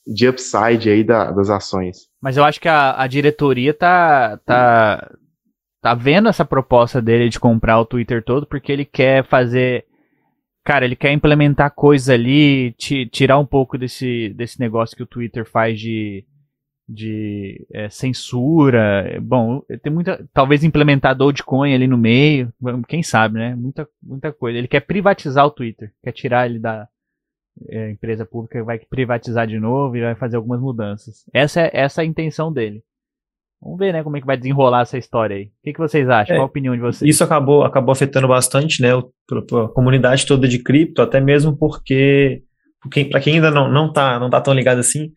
de 0.07 0.29
upside 0.29 0.89
aí 0.89 1.03
da, 1.03 1.33
das 1.33 1.51
ações. 1.51 2.09
Mas 2.23 2.37
eu 2.37 2.45
acho 2.45 2.61
que 2.61 2.69
a, 2.69 3.01
a 3.01 3.07
diretoria 3.09 3.75
tá, 3.75 4.39
tá, 4.47 5.11
tá 5.83 5.95
vendo 5.95 6.29
essa 6.29 6.45
proposta 6.45 7.03
dele 7.03 7.29
de 7.29 7.41
comprar 7.41 7.81
o 7.81 7.87
Twitter 7.87 8.23
todo, 8.23 8.47
porque 8.47 8.71
ele 8.71 8.85
quer 8.85 9.25
fazer 9.25 9.85
cara, 10.65 10.85
ele 10.85 10.97
quer 10.97 11.13
implementar 11.13 11.75
coisas 11.75 12.09
ali, 12.09 12.73
tirar 12.73 13.39
um 13.39 13.47
pouco 13.47 13.77
desse, 13.77 14.31
desse 14.31 14.59
negócio 14.59 14.97
que 14.97 15.03
o 15.03 15.07
Twitter 15.07 15.45
faz 15.49 15.79
de, 15.79 16.25
de 16.89 17.67
é, 17.73 17.89
censura. 17.91 19.21
Bom, 19.23 19.63
tem 19.83 19.93
muita. 19.93 20.27
Talvez 20.33 20.65
implementar 20.65 21.15
Dogecoin 21.15 21.75
ali 21.75 21.87
no 21.87 21.99
meio. 21.99 22.53
Quem 22.89 23.03
sabe, 23.03 23.39
né? 23.39 23.55
Muita, 23.55 23.89
muita 24.03 24.33
coisa. 24.33 24.59
Ele 24.59 24.69
quer 24.69 24.81
privatizar 24.81 25.47
o 25.47 25.51
Twitter, 25.51 25.93
quer 26.03 26.13
tirar 26.13 26.47
ele 26.47 26.59
da 26.59 26.89
é, 27.69 27.91
empresa 27.91 28.25
pública, 28.25 28.65
vai 28.65 28.79
privatizar 28.79 29.47
de 29.47 29.61
novo 29.61 29.97
e 29.97 30.01
vai 30.01 30.15
fazer 30.15 30.37
algumas 30.37 30.61
mudanças. 30.61 31.29
Essa 31.33 31.61
é, 31.61 31.71
essa 31.75 32.03
é 32.03 32.05
a 32.05 32.07
intenção 32.09 32.53
dele. 32.53 32.83
Vamos 33.65 33.79
ver, 33.79 33.95
né, 33.95 34.03
como 34.03 34.17
é 34.17 34.21
que 34.21 34.27
vai 34.27 34.37
desenrolar 34.37 34.83
essa 34.83 34.99
história 34.99 35.37
aí. 35.37 35.45
O 35.45 35.51
que, 35.65 35.73
que 35.73 35.79
vocês 35.79 36.07
acham? 36.09 36.35
É, 36.35 36.39
Qual 36.39 36.45
a 36.45 36.49
opinião 36.49 36.75
de 36.75 36.83
vocês? 36.83 37.09
Isso 37.09 37.25
acabou, 37.25 37.65
acabou 37.65 37.93
afetando 37.93 38.29
bastante, 38.29 38.83
né, 38.83 38.91
a 38.93 39.69
comunidade 39.69 40.27
toda 40.27 40.47
de 40.47 40.59
cripto, 40.59 41.01
até 41.01 41.19
mesmo 41.19 41.57
porque, 41.57 42.43
para 43.11 43.21
quem 43.21 43.37
ainda 43.37 43.51
não, 43.51 43.73
não, 43.73 43.91
tá, 43.91 44.21
não 44.21 44.29
tá 44.29 44.39
tão 44.41 44.53
ligado 44.53 44.79
assim, 44.79 45.11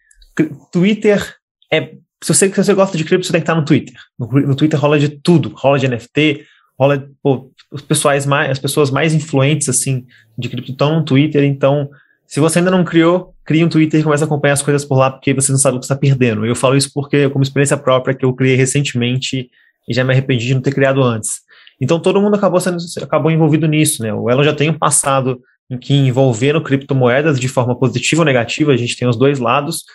Twitter 0.71 1.35
é. 1.71 1.95
Se 2.23 2.33
você, 2.33 2.49
se 2.49 2.63
você 2.63 2.73
gosta 2.73 2.97
de 2.97 3.03
cripto, 3.03 3.27
você 3.27 3.31
tem 3.31 3.41
que 3.41 3.43
estar 3.43 3.55
no 3.55 3.65
Twitter. 3.65 3.93
No, 4.17 4.27
no 4.27 4.55
Twitter 4.55 4.79
rola 4.79 4.97
de 4.97 5.09
tudo, 5.09 5.49
rola 5.55 5.77
de 5.77 5.87
NFT, 5.87 6.45
rola. 6.79 7.07
Pô, 7.21 7.51
os 7.71 7.81
pessoais 7.81 8.25
mais, 8.25 8.49
as 8.49 8.59
pessoas 8.59 8.89
mais 8.89 9.13
influentes 9.13 9.69
assim 9.69 10.05
de 10.37 10.49
cripto 10.49 10.71
estão 10.71 10.95
no 10.95 11.05
Twitter, 11.05 11.43
então 11.43 11.89
se 12.27 12.41
você 12.41 12.59
ainda 12.59 12.69
não 12.69 12.83
criou, 12.83 13.33
crie 13.45 13.63
um 13.63 13.69
Twitter 13.69 13.99
e 13.99 14.03
comece 14.03 14.21
a 14.21 14.25
acompanhar 14.25 14.53
as 14.53 14.61
coisas 14.61 14.83
por 14.83 14.97
lá, 14.97 15.09
porque 15.09 15.33
você 15.33 15.51
não 15.51 15.57
sabe 15.57 15.77
o 15.77 15.79
que 15.79 15.85
está 15.85 15.95
perdendo. 15.95 16.45
Eu 16.45 16.55
falo 16.55 16.75
isso 16.75 16.91
porque, 16.93 17.29
como 17.29 17.41
experiência 17.41 17.77
própria, 17.77 18.13
que 18.13 18.25
eu 18.25 18.33
criei 18.33 18.55
recentemente 18.55 19.49
e 19.87 19.93
já 19.93 20.03
me 20.03 20.11
arrependi 20.11 20.47
de 20.47 20.53
não 20.53 20.61
ter 20.61 20.73
criado 20.73 21.01
antes. 21.01 21.39
Então 21.79 21.99
todo 21.99 22.21
mundo 22.21 22.35
acabou 22.35 22.59
sendo 22.59 22.77
acabou 23.01 23.31
envolvido 23.31 23.67
nisso, 23.67 24.03
né? 24.03 24.13
O 24.13 24.29
Elon 24.29 24.43
já 24.43 24.53
tem 24.53 24.69
um 24.69 24.77
passado 24.77 25.39
em 25.69 25.77
que 25.77 25.93
envolvendo 25.93 26.61
criptomoedas 26.61 27.39
de 27.39 27.47
forma 27.47 27.77
positiva 27.77 28.21
ou 28.21 28.25
negativa, 28.25 28.73
a 28.73 28.77
gente 28.77 28.97
tem 28.97 29.07
os 29.07 29.15
dois 29.15 29.39
lados, 29.39 29.85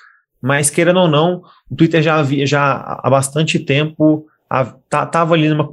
mas 0.41 0.71
querendo 0.71 1.01
ou 1.01 1.09
não, 1.09 1.43
o 1.71 1.77
Twitter 1.77 2.03
já 2.03 2.17
havia 2.17 2.47
já 2.47 3.01
há 3.03 3.11
bastante 3.11 3.59
tempo 3.59 4.27
estava 4.51 5.09
tá, 5.11 5.23
ali 5.23 5.49
numa 5.49 5.69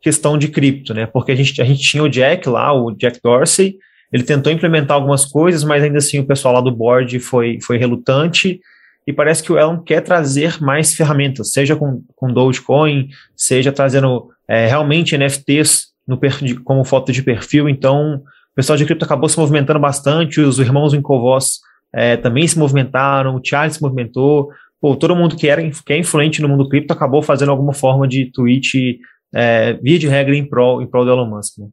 questão 0.00 0.38
de 0.38 0.48
cripto, 0.48 0.94
né? 0.94 1.06
Porque 1.06 1.32
a 1.32 1.34
gente, 1.34 1.60
a 1.60 1.64
gente 1.64 1.80
tinha 1.82 2.02
o 2.02 2.08
Jack 2.08 2.48
lá, 2.48 2.72
o 2.72 2.90
Jack 2.92 3.20
Dorsey, 3.22 3.76
ele 4.12 4.22
tentou 4.22 4.52
implementar 4.52 4.96
algumas 4.96 5.24
coisas, 5.24 5.64
mas 5.64 5.82
ainda 5.82 5.98
assim 5.98 6.18
o 6.18 6.26
pessoal 6.26 6.54
lá 6.54 6.60
do 6.60 6.70
board 6.70 7.18
foi, 7.20 7.58
foi 7.62 7.78
relutante. 7.78 8.60
E 9.06 9.12
parece 9.12 9.42
que 9.42 9.52
o 9.52 9.58
Elon 9.58 9.78
quer 9.78 10.00
trazer 10.02 10.60
mais 10.60 10.94
ferramentas, 10.94 11.52
seja 11.52 11.74
com, 11.74 12.02
com 12.14 12.32
Dogecoin, 12.32 13.08
seja 13.34 13.72
trazendo 13.72 14.28
é, 14.46 14.66
realmente 14.66 15.16
NFTs 15.16 15.92
no 16.06 16.18
como 16.62 16.84
foto 16.84 17.10
de 17.10 17.22
perfil. 17.22 17.68
Então, 17.68 18.16
o 18.16 18.54
pessoal 18.54 18.76
de 18.76 18.84
cripto 18.84 19.04
acabou 19.04 19.28
se 19.28 19.38
movimentando 19.38 19.80
bastante, 19.80 20.40
os 20.40 20.58
irmãos 20.58 20.92
Winklevoss 20.92 21.60
é, 21.92 22.16
também 22.16 22.46
se 22.46 22.58
movimentaram, 22.58 23.36
o 23.36 23.40
Charles 23.42 23.76
se 23.76 23.82
movimentou. 23.82 24.50
Pô, 24.80 24.94
todo 24.94 25.16
mundo 25.16 25.36
que, 25.36 25.48
era, 25.48 25.62
que 25.62 25.92
é 25.92 25.98
influente 25.98 26.42
no 26.42 26.48
mundo 26.48 26.68
cripto 26.68 26.92
acabou 26.92 27.22
fazendo 27.22 27.50
alguma 27.50 27.72
forma 27.72 28.06
de 28.06 28.26
tweet, 28.26 29.00
é, 29.34 29.74
via 29.74 29.98
de 29.98 30.06
regra, 30.06 30.36
em 30.36 30.44
prol, 30.44 30.82
em 30.82 30.86
prol 30.86 31.04
do 31.04 31.10
Elon 31.10 31.26
Musk. 31.26 31.58
Né? 31.58 31.68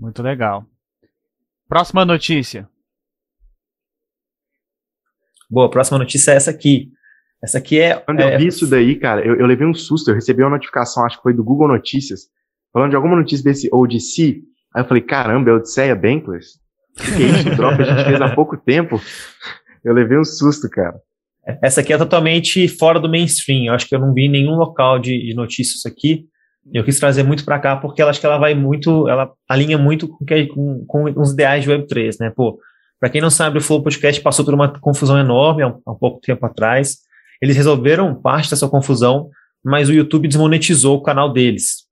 Muito 0.00 0.22
legal. 0.22 0.64
Próxima 1.68 2.06
notícia. 2.06 2.66
Boa, 5.50 5.68
próxima 5.68 5.98
notícia 5.98 6.32
é 6.32 6.36
essa 6.36 6.50
aqui. 6.50 6.90
Essa 7.42 7.58
aqui 7.58 7.78
é. 7.78 7.98
Quando 7.98 8.20
é, 8.20 8.34
eu 8.34 8.38
vi 8.38 8.46
isso 8.46 8.66
daí, 8.66 8.96
cara, 8.96 9.24
eu, 9.24 9.36
eu, 9.36 9.46
levei 9.46 9.66
um 9.66 9.74
susto. 9.74 10.10
Eu 10.10 10.14
recebi 10.14 10.42
uma 10.42 10.50
notificação, 10.50 11.04
acho 11.04 11.18
que 11.18 11.22
foi 11.22 11.34
do 11.34 11.44
Google 11.44 11.68
Notícias, 11.68 12.28
falando 12.72 12.90
de 12.90 12.96
alguma 12.96 13.14
notícia 13.14 13.44
desse 13.44 13.68
ODC. 13.70 14.42
Aí 14.74 14.82
eu 14.82 14.88
falei, 14.88 15.02
caramba, 15.02 15.50
é 15.50 15.52
Odisseia 15.52 15.94
Bankless? 15.94 16.58
O 16.98 17.02
que 17.02 17.22
é 17.22 17.26
isso? 17.26 17.56
Drop 17.56 17.80
a 17.80 17.84
gente 17.84 18.04
fez 18.04 18.20
há 18.20 18.34
pouco 18.34 18.56
tempo. 18.56 18.98
Eu 19.84 19.94
levei 19.94 20.18
um 20.18 20.24
susto, 20.24 20.68
cara. 20.68 21.00
Essa 21.62 21.80
aqui 21.80 21.90
é 21.90 21.96
totalmente 21.96 22.68
fora 22.68 23.00
do 23.00 23.08
mainstream. 23.08 23.64
Eu 23.64 23.72
acho 23.72 23.88
que 23.88 23.94
eu 23.94 23.98
não 23.98 24.12
vi 24.12 24.26
em 24.26 24.30
nenhum 24.30 24.56
local 24.56 24.98
de, 24.98 25.18
de 25.26 25.34
notícias 25.34 25.86
aqui. 25.86 26.26
Eu 26.72 26.84
quis 26.84 26.98
trazer 26.98 27.22
muito 27.22 27.44
para 27.44 27.58
cá 27.58 27.76
porque 27.76 28.02
ela 28.02 28.10
acho 28.10 28.20
que 28.20 28.26
ela 28.26 28.38
vai 28.38 28.54
muito, 28.54 29.08
ela 29.08 29.32
alinha 29.48 29.78
muito 29.78 30.08
com, 30.08 30.84
com, 30.86 31.14
com 31.14 31.20
os 31.20 31.32
ideais 31.32 31.64
de 31.64 31.70
Web3, 31.70 32.16
né? 32.20 32.30
Pô, 32.30 32.58
para 33.00 33.08
quem 33.08 33.20
não 33.20 33.30
sabe, 33.30 33.58
o 33.58 33.62
Flow 33.62 33.82
Podcast 33.82 34.20
passou 34.20 34.44
por 34.44 34.52
uma 34.52 34.68
confusão 34.78 35.18
enorme 35.18 35.62
há 35.62 35.68
um, 35.68 35.80
há 35.86 35.92
um 35.92 35.96
pouco 35.96 36.20
tempo 36.20 36.44
atrás. 36.44 36.98
Eles 37.40 37.56
resolveram 37.56 38.14
parte 38.14 38.50
dessa 38.50 38.68
confusão, 38.68 39.30
mas 39.64 39.88
o 39.88 39.92
YouTube 39.92 40.28
desmonetizou 40.28 40.98
o 40.98 41.02
canal 41.02 41.32
deles. 41.32 41.86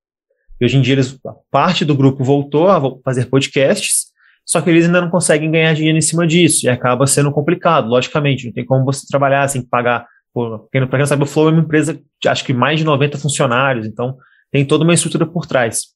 E 0.61 0.65
hoje 0.65 0.77
em 0.77 0.83
dia 0.83 0.95
eles, 0.95 1.19
parte 1.51 1.85
do 1.85 1.95
grupo 1.95 2.23
voltou 2.23 2.69
a 2.69 2.81
fazer 3.03 3.27
podcasts, 3.27 4.09
só 4.45 4.61
que 4.61 4.69
eles 4.69 4.85
ainda 4.85 5.01
não 5.01 5.11
conseguem 5.11 5.51
ganhar 5.51 5.73
dinheiro 5.75 5.97
em 5.97 6.03
cima 6.03 6.27
disso, 6.27 6.67
e 6.67 6.69
acaba 6.69 7.07
sendo 7.07 7.31
complicado, 7.31 7.89
logicamente, 7.89 8.47
não 8.47 8.53
tem 8.53 8.65
como 8.65 8.85
você 8.85 9.07
trabalhar 9.07 9.49
sem 9.49 9.63
pagar. 9.63 10.07
Para 10.35 10.89
quem 10.89 11.01
não 11.01 11.07
sabe, 11.07 11.23
o 11.23 11.27
Flow 11.27 11.49
é 11.49 11.53
uma 11.53 11.63
empresa 11.63 11.99
de 12.21 12.29
acho 12.29 12.45
que 12.45 12.53
mais 12.53 12.79
de 12.79 12.85
90 12.85 13.19
funcionários, 13.19 13.87
então 13.87 14.17
tem 14.51 14.65
toda 14.65 14.85
uma 14.85 14.95
estrutura 14.95 15.27
por 15.27 15.47
trás. 15.47 15.89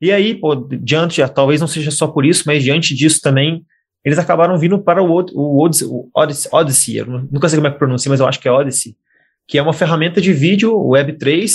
E 0.00 0.12
aí, 0.12 0.34
pô, 0.34 0.54
diante, 0.54 1.26
talvez 1.28 1.60
não 1.60 1.66
seja 1.66 1.90
só 1.90 2.06
por 2.06 2.24
isso, 2.24 2.44
mas 2.46 2.62
diante 2.62 2.94
disso 2.94 3.20
também, 3.20 3.64
eles 4.04 4.18
acabaram 4.18 4.56
vindo 4.56 4.78
para 4.78 5.02
o, 5.02 5.24
o, 5.34 5.64
Odyssey, 5.64 5.88
o 5.88 6.08
Odyssey, 6.52 6.96
eu 6.98 7.06
nunca 7.06 7.48
sei 7.48 7.58
como 7.58 7.66
é 7.66 7.70
que 7.70 7.78
pronuncia, 7.78 8.08
mas 8.08 8.20
eu 8.20 8.26
acho 8.26 8.38
que 8.40 8.48
é 8.48 8.52
Odyssey, 8.52 8.96
que 9.46 9.58
é 9.58 9.62
uma 9.62 9.72
ferramenta 9.72 10.20
de 10.20 10.32
vídeo 10.32 10.72
Web3, 10.72 11.50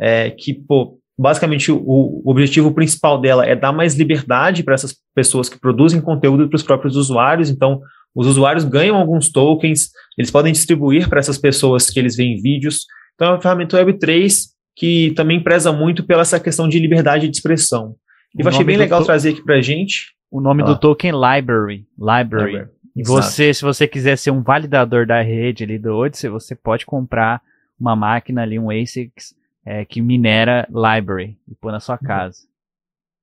é, 0.00 0.30
que, 0.30 0.54
pô, 0.54 0.98
basicamente 1.18 1.70
o, 1.70 1.78
o, 1.78 2.22
objetivo 2.30 2.72
principal 2.72 3.20
dela 3.20 3.46
é 3.46 3.54
dar 3.54 3.72
mais 3.72 3.94
liberdade 3.94 4.62
para 4.62 4.74
essas 4.74 4.96
pessoas 5.14 5.48
que 5.48 5.60
produzem 5.60 6.00
conteúdo 6.00 6.48
para 6.48 6.56
os 6.56 6.62
próprios 6.62 6.96
usuários, 6.96 7.50
então 7.50 7.80
os 8.14 8.26
usuários 8.26 8.64
ganham 8.64 8.96
alguns 8.96 9.30
tokens, 9.30 9.90
eles 10.16 10.30
podem 10.30 10.52
distribuir 10.52 11.08
para 11.08 11.18
essas 11.18 11.36
pessoas 11.36 11.90
que 11.90 11.98
eles 11.98 12.16
veem 12.16 12.40
vídeos, 12.40 12.86
então 13.14 13.28
é 13.28 13.30
uma 13.32 13.40
ferramenta 13.40 13.76
Web3 13.84 14.55
que 14.76 15.12
também 15.16 15.42
preza 15.42 15.72
muito 15.72 16.04
pela 16.04 16.20
essa 16.20 16.38
questão 16.38 16.68
de 16.68 16.78
liberdade 16.78 17.26
de 17.26 17.34
expressão. 17.34 17.96
E 18.36 18.42
eu 18.42 18.48
achei 18.48 18.62
bem 18.62 18.76
legal 18.76 19.02
trazer 19.02 19.30
aqui 19.30 19.42
pra 19.42 19.62
gente. 19.62 20.14
O 20.30 20.40
nome 20.40 20.62
ah. 20.62 20.66
do 20.66 20.78
token 20.78 21.12
Library. 21.12 21.86
Library. 21.98 22.52
Library. 22.52 22.70
E 22.94 23.02
você, 23.02 23.52
se 23.52 23.62
você 23.62 23.88
quiser 23.88 24.16
ser 24.16 24.30
um 24.30 24.42
validador 24.42 25.06
da 25.06 25.22
rede 25.22 25.64
ali 25.64 25.78
do 25.78 25.94
Odyssey, 25.96 26.28
você 26.28 26.54
pode 26.54 26.84
comprar 26.84 27.40
uma 27.78 27.96
máquina 27.96 28.42
ali, 28.42 28.58
um 28.58 28.70
ASICS, 28.70 29.34
é, 29.64 29.84
que 29.84 30.00
minera 30.00 30.68
Library 30.68 31.38
e 31.48 31.54
pôr 31.54 31.72
na 31.72 31.80
sua 31.80 31.98
uhum. 32.00 32.06
casa. 32.06 32.38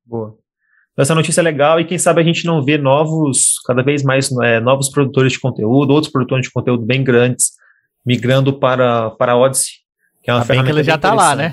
Boa. 0.06 0.38
Essa 0.98 1.16
notícia 1.16 1.42
é 1.42 1.44
legal 1.44 1.80
e 1.80 1.86
quem 1.86 1.98
sabe 1.98 2.22
a 2.22 2.24
gente 2.24 2.46
não 2.46 2.64
vê 2.64 2.78
novos, 2.78 3.60
cada 3.66 3.82
vez 3.82 4.04
mais 4.04 4.32
é, 4.44 4.60
novos 4.60 4.90
produtores 4.90 5.34
de 5.34 5.40
conteúdo, 5.40 5.92
outros 5.92 6.12
produtores 6.12 6.46
de 6.46 6.52
conteúdo 6.52 6.86
bem 6.86 7.04
grandes, 7.04 7.54
migrando 8.06 8.60
para, 8.60 9.10
para 9.12 9.32
a 9.32 9.38
Odyssey 9.38 9.83
que 10.24 10.32
é 10.32 10.34
uma 10.34 10.42
a 10.42 10.46
ferramenta 10.46 10.84
já 10.84 10.96
está 10.96 11.14
lá, 11.14 11.36
né? 11.36 11.52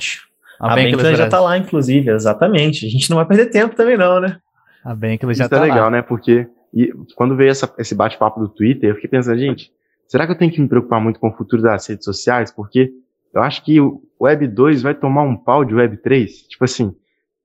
A, 0.60 0.72
a 0.72 0.76
Bankless 0.76 1.16
já 1.16 1.24
está 1.24 1.40
lá, 1.40 1.58
inclusive, 1.58 2.10
exatamente. 2.10 2.86
A 2.86 2.88
gente 2.88 3.08
não 3.10 3.16
vai 3.16 3.26
perder 3.26 3.46
tempo 3.46 3.74
também 3.74 3.96
não, 3.96 4.20
né? 4.20 4.38
A 4.84 4.94
Bankless 4.94 5.38
já 5.38 5.46
está 5.46 5.56
é 5.56 5.60
lá. 5.60 5.66
legal, 5.66 5.90
né? 5.90 6.02
Porque 6.02 6.46
e, 6.72 6.92
quando 7.16 7.34
veio 7.34 7.50
essa, 7.50 7.72
esse 7.78 7.94
bate-papo 7.94 8.38
do 8.38 8.48
Twitter, 8.48 8.90
eu 8.90 8.94
fiquei 8.94 9.10
pensando, 9.10 9.38
gente, 9.38 9.72
será 10.06 10.26
que 10.26 10.32
eu 10.32 10.38
tenho 10.38 10.52
que 10.52 10.60
me 10.60 10.68
preocupar 10.68 11.00
muito 11.00 11.18
com 11.18 11.28
o 11.28 11.36
futuro 11.36 11.62
das 11.62 11.86
redes 11.86 12.04
sociais? 12.04 12.52
Porque 12.52 12.92
eu 13.34 13.42
acho 13.42 13.64
que 13.64 13.80
o 13.80 14.02
Web 14.20 14.46
2 14.48 14.82
vai 14.82 14.94
tomar 14.94 15.22
um 15.22 15.36
pau 15.36 15.64
de 15.64 15.74
Web 15.74 15.96
3. 15.98 16.48
Tipo 16.48 16.64
assim, 16.64 16.94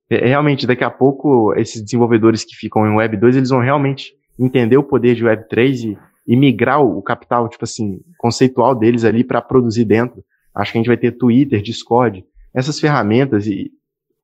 é, 0.09 0.25
é, 0.25 0.27
realmente, 0.27 0.67
daqui 0.67 0.83
a 0.83 0.89
pouco, 0.89 1.53
esses 1.55 1.81
desenvolvedores 1.81 2.43
que 2.43 2.55
ficam 2.55 2.85
em 2.85 2.95
Web 2.95 3.17
2, 3.17 3.37
eles 3.37 3.49
vão 3.49 3.61
realmente 3.61 4.13
entender 4.37 4.77
o 4.77 4.83
poder 4.83 5.15
de 5.15 5.23
Web 5.23 5.47
3 5.47 5.83
e, 5.83 5.97
e 6.27 6.35
migrar 6.35 6.81
o, 6.81 6.97
o 6.97 7.01
capital, 7.01 7.47
tipo 7.47 7.63
assim, 7.63 8.01
conceitual 8.17 8.75
deles 8.75 9.05
ali 9.05 9.23
para 9.23 9.41
produzir 9.41 9.85
dentro. 9.85 10.23
Acho 10.55 10.71
que 10.71 10.77
a 10.77 10.79
gente 10.79 10.87
vai 10.87 10.97
ter 10.97 11.11
Twitter, 11.11 11.61
Discord, 11.61 12.25
essas 12.53 12.79
ferramentas 12.79 13.45
e 13.45 13.71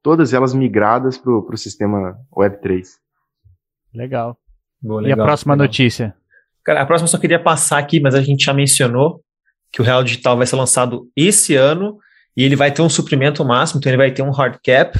todas 0.01 0.33
elas 0.33 0.53
migradas 0.53 1.17
para 1.17 1.31
o 1.31 1.57
sistema 1.57 2.17
Web3. 2.31 2.87
Legal. 3.93 4.37
Boa, 4.81 5.01
legal. 5.01 5.17
E 5.17 5.21
a 5.21 5.25
próxima 5.25 5.53
legal. 5.53 5.67
notícia? 5.67 6.15
Cara, 6.63 6.81
a 6.81 6.85
próxima 6.85 7.05
eu 7.05 7.11
só 7.11 7.17
queria 7.17 7.41
passar 7.41 7.77
aqui, 7.77 7.99
mas 7.99 8.15
a 8.15 8.21
gente 8.21 8.45
já 8.45 8.53
mencionou 8.53 9.21
que 9.71 9.81
o 9.81 9.83
Real 9.83 10.03
Digital 10.03 10.37
vai 10.37 10.47
ser 10.47 10.55
lançado 10.55 11.09
esse 11.15 11.55
ano 11.55 11.97
e 12.35 12.43
ele 12.43 12.55
vai 12.55 12.71
ter 12.71 12.81
um 12.81 12.89
suprimento 12.89 13.43
máximo, 13.43 13.79
então 13.79 13.89
ele 13.89 13.97
vai 13.97 14.11
ter 14.11 14.21
um 14.21 14.31
hard 14.31 14.57
cap. 14.63 14.99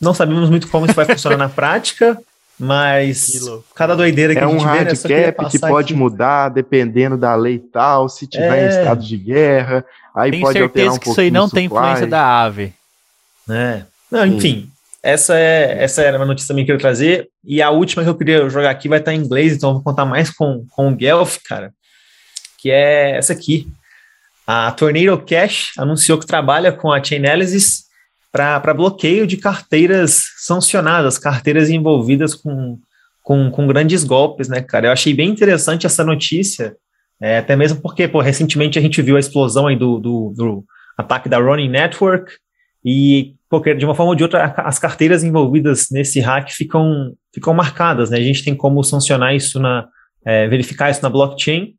Não 0.00 0.12
sabemos 0.12 0.50
muito 0.50 0.68
como 0.68 0.86
isso 0.86 0.94
vai 0.94 1.04
funcionar 1.04 1.36
na 1.36 1.48
prática, 1.50 2.20
Mas 2.64 3.40
cada 3.74 3.96
doideira 3.96 4.32
que 4.34 4.38
é 4.38 4.44
a 4.44 4.46
gente 4.46 4.64
um 4.64 4.70
vê, 4.70 4.84
né, 4.84 4.94
só 4.94 5.08
queria 5.08 5.26
handicap 5.30 5.50
que 5.50 5.58
pode 5.58 5.92
aqui. 5.92 6.00
mudar 6.00 6.48
dependendo 6.48 7.16
da 7.16 7.34
lei 7.34 7.56
e 7.56 7.58
tal, 7.58 8.08
se 8.08 8.24
tiver 8.24 8.56
É. 8.56 8.64
em 8.66 8.68
estado 8.68 9.02
de 9.02 9.16
guerra, 9.16 9.84
aí 10.14 10.30
Tenho 10.30 10.42
pode 10.44 10.62
alterar 10.62 10.70
certeza 10.72 10.94
um 10.94 10.98
que 10.98 11.10
isso 11.10 11.20
aí 11.20 11.26
pouquinho 11.26 11.42
não 11.42 11.50
tem 11.50 11.64
influência 11.66 12.06
da 12.06 12.24
ave. 12.24 12.72
É. 13.50 13.82
Não, 14.08 14.24
enfim, 14.24 14.70
essa 15.02 15.36
é 15.36 15.82
essa 15.82 16.02
era 16.02 16.16
uma 16.16 16.24
notícia 16.26 16.48
também 16.48 16.64
que 16.64 16.70
eu 16.70 16.76
queria 16.76 16.88
trazer. 16.88 17.28
E 17.44 17.60
a 17.60 17.70
última 17.70 18.04
que 18.04 18.08
eu 18.08 18.14
queria 18.14 18.48
jogar 18.48 18.70
aqui 18.70 18.88
vai 18.88 19.00
estar 19.00 19.12
em 19.12 19.18
inglês, 19.18 19.54
então 19.54 19.70
eu 19.70 19.74
vou 19.74 19.82
contar 19.82 20.04
mais 20.04 20.30
com, 20.30 20.64
com 20.70 20.92
o 20.92 20.94
Guelph, 20.94 21.38
cara, 21.44 21.72
que 22.58 22.70
é 22.70 23.16
essa 23.16 23.32
aqui. 23.32 23.66
A 24.46 24.70
Tornado 24.70 25.18
Cash 25.18 25.72
anunciou 25.76 26.16
que 26.16 26.26
trabalha 26.26 26.70
com 26.70 26.92
a 26.92 27.02
Chainalysis 27.02 27.81
para 28.32 28.72
bloqueio 28.74 29.26
de 29.26 29.36
carteiras 29.36 30.22
sancionadas, 30.38 31.18
carteiras 31.18 31.68
envolvidas 31.68 32.34
com, 32.34 32.78
com, 33.22 33.50
com 33.50 33.66
grandes 33.66 34.02
golpes, 34.04 34.48
né, 34.48 34.62
cara? 34.62 34.86
Eu 34.86 34.92
achei 34.92 35.12
bem 35.12 35.28
interessante 35.28 35.84
essa 35.84 36.02
notícia, 36.02 36.74
é, 37.20 37.38
até 37.38 37.54
mesmo 37.54 37.80
porque, 37.82 38.08
pô, 38.08 38.20
recentemente 38.20 38.78
a 38.78 38.82
gente 38.82 39.02
viu 39.02 39.16
a 39.16 39.20
explosão 39.20 39.66
aí 39.66 39.76
do, 39.76 39.98
do, 39.98 40.32
do 40.34 40.64
ataque 40.96 41.28
da 41.28 41.38
Ronin 41.38 41.68
Network, 41.68 42.32
e, 42.84 43.34
porque 43.48 43.74
de 43.74 43.84
uma 43.84 43.94
forma 43.94 44.10
ou 44.10 44.16
de 44.16 44.22
outra, 44.22 44.46
a- 44.46 44.66
as 44.66 44.78
carteiras 44.78 45.22
envolvidas 45.22 45.88
nesse 45.92 46.18
hack 46.18 46.50
ficam, 46.50 47.12
ficam 47.32 47.52
marcadas, 47.54 48.10
né? 48.10 48.16
A 48.18 48.22
gente 48.22 48.42
tem 48.42 48.56
como 48.56 48.82
sancionar 48.82 49.36
isso 49.36 49.60
na, 49.60 49.86
é, 50.24 50.48
verificar 50.48 50.90
isso 50.90 51.02
na 51.02 51.10
blockchain. 51.10 51.74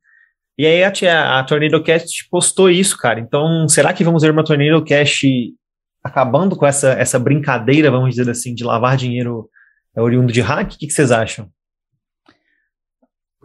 E 0.57 0.67
aí 0.67 0.83
a, 0.83 1.39
a 1.39 1.43
Tornado 1.43 1.83
Cash 1.83 2.27
postou 2.29 2.69
isso, 2.69 2.95
cara. 2.95 3.19
Então, 3.19 3.67
será 3.67 3.91
que 3.91 4.03
vamos 4.03 4.21
ver 4.21 4.31
uma 4.31 4.45
Tornado 4.45 4.85
Cash 4.85 5.23
acabando 6.03 6.55
com 6.55 6.65
essa, 6.65 6.91
essa 6.93 7.17
brincadeira, 7.17 7.89
vamos 7.89 8.15
dizer 8.15 8.29
assim, 8.29 8.53
de 8.53 8.63
lavar 8.63 8.97
dinheiro 8.97 9.49
é, 9.95 10.01
oriundo 10.01 10.33
de 10.33 10.41
hack? 10.41 10.73
O 10.73 10.77
que, 10.77 10.87
que 10.87 10.93
vocês 10.93 11.11
acham? 11.11 11.49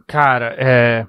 Cara, 0.07 0.55
é. 0.59 1.07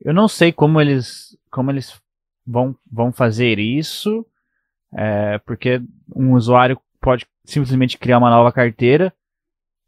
Eu 0.00 0.12
não 0.12 0.28
sei 0.28 0.52
como 0.52 0.80
eles, 0.80 1.36
como 1.50 1.70
eles 1.70 2.00
vão, 2.46 2.76
vão 2.90 3.12
fazer 3.12 3.58
isso, 3.58 4.26
é, 4.94 5.38
porque 5.38 5.82
um 6.14 6.34
usuário 6.34 6.80
pode 7.00 7.26
simplesmente 7.44 7.98
criar 7.98 8.18
uma 8.18 8.30
nova 8.30 8.52
carteira, 8.52 9.12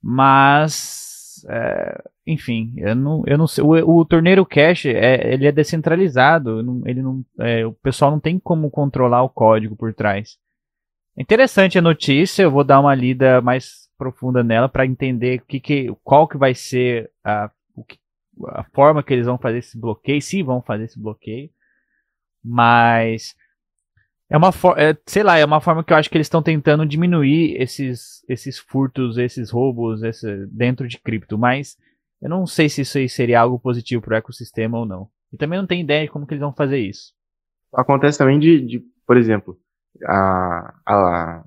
mas, 0.03 1.45
é, 1.49 2.03
enfim, 2.33 2.74
eu 2.76 2.95
não, 2.95 3.22
eu 3.26 3.39
não 3.39 3.47
sei. 3.47 3.64
O, 3.64 3.99
o 4.01 4.05
Torneiro 4.05 4.45
Cash 4.47 4.87
é, 4.87 5.33
ele 5.35 5.47
é 5.47 5.53
descentralizado, 5.53 6.61
ele 6.87 7.03
não, 7.03 7.24
é, 7.41 7.66
o 7.66 7.72
pessoal 7.72 8.11
não 8.11 8.20
tem 8.20 8.39
como 8.39 8.70
controlar 8.70 9.22
o 9.22 9.29
código 9.31 9.76
por 9.76 9.95
trás. 9.95 10.37
É 11.16 11.22
Interessante 11.22 11.79
a 11.79 11.83
notícia, 11.83 12.43
eu 12.45 12.51
vou 12.51 12.64
dar 12.64 12.81
uma 12.81 12.95
lida 12.95 13.41
mais 13.41 13.89
profunda 13.99 14.43
nela 14.45 14.68
para 14.68 14.87
entender 14.87 15.43
que 15.49 15.61
que, 15.61 15.89
qual 16.05 16.29
que 16.29 16.39
vai 16.39 16.55
ser 16.55 17.11
a 17.24 17.51
que- 17.89 17.99
a 18.49 18.64
forma 18.74 19.03
que 19.03 19.12
eles 19.12 19.26
vão 19.26 19.39
fazer 19.39 19.59
esse 19.59 19.79
bloqueio, 19.79 20.22
se 20.22 20.43
vão 20.43 20.62
fazer 20.62 20.85
esse 20.85 21.01
bloqueio. 21.01 21.51
Mas 22.45 23.35
é 24.31 24.37
uma 24.37 24.53
for- 24.53 24.79
é, 24.79 24.97
sei 25.07 25.22
lá, 25.22 25.39
é 25.39 25.45
uma 25.45 25.61
forma 25.61 25.83
que 25.83 25.93
eu 25.93 25.97
acho 25.97 26.11
que 26.11 26.16
eles 26.16 26.26
estão 26.26 26.43
tentando 26.43 26.87
diminuir 26.87 27.57
esses 27.61 28.24
esses 28.29 28.59
furtos, 28.59 29.16
esses 29.18 29.51
roubos, 29.51 30.03
esse, 30.03 30.47
dentro 30.49 30.87
de 30.87 30.99
cripto, 30.99 31.39
mas 31.39 31.76
eu 32.21 32.29
não 32.29 32.47
sei 32.47 32.69
se 32.69 32.83
isso 32.83 32.99
aí 32.99 33.09
seria 33.09 33.41
algo 33.41 33.59
positivo 33.59 34.03
para 34.03 34.14
o 34.14 34.19
ecossistema 34.19 34.79
ou 34.79 34.85
não. 34.85 35.09
E 35.33 35.37
também 35.37 35.59
não 35.59 35.66
tenho 35.66 35.83
ideia 35.83 36.05
de 36.05 36.11
como 36.11 36.27
que 36.27 36.35
eles 36.35 36.43
vão 36.43 36.53
fazer 36.53 36.79
isso. 36.79 37.12
Acontece 37.73 38.19
também 38.19 38.39
de, 38.39 38.61
de, 38.61 38.83
por 39.07 39.16
exemplo, 39.16 39.59
a, 40.05 40.75
a, 40.87 41.45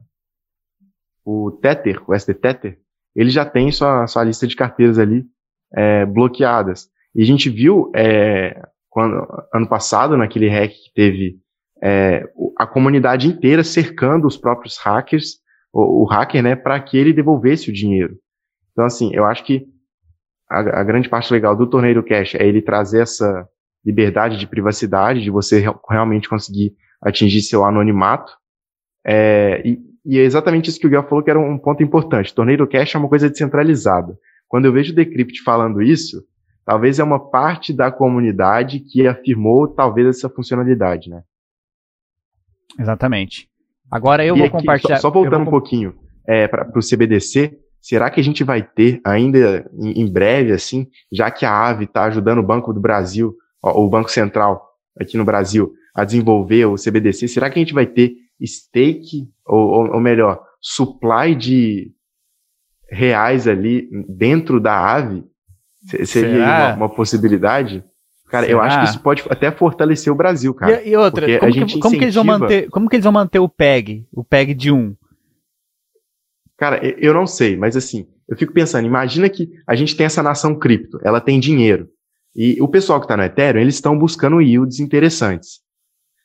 o 1.25 1.51
Tether, 1.51 2.01
o 2.07 2.17
ST 2.17 2.33
Tether, 2.35 2.79
ele 3.15 3.29
já 3.29 3.45
tem 3.45 3.71
sua, 3.71 4.07
sua 4.07 4.23
lista 4.23 4.47
de 4.47 4.55
carteiras 4.55 4.97
ali 4.97 5.25
é, 5.73 6.05
bloqueadas. 6.05 6.89
E 7.13 7.21
a 7.21 7.25
gente 7.25 7.49
viu 7.49 7.91
é, 7.95 8.61
quando, 8.89 9.27
ano 9.53 9.67
passado, 9.67 10.15
naquele 10.15 10.47
hack 10.47 10.71
que 10.71 10.93
teve 10.93 11.39
é, 11.83 12.29
a 12.57 12.67
comunidade 12.67 13.27
inteira 13.27 13.63
cercando 13.63 14.27
os 14.27 14.37
próprios 14.37 14.77
hackers, 14.77 15.39
o, 15.73 16.03
o 16.03 16.05
hacker, 16.05 16.43
né, 16.43 16.55
para 16.55 16.79
que 16.79 16.97
ele 16.97 17.11
devolvesse 17.11 17.69
o 17.69 17.73
dinheiro. 17.73 18.17
Então, 18.71 18.85
assim, 18.85 19.13
eu 19.13 19.25
acho 19.25 19.43
que 19.43 19.67
a, 20.51 20.81
a 20.81 20.83
grande 20.83 21.07
parte 21.07 21.31
legal 21.31 21.55
do 21.55 21.65
Torneio 21.67 22.03
Cash 22.03 22.35
é 22.35 22.45
ele 22.45 22.61
trazer 22.61 23.01
essa 23.01 23.47
liberdade 23.85 24.37
de 24.37 24.45
privacidade, 24.45 25.23
de 25.23 25.31
você 25.31 25.59
real- 25.59 25.81
realmente 25.89 26.29
conseguir 26.29 26.75
atingir 27.01 27.41
seu 27.41 27.63
anonimato. 27.65 28.31
É, 29.05 29.61
e, 29.65 29.79
e 30.05 30.19
é 30.19 30.23
exatamente 30.23 30.69
isso 30.69 30.79
que 30.79 30.87
o 30.87 30.89
Guel 30.89 31.07
falou 31.07 31.23
que 31.23 31.29
era 31.29 31.39
um 31.39 31.57
ponto 31.57 31.81
importante. 31.81 32.35
Torneio 32.35 32.67
Cash 32.67 32.93
é 32.93 32.97
uma 32.97 33.09
coisa 33.09 33.29
descentralizada. 33.29 34.17
Quando 34.47 34.65
eu 34.65 34.73
vejo 34.73 34.91
o 34.91 34.95
Decrypt 34.95 35.41
falando 35.43 35.81
isso, 35.81 36.23
talvez 36.65 36.99
é 36.99 37.03
uma 37.03 37.31
parte 37.31 37.73
da 37.73 37.91
comunidade 37.91 38.81
que 38.81 39.07
afirmou 39.07 39.67
talvez 39.67 40.07
essa 40.07 40.29
funcionalidade, 40.29 41.09
né? 41.09 41.23
Exatamente. 42.77 43.47
Agora 43.89 44.25
eu 44.25 44.35
E 44.35 44.39
vou 44.39 44.47
aqui, 44.47 44.57
compartilhar. 44.57 44.97
Só, 44.97 45.07
só 45.07 45.11
voltando 45.11 45.39
vou 45.39 45.47
um 45.47 45.49
pouquinho 45.49 45.95
é, 46.27 46.47
para 46.47 46.69
o 46.75 46.81
CBDC, 46.81 47.57
será 47.81 48.09
que 48.09 48.19
a 48.19 48.23
gente 48.23 48.43
vai 48.43 48.61
ter 48.61 49.01
ainda 49.03 49.69
em, 49.79 50.11
breve, 50.11 50.51
assim, 50.51 50.87
já 51.11 51.31
que 51.31 51.45
a 51.45 51.69
AVE 51.69 51.85
está 51.85 52.03
ajudando 52.05 52.37
o 52.39 52.43
Banco 52.43 52.71
do 52.73 52.79
Brasil, 52.79 53.35
o 53.61 53.89
Banco 53.89 54.11
Central 54.11 54.63
aqui 54.99 55.17
no 55.17 55.25
Brasil, 55.25 55.73
a 55.95 56.05
desenvolver 56.05 56.65
o 56.65 56.75
CBDC, 56.75 57.27
será 57.27 57.49
que 57.49 57.59
a 57.59 57.61
gente 57.61 57.73
vai 57.73 57.85
ter 57.85 58.13
stake, 58.45 59.27
ou, 59.45 59.91
ou, 59.93 59.99
melhor, 59.99 60.41
supply 60.61 61.35
de 61.35 61.91
reais 62.89 63.47
ali 63.47 63.89
dentro 64.07 64.59
da 64.59 64.77
AVE? 64.95 65.23
Se- 65.87 66.05
Seria 66.05 66.37
uma, 66.43 66.73
uma 66.75 66.89
possibilidade? 66.89 67.83
Cara, 68.29 68.45
eu 68.45 68.59
Será? 68.59 68.63
acho 68.63 68.79
que 68.79 68.85
isso 68.85 68.99
pode 69.01 69.23
até 69.29 69.51
fortalecer 69.51 70.11
o 70.11 70.15
Brasil, 70.15 70.53
cara. 70.53 70.81
E, 70.81 70.91
e 70.91 70.95
outra, 70.95 71.27
como, 71.39 71.51
que, 71.51 71.59
gente 71.59 71.79
como 71.79 71.97
que 71.97 72.03
eles 72.05 72.15
vão 72.15 72.23
manter, 72.23 72.69
como 72.69 72.89
que 72.89 72.95
eles 72.95 73.03
vão 73.03 73.11
manter 73.11 73.39
o 73.39 73.49
PEG, 73.49 74.07
o 74.13 74.23
PEG 74.23 74.53
de 74.53 74.71
1? 74.71 74.95
Cara, 76.61 76.79
eu- 76.99 77.11
não 77.11 77.25
sei, 77.25 77.57
mas 77.57 77.75
assim, 77.75 78.05
eu 78.29 78.37
fico 78.37 78.53
pensando, 78.53 78.85
imagina 78.85 79.27
que 79.27 79.49
a 79.65 79.73
gente 79.75 79.97
tem 79.97 80.05
essa 80.05 80.21
nação 80.21 80.53
cripto, 80.53 80.99
ela 81.03 81.19
tem 81.19 81.39
dinheiro. 81.39 81.89
E 82.35 82.61
o 82.61 82.67
pessoal 82.67 82.99
que 82.99 83.05
está 83.05 83.17
no 83.17 83.23
Ethereum, 83.23 83.59
eles 83.59 83.73
estão 83.73 83.97
buscando 83.97 84.39
yields 84.39 84.79
interessantes. 84.79 85.61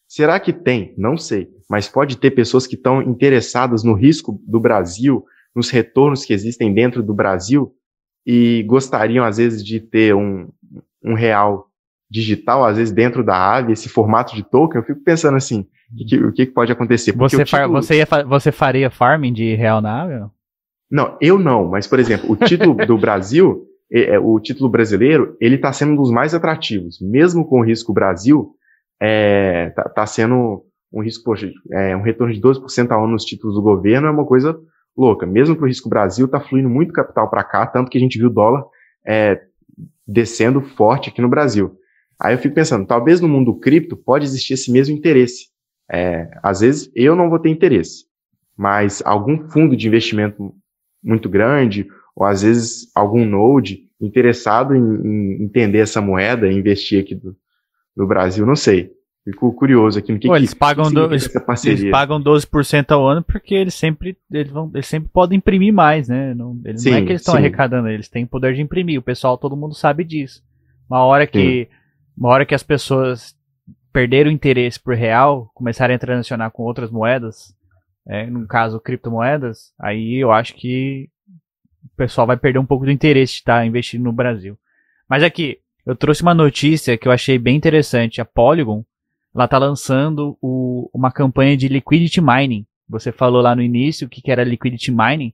Será 0.07 0.39
que 0.39 0.53
tem? 0.53 0.95
Não 0.99 1.17
sei. 1.17 1.49
Mas 1.71 1.89
pode 1.89 2.19
ter 2.19 2.33
pessoas 2.33 2.67
que 2.67 2.75
estão 2.75 3.01
interessadas 3.01 3.83
no 3.83 3.95
risco 3.95 4.39
do 4.47 4.61
Brasil, 4.61 5.25
nos 5.55 5.71
retornos 5.71 6.23
que 6.23 6.35
existem 6.35 6.75
dentro 6.75 7.03
do 7.03 7.15
Brasil, 7.15 7.75
e 8.27 8.63
gostariam, 8.65 9.25
às 9.25 9.39
vezes, 9.39 9.65
de 9.65 9.81
ter 9.81 10.15
um, 10.15 10.51
um 11.03 11.15
real 11.15 11.71
digital, 12.11 12.65
às 12.65 12.77
vezes, 12.77 12.93
dentro 12.93 13.25
da 13.25 13.37
AVE, 13.57 13.73
esse 13.73 13.89
formato 13.89 14.35
de 14.35 14.43
token. 14.43 14.81
Eu 14.81 14.87
fico 14.87 15.01
pensando 15.03 15.37
assim, 15.37 15.67
o 15.93 16.05
que, 16.07 16.25
o 16.25 16.33
que 16.33 16.47
pode 16.47 16.73
acontecer? 16.73 17.13
Porque 17.13 17.37
Você, 17.37 17.47
far- 17.47 17.63
título- 17.63 17.83
você, 17.83 17.97
ia 17.97 18.07
você 18.25 18.53
faria 18.53 18.91
farming 18.91 19.33
de 19.33 19.55
real 19.55 19.81
na 19.81 20.03
ave? 20.03 20.15
não? 20.19 20.31
Não, 20.89 21.19
eu 21.21 21.39
não, 21.39 21.67
mas, 21.69 21.87
por 21.87 21.99
exemplo, 21.99 22.31
o 22.31 22.37
título 22.37 22.75
do 22.87 22.97
Brasil, 22.97 23.65
é, 23.93 24.15
é, 24.15 24.19
o 24.21 24.39
título 24.39 24.69
brasileiro, 24.71 25.37
ele 25.41 25.57
está 25.57 25.73
sendo 25.73 25.93
um 25.93 25.97
dos 25.97 26.13
mais 26.13 26.33
atrativos. 26.33 26.99
Mesmo 27.01 27.45
com 27.45 27.61
o 27.61 27.65
risco 27.65 27.93
Brasil, 27.93 28.53
é, 29.03 29.71
tá, 29.71 29.83
tá 29.89 30.07
sendo 30.07 30.63
um 30.93 31.03
risco, 31.03 31.25
poxa, 31.25 31.51
é, 31.73 31.97
um 31.97 32.03
retorno 32.03 32.33
de 32.33 32.41
12% 32.41 32.91
ao 32.93 33.03
ano 33.03 33.15
nos 33.15 33.25
títulos 33.25 33.57
do 33.57 33.63
governo 33.63 34.07
é 34.07 34.11
uma 34.11 34.25
coisa 34.25 34.57
louca. 34.97 35.27
Mesmo 35.27 35.57
para 35.57 35.65
o 35.65 35.69
risco 35.69 35.89
Brasil, 35.89 36.29
tá 36.29 36.39
fluindo 36.41 36.71
muito 36.71 36.93
capital 36.93 37.29
para 37.29 37.43
cá, 37.43 37.67
tanto 37.67 37.91
que 37.91 37.99
a 37.99 38.01
gente 38.01 38.17
viu 38.17 38.29
o 38.29 38.33
dólar 38.33 38.65
é, 39.05 39.41
descendo 40.07 40.61
forte 40.63 41.11
aqui 41.11 41.21
no 41.21 41.29
Brasil. 41.29 41.77
Aí 42.21 42.35
eu 42.35 42.39
fico 42.39 42.55
pensando, 42.55 42.87
talvez 42.87 43.21
no 43.21 43.29
mundo 43.29 43.55
cripto 43.55 43.97
pode 43.97 44.25
existir 44.25 44.55
esse 44.55 44.71
mesmo 44.71 44.97
interesse. 44.97 45.47
É, 45.91 46.29
às 46.43 46.61
vezes 46.61 46.91
eu 46.95 47.15
não 47.15 47.29
vou 47.31 47.39
ter 47.39 47.49
interesse, 47.51 48.05
mas 48.57 49.03
algum 49.05 49.49
fundo 49.51 49.77
de 49.77 49.87
investimento 49.87 50.53
muito 51.03 51.29
grande, 51.29 51.87
ou 52.17 52.25
às 52.27 52.43
vezes 52.43 52.91
algum 52.95 53.25
node 53.25 53.83
interessado 54.01 54.75
em, 54.75 54.81
em 54.81 55.45
entender 55.45 55.79
essa 55.79 56.01
moeda 56.01 56.49
e 56.49 56.55
investir 56.55 57.01
aqui 57.03 57.15
do, 57.15 57.37
no 57.97 58.07
Brasil, 58.07 58.45
não 58.45 58.57
sei. 58.57 58.91
Fico 59.25 59.53
curioso 59.55 59.99
aqui 59.99 60.13
no 60.13 60.19
que, 60.21 60.29
Pô, 60.29 60.35
que 60.35 60.39
eles 60.39 60.55
pagam, 60.55 60.85
do- 60.85 60.89
significa 60.91 61.15
eles, 61.15 61.27
essa 61.27 61.41
parceria. 61.41 61.79
eles 61.81 61.91
pagam 61.91 62.21
12% 62.23 62.93
ao 62.93 63.07
ano 63.09 63.23
porque 63.25 63.55
eles 63.57 63.75
sempre, 63.75 64.17
eles, 64.31 64.51
vão, 64.53 64.71
eles 64.73 64.87
sempre 64.87 65.11
podem 65.13 65.39
imprimir 65.39 65.73
mais, 65.73 66.09
né? 66.09 66.33
Não, 66.33 66.61
eles, 66.65 66.85
não 66.85 66.93
é 66.93 66.99
Sim, 67.01 67.05
que 67.07 67.11
eles 67.13 67.23
estão 67.23 67.35
sim. 67.35 67.39
arrecadando, 67.39 67.89
eles 67.89 68.09
têm 68.09 68.25
poder 68.25 68.55
de 68.55 68.63
imprimir. 68.63 68.99
O 69.01 69.03
pessoal, 69.03 69.37
todo 69.37 69.57
mundo 69.57 69.75
sabe 69.75 70.05
disso. 70.05 70.43
Uma 70.89 71.05
hora 71.05 71.27
que, 71.27 71.69
uma 72.17 72.29
hora 72.31 72.47
que 72.47 72.55
as 72.55 72.63
pessoas 72.63 73.37
perderam 73.93 74.31
o 74.31 74.33
interesse 74.33 74.79
por 74.79 74.95
real, 74.95 75.51
começarem 75.55 75.97
a 75.97 75.99
transacionar 75.99 76.51
com 76.51 76.63
outras 76.63 76.91
moedas, 76.91 77.55
é, 78.07 78.27
no 78.27 78.47
caso 78.47 78.79
criptomoedas, 78.81 79.73
aí 79.81 80.17
eu 80.23 80.31
acho 80.33 80.55
que 80.55 81.09
o 81.85 81.97
pessoal 81.97 82.27
vai 82.27 82.37
perder 82.37 82.59
um 82.59 82.67
pouco 82.67 82.85
do 82.85 82.91
interesse 82.91 83.35
de 83.35 83.39
estar 83.39 83.67
investindo 83.67 84.05
no 84.05 84.13
Brasil. 84.13 84.59
Mas 85.09 85.23
aqui, 85.23 85.59
eu 85.85 85.95
trouxe 85.97 86.23
uma 86.23 86.35
notícia 86.35 86.97
que 86.99 87.07
eu 87.09 87.13
achei 87.13 87.39
bem 87.39 87.57
interessante. 87.57 88.21
A 88.21 88.25
Polygon, 88.25 88.85
ela 89.35 89.47
tá 89.49 89.57
lançando 89.59 90.37
o- 90.43 90.91
uma 90.93 91.11
campanha 91.13 91.57
de 91.57 91.69
liquidity 91.69 92.21
mining. 92.21 92.67
Você 92.89 93.13
falou 93.13 93.41
lá 93.41 93.55
no 93.55 93.63
início 93.63 94.07
o 94.07 94.11
que, 94.11 94.21
que 94.21 94.31
era 94.31 94.45
liquidity 94.45 94.91
mining. 94.91 95.33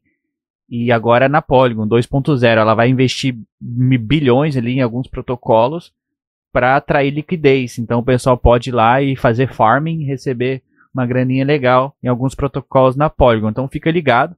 e 0.68 0.91
agora 0.91 1.28
na 1.28 1.43
Polygon 1.43 1.87
2.0 1.87 2.45
ela 2.59 2.74
vai 2.74 2.89
investir 2.89 3.37
bilhões 3.61 4.57
ali 4.57 4.72
em 4.72 4.80
alguns 4.80 5.07
protocolos 5.07 5.93
para 6.53 6.76
atrair 6.76 7.11
liquidez. 7.11 7.78
Então 7.78 8.00
o 8.00 8.05
pessoal 8.05 8.36
pode 8.36 8.70
ir 8.70 8.72
lá 8.72 9.00
e 9.00 9.16
fazer 9.16 9.53
farming, 9.53 10.05
receber 10.05 10.62
uma 10.92 11.07
graninha 11.07 11.44
legal 11.44 11.96
em 12.03 12.09
alguns 12.09 12.34
protocolos 12.34 12.96
na 12.96 13.09
Polygon. 13.09 13.48
Então 13.48 13.68
fica 13.68 13.90
ligado 13.90 14.36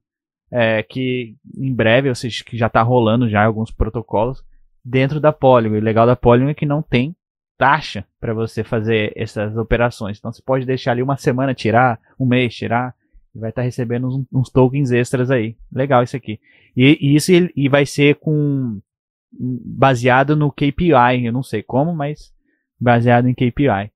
é, 0.50 0.82
que 0.82 1.34
em 1.56 1.74
breve, 1.74 2.08
ou 2.08 2.14
seja, 2.14 2.44
que 2.44 2.56
já 2.56 2.68
está 2.68 2.80
rolando 2.82 3.28
já 3.28 3.44
alguns 3.44 3.70
protocolos 3.70 4.44
dentro 4.84 5.18
da 5.18 5.32
Polygon. 5.32 5.76
E 5.76 5.78
o 5.80 5.82
legal 5.82 6.06
da 6.06 6.14
Polygon 6.14 6.50
é 6.50 6.54
que 6.54 6.66
não 6.66 6.80
tem 6.80 7.14
taxa 7.58 8.04
para 8.20 8.32
você 8.32 8.62
fazer 8.62 9.12
essas 9.16 9.56
operações. 9.56 10.18
Então 10.18 10.32
você 10.32 10.42
pode 10.42 10.64
deixar 10.64 10.92
ali 10.92 11.02
uma 11.02 11.16
semana 11.16 11.54
tirar, 11.54 11.98
um 12.18 12.26
mês 12.26 12.54
tirar, 12.54 12.94
e 13.34 13.38
vai 13.38 13.50
estar 13.50 13.62
tá 13.62 13.64
recebendo 13.66 14.06
uns, 14.06 14.24
uns, 14.32 14.50
tokens 14.50 14.92
extras 14.92 15.30
aí. 15.30 15.56
Legal 15.72 16.02
isso 16.02 16.16
aqui. 16.16 16.38
E, 16.76 16.98
e 17.00 17.16
isso 17.16 17.32
e 17.32 17.68
vai 17.68 17.84
ser 17.84 18.16
com 18.16 18.80
baseado 19.39 20.37
no 20.37 20.51
KPI, 20.51 21.24
eu 21.24 21.32
não 21.32 21.43
sei 21.43 21.62
como, 21.62 21.95
mas 21.95 22.32
baseado 22.78 23.28
em 23.28 23.35
KPI. 23.35 23.93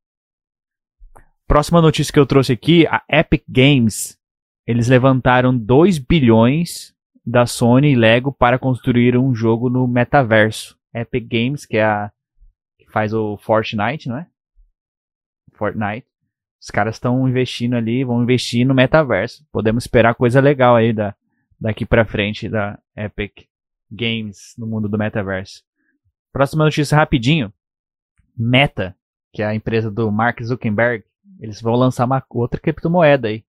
Próxima 1.46 1.80
notícia 1.80 2.12
que 2.12 2.18
eu 2.18 2.26
trouxe 2.26 2.52
aqui, 2.52 2.86
a 2.86 3.02
Epic 3.08 3.42
Games. 3.48 4.18
Eles 4.66 4.88
levantaram 4.88 5.56
2 5.56 5.98
bilhões 5.98 6.94
da 7.24 7.46
Sony 7.46 7.92
e 7.92 7.96
Lego 7.96 8.32
para 8.32 8.58
construir 8.58 9.16
um 9.16 9.34
jogo 9.34 9.70
no 9.70 9.86
metaverso. 9.86 10.78
Epic 10.94 11.26
Games, 11.26 11.64
que 11.64 11.76
é 11.76 11.84
a 11.84 12.12
que 12.78 12.90
faz 12.90 13.14
o 13.14 13.36
Fortnite, 13.38 14.08
não 14.08 14.18
é? 14.18 14.26
Fortnite. 15.54 16.06
Os 16.60 16.70
caras 16.70 16.96
estão 16.96 17.28
investindo 17.28 17.74
ali, 17.74 18.04
vão 18.04 18.22
investir 18.22 18.66
no 18.66 18.74
metaverso. 18.74 19.46
Podemos 19.52 19.84
esperar 19.84 20.14
coisa 20.14 20.40
legal 20.40 20.76
aí 20.76 20.92
da, 20.92 21.14
daqui 21.58 21.86
para 21.86 22.04
frente 22.04 22.48
da 22.48 22.78
Epic 22.96 23.48
Games 23.90 24.54
no 24.56 24.66
mundo 24.66 24.88
do 24.88 24.98
metaverso. 24.98 25.62
Próxima 26.32 26.64
notícia 26.64 26.96
rapidinho. 26.96 27.52
Meta, 28.36 28.94
que 29.32 29.42
é 29.42 29.46
a 29.46 29.54
empresa 29.54 29.90
do 29.90 30.10
Mark 30.10 30.42
Zuckerberg, 30.42 31.04
eles 31.40 31.60
vão 31.60 31.74
lançar 31.74 32.04
uma 32.04 32.22
outra 32.30 32.60
criptomoeda 32.60 33.28
aí. 33.28 33.44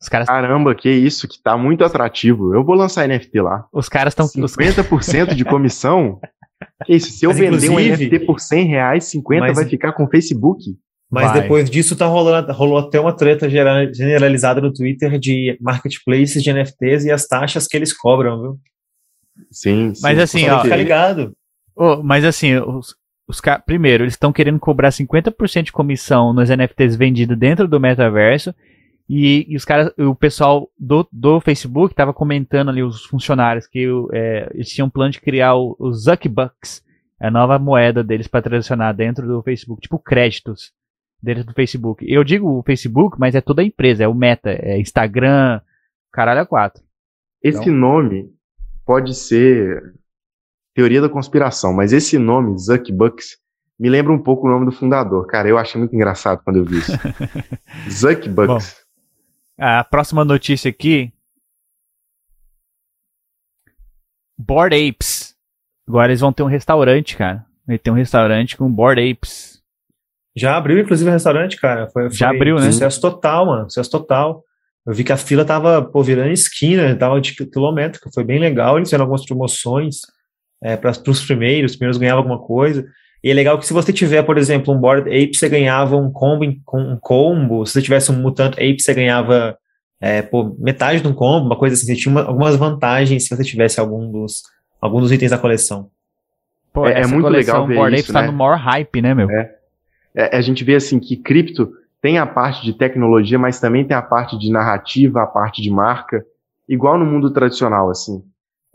Os 0.00 0.08
caras... 0.08 0.28
Caramba, 0.28 0.74
que 0.74 0.88
isso, 0.88 1.26
que 1.26 1.42
tá 1.42 1.56
muito 1.56 1.84
atrativo. 1.84 2.54
Eu 2.54 2.64
vou 2.64 2.74
lançar 2.74 3.08
NFT 3.08 3.40
lá. 3.40 3.66
Os 3.72 3.88
caras 3.88 4.12
estão... 4.12 4.26
50% 4.26 5.34
de 5.34 5.44
comissão? 5.44 6.20
que 6.84 6.94
isso, 6.94 7.10
se 7.10 7.26
eu 7.26 7.30
Mas, 7.30 7.38
vender 7.38 7.68
um 7.70 7.78
NFT 7.78 8.20
por 8.20 8.38
100 8.38 8.66
reais, 8.66 9.04
50 9.04 9.46
Mas... 9.46 9.56
vai 9.56 9.66
ficar 9.66 9.92
com 9.92 10.04
o 10.04 10.08
Facebook? 10.08 10.62
Mas 11.10 11.32
Vai. 11.32 11.40
depois 11.40 11.70
disso 11.70 11.96
tá 11.96 12.06
rolando, 12.06 12.52
rolou 12.52 12.78
até 12.78 13.00
uma 13.00 13.16
treta 13.16 13.48
generalizada 13.48 14.60
no 14.60 14.72
Twitter 14.72 15.18
de 15.18 15.56
marketplaces 15.60 16.42
de 16.42 16.52
NFTs 16.52 17.06
e 17.06 17.10
as 17.10 17.26
taxas 17.26 17.66
que 17.66 17.76
eles 17.76 17.96
cobram, 17.96 18.42
viu? 18.42 18.60
Sim, 19.50 19.94
sim. 19.94 20.02
Mas 20.02 20.18
assim, 20.18 20.48
ó, 20.48 20.62
fica 20.62 20.76
ligado. 20.76 21.32
Oh, 21.74 22.02
mas 22.02 22.24
assim, 22.24 22.56
os, 22.56 22.94
os 23.26 23.40
primeiro, 23.64 24.04
eles 24.04 24.14
estão 24.14 24.32
querendo 24.32 24.58
cobrar 24.58 24.90
50% 24.90 25.64
de 25.64 25.72
comissão 25.72 26.32
nos 26.32 26.50
NFTs 26.50 26.96
vendidos 26.96 27.38
dentro 27.38 27.68
do 27.68 27.78
metaverso. 27.78 28.54
E, 29.08 29.46
e 29.48 29.56
os 29.56 29.64
caras, 29.64 29.90
o 29.96 30.14
pessoal 30.14 30.68
do, 30.78 31.08
do 31.10 31.40
Facebook 31.40 31.94
tava 31.94 32.12
comentando 32.12 32.68
ali, 32.68 32.82
os 32.82 33.06
funcionários, 33.06 33.66
que 33.66 33.86
é, 34.12 34.50
eles 34.52 34.68
tinham 34.68 34.86
um 34.86 34.90
plano 34.90 35.12
de 35.12 35.20
criar 35.20 35.54
o, 35.54 35.74
o 35.78 35.92
Zuckbucks, 35.92 36.82
a 37.18 37.30
nova 37.30 37.58
moeda 37.58 38.04
deles 38.04 38.26
para 38.26 38.42
transacionar 38.42 38.94
dentro 38.94 39.26
do 39.26 39.42
Facebook, 39.42 39.80
tipo 39.80 39.98
créditos 39.98 40.72
dentro 41.22 41.44
do 41.44 41.54
Facebook. 41.54 42.04
Eu 42.06 42.22
digo 42.22 42.58
o 42.58 42.62
Facebook, 42.62 43.18
mas 43.18 43.34
é 43.34 43.40
toda 43.40 43.62
a 43.62 43.64
empresa, 43.64 44.04
é 44.04 44.08
o 44.08 44.14
Meta, 44.14 44.50
é 44.50 44.78
Instagram, 44.78 45.60
caralho 46.12 46.42
a 46.42 46.46
quatro. 46.46 46.82
Esse 47.42 47.60
então, 47.62 47.74
nome 47.74 48.30
pode 48.88 49.14
ser 49.14 49.92
teoria 50.74 51.02
da 51.02 51.10
conspiração, 51.10 51.74
mas 51.74 51.92
esse 51.92 52.18
nome, 52.18 52.58
Zuckbucks, 52.58 53.36
me 53.78 53.90
lembra 53.90 54.14
um 54.14 54.22
pouco 54.22 54.46
o 54.46 54.50
nome 54.50 54.64
do 54.64 54.72
fundador. 54.72 55.26
Cara, 55.26 55.46
eu 55.46 55.58
achei 55.58 55.78
muito 55.78 55.94
engraçado 55.94 56.42
quando 56.42 56.56
eu 56.56 56.64
vi 56.64 56.78
isso. 56.78 56.92
Zuckbucks. 57.90 58.46
Bom, 59.58 59.62
a 59.62 59.84
próxima 59.84 60.24
notícia 60.24 60.70
aqui. 60.70 61.12
Bored 64.38 64.74
Apes. 64.74 65.36
Agora 65.86 66.10
eles 66.10 66.20
vão 66.20 66.32
ter 66.32 66.42
um 66.42 66.46
restaurante, 66.46 67.14
cara. 67.14 67.44
Vai 67.66 67.78
ter 67.78 67.90
um 67.90 67.94
restaurante 67.94 68.56
com 68.56 68.72
Bored 68.72 69.10
Apes. 69.10 69.62
Já 70.34 70.56
abriu, 70.56 70.78
inclusive, 70.78 71.10
o 71.10 71.12
restaurante, 71.12 71.60
cara. 71.60 71.88
Foi, 71.90 72.08
Já 72.10 72.30
abriu, 72.30 72.56
né? 72.56 72.72
Sucesso 72.72 73.02
total, 73.02 73.44
mano. 73.44 73.64
Sucesso 73.68 73.90
total. 73.90 74.42
Eu 74.88 74.94
vi 74.94 75.04
que 75.04 75.12
a 75.12 75.18
fila 75.18 75.44
tava, 75.44 75.82
pô, 75.82 76.02
virando 76.02 76.30
esquina, 76.30 76.96
tava 76.96 77.20
de 77.20 77.34
quilométrico. 77.34 78.10
Foi 78.12 78.24
bem 78.24 78.38
legal. 78.38 78.78
Eles 78.78 78.88
fizeram 78.88 79.04
algumas 79.04 79.26
promoções 79.26 79.98
é, 80.62 80.76
para 80.76 80.90
os 80.90 81.24
primeiros. 81.26 81.72
Os 81.72 81.76
primeiros 81.76 81.98
ganhavam 81.98 82.22
alguma 82.22 82.38
coisa. 82.38 82.86
E 83.22 83.30
é 83.30 83.34
legal 83.34 83.58
que 83.58 83.66
se 83.66 83.72
você 83.74 83.92
tiver, 83.92 84.22
por 84.22 84.38
exemplo, 84.38 84.72
um 84.72 84.78
Board 84.78 85.02
Ape, 85.10 85.36
você 85.36 85.46
ganhava 85.46 85.94
um 85.94 86.10
combo, 86.10 86.44
um 86.72 86.96
combo. 86.98 87.66
Se 87.66 87.74
você 87.74 87.82
tivesse 87.82 88.10
um 88.10 88.16
Mutant 88.16 88.54
Ape, 88.54 88.80
você 88.80 88.94
ganhava 88.94 89.58
é, 90.00 90.22
pô, 90.22 90.56
metade 90.58 91.02
de 91.02 91.08
um 91.08 91.12
combo, 91.12 91.44
uma 91.44 91.56
coisa 91.56 91.74
assim. 91.74 91.86
Você 91.86 91.96
tinha 91.96 92.10
uma, 92.10 92.22
algumas 92.22 92.56
vantagens 92.56 93.26
se 93.26 93.36
você 93.36 93.44
tivesse 93.44 93.78
algum 93.78 94.10
dos, 94.10 94.42
algum 94.80 95.00
dos 95.00 95.12
itens 95.12 95.32
da 95.32 95.38
coleção. 95.38 95.90
Pô, 96.72 96.86
é, 96.86 97.02
é 97.02 97.06
muito 97.06 97.24
coleção, 97.24 97.54
legal 97.54 97.66
ver 97.66 97.74
Board 97.74 97.94
isso, 97.96 98.04
Ape 98.04 98.12
tá 98.14 98.20
né? 98.20 98.26
tá 98.26 98.32
no 98.32 98.38
maior 98.38 98.56
hype, 98.56 99.02
né, 99.02 99.12
meu? 99.12 99.30
É 99.30 99.58
é, 100.18 100.36
a 100.36 100.40
gente 100.40 100.64
vê 100.64 100.74
assim 100.74 100.98
que 100.98 101.16
cripto 101.16 101.72
tem 102.00 102.18
a 102.18 102.26
parte 102.26 102.64
de 102.64 102.72
tecnologia, 102.72 103.38
mas 103.38 103.60
também 103.60 103.86
tem 103.86 103.96
a 103.96 104.02
parte 104.02 104.38
de 104.38 104.50
narrativa, 104.50 105.22
a 105.22 105.26
parte 105.26 105.60
de 105.60 105.70
marca, 105.70 106.24
igual 106.68 106.98
no 106.98 107.06
mundo 107.06 107.32
tradicional, 107.32 107.90
assim. 107.90 108.22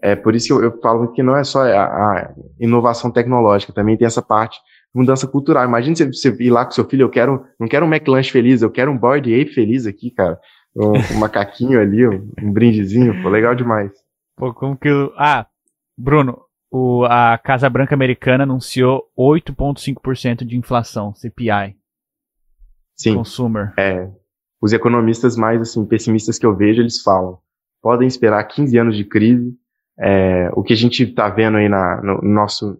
É 0.01 0.15
por 0.15 0.35
isso 0.35 0.47
que 0.47 0.53
eu, 0.53 0.61
eu 0.61 0.81
falo 0.81 1.13
que 1.13 1.23
não 1.23 1.35
é 1.35 1.43
só 1.45 1.63
a, 1.63 1.85
a, 1.85 2.33
inovação 2.59 3.09
tecnológica, 3.09 3.71
também 3.71 3.95
tem 3.95 4.05
essa 4.05 4.21
parte 4.21 4.59
mudança 4.93 5.25
cultural. 5.25 5.65
Imagina 5.65 5.95
você, 5.95 6.05
você 6.05 6.35
ir 6.41 6.51
lá 6.51 6.65
com 6.65 6.71
seu 6.71 6.83
filho, 6.85 7.03
eu 7.03 7.09
quero, 7.09 7.45
não 7.59 7.67
quero 7.67 7.85
um 7.85 7.89
McLanche 7.89 8.31
feliz, 8.31 8.61
eu 8.61 8.69
quero 8.69 8.91
um 8.91 8.97
board 8.97 9.33
ape 9.33 9.53
feliz 9.53 9.87
aqui, 9.87 10.11
cara. 10.11 10.37
Um, 10.75 11.15
um 11.15 11.19
macaquinho 11.19 11.79
ali, 11.79 12.05
um, 12.05 12.31
um 12.41 12.51
brindezinho, 12.51 13.21
pô, 13.21 13.29
legal 13.29 13.55
demais. 13.55 13.91
Pô, 14.35 14.53
como 14.53 14.75
que 14.75 14.89
eu... 14.89 15.13
Ah, 15.15 15.45
Bruno, 15.97 16.41
o, 16.69 17.05
a 17.05 17.37
Casa 17.37 17.69
Branca 17.69 17.95
americana 17.95 18.43
anunciou 18.43 19.03
8,5% 19.17 20.43
de 20.43 20.57
inflação, 20.57 21.13
CPI. 21.13 21.77
Sim. 22.95 23.15
Consumer. 23.15 23.73
É, 23.77 24.09
os 24.61 24.73
economistas 24.73 25.35
mais 25.35 25.61
assim, 25.61 25.85
pessimistas 25.85 26.37
que 26.37 26.45
eu 26.45 26.55
vejo, 26.55 26.81
eles 26.81 27.01
falam, 27.01 27.37
podem 27.81 28.07
esperar 28.07 28.43
15 28.43 28.77
anos 28.77 28.97
de 28.97 29.03
crise. 29.03 29.53
É, 29.99 30.49
o 30.53 30.63
que 30.63 30.73
a 30.73 30.77
gente 30.77 31.03
está 31.03 31.29
vendo 31.29 31.57
aí 31.57 31.69
na, 31.69 32.01
no, 32.01 32.21
nosso 32.21 32.79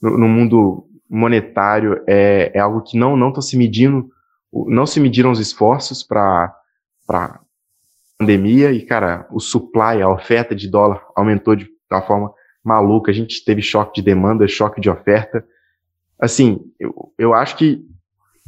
no, 0.00 0.16
no, 0.16 0.28
mundo 0.28 0.86
monetário 1.08 2.02
é, 2.06 2.52
é 2.54 2.60
algo 2.60 2.82
que 2.82 2.96
não 2.96 3.16
não 3.16 3.30
está 3.30 3.40
se 3.40 3.56
medindo, 3.56 4.08
não 4.52 4.86
se 4.86 5.00
mediram 5.00 5.32
os 5.32 5.40
esforços 5.40 6.04
para 6.04 6.54
para 7.04 7.40
pandemia 8.18 8.72
e 8.72 8.82
cara, 8.82 9.26
o 9.30 9.40
supply, 9.40 10.00
a 10.02 10.08
oferta 10.08 10.54
de 10.54 10.68
dólar 10.68 11.02
aumentou 11.14 11.54
de 11.54 11.68
uma 11.90 12.02
forma 12.02 12.32
maluca, 12.64 13.10
a 13.10 13.14
gente 13.14 13.44
teve 13.44 13.62
choque 13.62 14.00
de 14.00 14.04
demanda, 14.04 14.48
choque 14.48 14.80
de 14.80 14.90
oferta. 14.90 15.44
Assim, 16.18 16.60
eu, 16.80 17.12
eu 17.18 17.34
acho 17.34 17.56
que, 17.56 17.84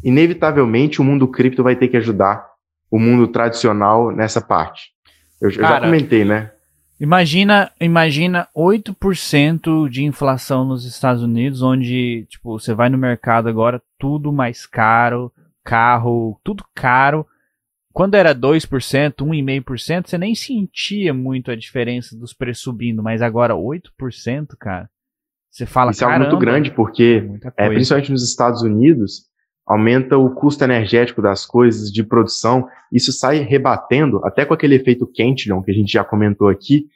inevitavelmente, 0.02 1.00
o 1.00 1.04
mundo 1.04 1.28
cripto 1.28 1.62
vai 1.62 1.76
ter 1.76 1.88
que 1.88 1.96
ajudar 1.96 2.46
o 2.90 2.98
mundo 2.98 3.28
tradicional 3.28 4.10
nessa 4.10 4.40
parte. 4.40 4.92
Eu, 5.40 5.50
Cara, 5.50 5.62
eu 5.62 5.68
já 5.68 5.80
comentei, 5.80 6.24
né? 6.24 6.52
Imagina, 7.00 7.70
imagina 7.80 8.48
8% 8.56 9.88
de 9.88 10.04
inflação 10.04 10.64
nos 10.64 10.84
Estados 10.84 11.22
Unidos, 11.22 11.62
onde, 11.62 12.26
tipo, 12.28 12.58
você 12.58 12.74
vai 12.74 12.88
no 12.88 12.98
mercado 12.98 13.48
agora, 13.48 13.80
tudo 13.96 14.32
mais 14.32 14.66
caro, 14.66 15.32
carro, 15.62 16.40
tudo 16.42 16.64
caro, 16.74 17.24
quando 17.98 18.14
era 18.14 18.34
2%, 18.34 19.24
1,5%, 19.24 20.08
você 20.08 20.18
nem 20.18 20.34
sentia 20.34 21.12
muito 21.12 21.50
a 21.50 21.56
diferença 21.56 22.16
dos 22.16 22.32
preços 22.32 22.62
subindo, 22.62 23.02
mas 23.02 23.22
agora 23.22 23.54
8%, 23.54 24.56
cara. 24.58 24.88
Você 25.50 25.66
fala 25.66 25.90
Isso 25.90 26.04
é 26.04 26.06
algo 26.06 26.20
muito 26.20 26.38
grande, 26.38 26.70
porque, 26.70 27.28
é, 27.56 27.66
é, 27.66 27.68
principalmente 27.68 28.12
nos 28.12 28.22
Estados 28.22 28.62
Unidos, 28.62 29.27
aumenta 29.68 30.16
o 30.16 30.30
custo 30.30 30.64
energético 30.64 31.20
das 31.20 31.44
coisas, 31.44 31.92
de 31.92 32.02
produção. 32.02 32.66
Isso 32.90 33.12
sai 33.12 33.40
rebatendo, 33.40 34.24
até 34.24 34.46
com 34.46 34.54
aquele 34.54 34.76
efeito 34.76 35.06
Cantillon 35.06 35.62
que 35.62 35.70
a 35.70 35.74
gente 35.74 35.92
já 35.92 36.02
comentou 36.02 36.48
aqui. 36.48 36.86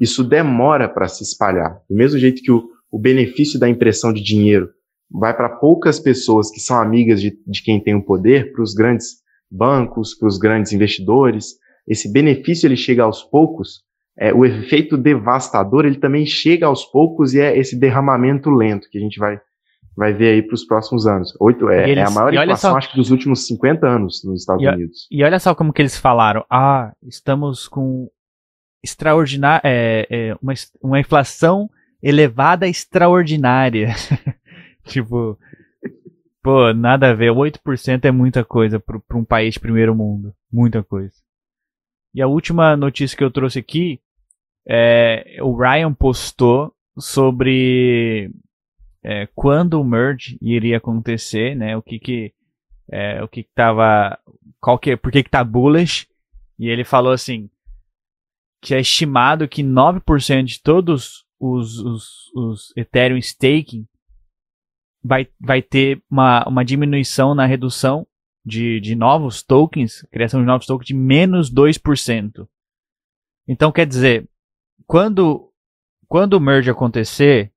Isso 0.00 0.22
demora 0.22 0.88
para 0.88 1.08
se 1.08 1.24
espalhar. 1.24 1.80
Do 1.90 1.96
mesmo 1.96 2.18
jeito 2.18 2.40
que 2.40 2.52
o, 2.52 2.68
o 2.90 2.98
benefício 2.98 3.58
da 3.58 3.68
impressão 3.68 4.12
de 4.12 4.22
dinheiro 4.22 4.70
vai 5.10 5.36
para 5.36 5.48
poucas 5.48 5.98
pessoas 5.98 6.52
que 6.52 6.60
são 6.60 6.80
amigas 6.80 7.20
de, 7.20 7.36
de 7.44 7.62
quem 7.62 7.80
tem 7.80 7.96
o 7.96 8.04
poder, 8.04 8.52
para 8.52 8.62
os 8.62 8.74
grandes 8.74 9.16
bancos, 9.50 10.14
para 10.14 10.28
os 10.28 10.38
grandes 10.38 10.72
investidores. 10.72 11.56
Esse 11.86 12.10
benefício 12.12 12.68
ele 12.68 12.76
chega 12.76 13.02
aos 13.02 13.24
poucos. 13.24 13.82
É, 14.16 14.32
o 14.32 14.44
efeito 14.44 14.96
devastador 14.96 15.84
ele 15.84 15.98
também 15.98 16.24
chega 16.24 16.66
aos 16.66 16.84
poucos 16.84 17.34
e 17.34 17.40
é 17.40 17.58
esse 17.58 17.76
derramamento 17.76 18.50
lento 18.50 18.88
que 18.88 18.98
a 18.98 19.00
gente 19.00 19.18
vai 19.18 19.40
vai 20.00 20.14
ver 20.14 20.32
aí 20.32 20.42
para 20.42 20.54
os 20.54 20.64
próximos 20.64 21.06
anos. 21.06 21.36
Oito 21.38 21.68
é, 21.68 21.90
eles, 21.90 22.02
é 22.02 22.06
a 22.06 22.10
maior 22.10 22.32
inflação, 22.32 22.70
só, 22.70 22.78
acho 22.78 22.90
que 22.90 22.96
dos 22.96 23.10
últimos 23.10 23.46
50 23.46 23.86
anos 23.86 24.24
nos 24.24 24.40
Estados 24.40 24.64
e, 24.64 24.66
Unidos. 24.66 25.06
E 25.10 25.22
olha 25.22 25.38
só 25.38 25.54
como 25.54 25.74
que 25.74 25.82
eles 25.82 25.98
falaram: 25.98 26.42
ah, 26.48 26.94
estamos 27.02 27.68
com 27.68 28.10
extraordinária, 28.82 29.60
é, 29.62 30.06
é, 30.08 30.34
uma, 30.40 30.54
uma 30.82 30.98
inflação 30.98 31.68
elevada 32.02 32.66
extraordinária. 32.66 33.94
tipo, 34.88 35.38
pô, 36.42 36.72
nada 36.72 37.10
a 37.10 37.14
ver. 37.14 37.30
8% 37.30 38.06
é 38.06 38.10
muita 38.10 38.42
coisa 38.42 38.80
para 38.80 39.18
um 39.18 39.24
país 39.24 39.52
de 39.52 39.60
primeiro 39.60 39.94
mundo. 39.94 40.34
Muita 40.50 40.82
coisa. 40.82 41.12
E 42.14 42.22
a 42.22 42.26
última 42.26 42.74
notícia 42.74 43.18
que 43.18 43.22
eu 43.22 43.30
trouxe 43.30 43.58
aqui 43.58 44.00
é 44.66 45.36
o 45.42 45.54
Ryan 45.54 45.92
postou 45.92 46.72
sobre 46.98 48.30
é, 49.02 49.26
quando 49.34 49.80
o 49.80 49.84
merge 49.84 50.38
iria 50.40 50.76
acontecer, 50.76 51.54
né? 51.54 51.76
O 51.76 51.82
que 51.82 51.98
que 51.98 52.34
é, 52.90 53.22
o 53.22 53.28
que 53.28 53.44
que 53.44 53.50
tava, 53.54 54.18
qual 54.60 54.78
que, 54.78 54.96
por 54.96 55.12
que 55.12 55.22
que 55.22 55.30
tá 55.30 55.44
bullish? 55.44 56.08
E 56.58 56.68
ele 56.68 56.84
falou 56.84 57.12
assim 57.12 57.48
que 58.60 58.74
é 58.74 58.80
estimado 58.80 59.48
que 59.48 59.62
9% 59.62 60.44
de 60.44 60.60
todos 60.60 61.24
os, 61.38 61.78
os, 61.78 62.30
os 62.34 62.76
Ethereum 62.76 63.16
staking 63.16 63.86
vai, 65.02 65.26
vai 65.40 65.62
ter 65.62 66.02
uma, 66.10 66.46
uma 66.46 66.64
diminuição 66.64 67.34
na 67.34 67.46
redução 67.46 68.06
de, 68.44 68.80
de 68.80 68.94
novos 68.94 69.42
tokens, 69.42 70.06
criação 70.10 70.40
de 70.40 70.46
novos 70.46 70.66
tokens 70.66 70.86
de 70.86 70.94
menos 70.94 71.50
2%. 71.52 72.46
Então 73.48 73.72
quer 73.72 73.86
dizer, 73.86 74.28
quando, 74.86 75.50
quando 76.06 76.34
o 76.34 76.40
merge 76.40 76.70
acontecer, 76.70 77.50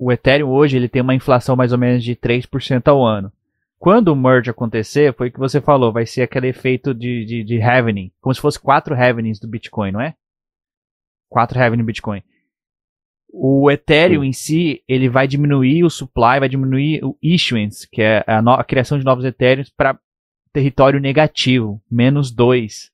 o 0.00 0.10
Ethereum 0.10 0.48
hoje 0.48 0.78
ele 0.78 0.88
tem 0.88 1.02
uma 1.02 1.14
inflação 1.14 1.54
mais 1.54 1.72
ou 1.72 1.78
menos 1.78 2.02
de 2.02 2.16
3% 2.16 2.88
ao 2.88 3.04
ano. 3.04 3.30
Quando 3.78 4.08
o 4.08 4.16
merge 4.16 4.50
acontecer, 4.50 5.14
foi 5.14 5.28
o 5.28 5.32
que 5.32 5.38
você 5.38 5.60
falou, 5.60 5.92
vai 5.92 6.06
ser 6.06 6.22
aquele 6.22 6.48
efeito 6.48 6.94
de, 6.94 7.24
de, 7.26 7.44
de 7.44 7.60
halvening, 7.60 8.10
como 8.18 8.34
se 8.34 8.40
fosse 8.40 8.58
quatro 8.58 8.94
halvenings 8.94 9.38
do 9.38 9.46
Bitcoin, 9.46 9.92
não 9.92 10.00
é? 10.00 10.14
Quatro 11.28 11.60
halvening 11.60 11.82
do 11.82 11.86
Bitcoin. 11.86 12.22
O 13.30 13.70
Ethereum 13.70 14.24
em 14.24 14.32
si, 14.32 14.82
ele 14.88 15.08
vai 15.08 15.28
diminuir 15.28 15.84
o 15.84 15.90
supply, 15.90 16.40
vai 16.40 16.48
diminuir 16.48 17.04
o 17.04 17.16
issuance, 17.22 17.86
que 17.88 18.00
é 18.00 18.24
a, 18.26 18.40
no, 18.40 18.52
a 18.52 18.64
criação 18.64 18.98
de 18.98 19.04
novos 19.04 19.24
Ethereums 19.24 19.68
para 19.68 19.98
território 20.50 20.98
negativo, 20.98 21.80
menos 21.90 22.30
2. 22.30 22.90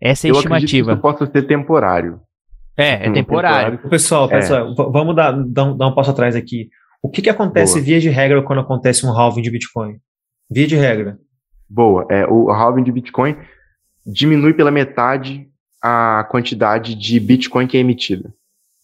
Essa 0.00 0.26
é 0.26 0.30
a 0.30 0.32
Eu 0.32 0.36
estimativa. 0.36 0.92
Eu 0.92 1.00
possa 1.00 1.24
ser 1.24 1.42
temporário. 1.42 2.20
É, 2.76 3.06
é 3.06 3.12
temporário. 3.12 3.78
Pessoal, 3.88 4.28
pessoal, 4.28 4.70
é. 4.70 4.74
vamos 4.74 5.14
dar, 5.14 5.32
dar, 5.32 5.64
um, 5.64 5.76
dar 5.76 5.88
um 5.88 5.94
passo 5.94 6.10
atrás 6.10 6.34
aqui. 6.34 6.70
O 7.02 7.10
que, 7.10 7.20
que 7.20 7.30
acontece 7.30 7.74
Boa. 7.74 7.84
via 7.84 8.00
de 8.00 8.08
regra 8.08 8.42
quando 8.42 8.60
acontece 8.60 9.04
um 9.04 9.10
halving 9.10 9.42
de 9.42 9.50
Bitcoin? 9.50 9.98
Via 10.50 10.66
de 10.66 10.76
regra. 10.76 11.18
Boa. 11.68 12.06
É, 12.10 12.26
o 12.26 12.50
halving 12.50 12.84
de 12.84 12.92
Bitcoin 12.92 13.36
diminui 14.06 14.54
pela 14.54 14.70
metade 14.70 15.48
a 15.82 16.26
quantidade 16.30 16.94
de 16.94 17.18
Bitcoin 17.18 17.66
que 17.66 17.76
é 17.76 17.80
emitida 17.80 18.32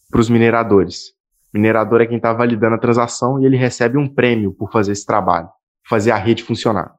para 0.09 0.19
os 0.19 0.29
mineradores. 0.29 1.11
O 1.53 1.57
minerador 1.57 2.01
é 2.01 2.05
quem 2.05 2.17
está 2.17 2.33
validando 2.33 2.75
a 2.75 2.79
transação 2.79 3.41
e 3.41 3.45
ele 3.45 3.57
recebe 3.57 3.97
um 3.97 4.07
prêmio 4.07 4.53
por 4.53 4.71
fazer 4.71 4.91
esse 4.91 5.05
trabalho, 5.05 5.49
fazer 5.87 6.11
a 6.11 6.17
rede 6.17 6.43
funcionar. 6.43 6.93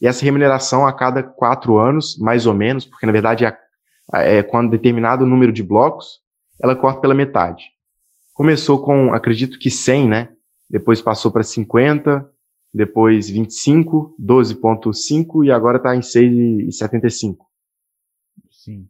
E 0.00 0.06
essa 0.06 0.24
remuneração 0.24 0.86
a 0.86 0.92
cada 0.92 1.22
quatro 1.22 1.78
anos, 1.78 2.18
mais 2.18 2.46
ou 2.46 2.54
menos, 2.54 2.84
porque 2.84 3.06
na 3.06 3.12
verdade 3.12 3.44
é, 3.44 3.56
é 4.12 4.42
quando 4.42 4.70
determinado 4.70 5.26
número 5.26 5.52
de 5.52 5.62
blocos, 5.62 6.21
ela 6.62 6.76
corta 6.76 7.00
pela 7.00 7.14
metade. 7.14 7.64
Começou 8.32 8.82
com, 8.82 9.12
acredito 9.12 9.58
que 9.58 9.70
100, 9.70 10.08
né? 10.08 10.28
Depois 10.70 11.02
passou 11.02 11.30
para 11.30 11.42
50, 11.42 12.26
depois 12.72 13.28
25, 13.28 14.16
12.5 14.18 15.44
e 15.44 15.50
agora 15.50 15.76
está 15.76 15.94
em 15.94 16.00
6,75. 16.00 17.36
Sim. 18.50 18.88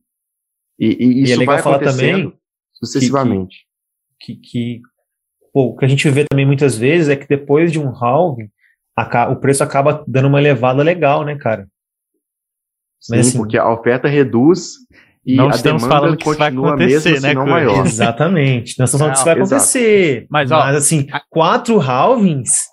E, 0.78 0.86
e 0.86 1.22
isso 1.22 1.40
e 1.40 1.42
é 1.42 1.46
vai 1.46 1.60
falar 1.60 1.80
também 1.80 2.32
sucessivamente. 2.72 3.66
Que, 4.20 4.36
que, 4.36 4.40
que, 4.42 4.80
pô, 5.52 5.68
o 5.68 5.76
que 5.76 5.84
a 5.84 5.88
gente 5.88 6.08
vê 6.08 6.24
também 6.24 6.46
muitas 6.46 6.76
vezes 6.76 7.08
é 7.08 7.16
que 7.16 7.26
depois 7.26 7.72
de 7.72 7.80
um 7.80 7.88
halving, 7.88 8.50
a, 8.96 9.30
o 9.30 9.36
preço 9.36 9.64
acaba 9.64 10.04
dando 10.06 10.28
uma 10.28 10.40
elevada 10.40 10.82
legal, 10.82 11.24
né, 11.24 11.36
cara? 11.36 11.68
Sim, 13.00 13.16
Mas, 13.16 13.28
assim, 13.28 13.38
porque 13.38 13.58
a 13.58 13.68
oferta 13.72 14.06
reduz 14.06 14.76
e 15.24 15.36
não 15.36 15.46
a 15.46 15.50
estamos 15.50 15.84
falando 15.84 16.16
que 16.16 16.28
isso 16.28 16.38
vai 16.38 16.48
acontecer, 16.48 17.20
mesmo, 17.20 17.26
né, 17.26 17.34
maior. 17.34 17.86
Exatamente. 17.86 18.76
Nós 18.78 18.92
estamos 18.92 18.98
falando 18.98 19.12
que 19.12 19.18
isso 19.18 19.24
vai 19.24 19.34
acontecer. 19.34 20.26
Mas, 20.28 20.50
ó, 20.50 20.58
Mas 20.58 20.76
assim, 20.76 21.06
a... 21.12 21.20
quatro 21.20 21.80
halvings. 21.80 22.68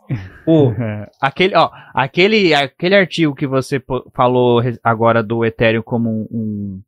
Pô. 0.45 0.74
aquele, 1.22 1.56
ó, 1.56 1.70
aquele, 1.93 2.54
aquele 2.56 2.95
artigo 2.95 3.36
que 3.36 3.45
você 3.45 3.82
falou 4.16 4.62
agora 4.84 5.22
do 5.22 5.45
Ethereum 5.45 5.84
como 5.84 6.10
um, 6.10 6.82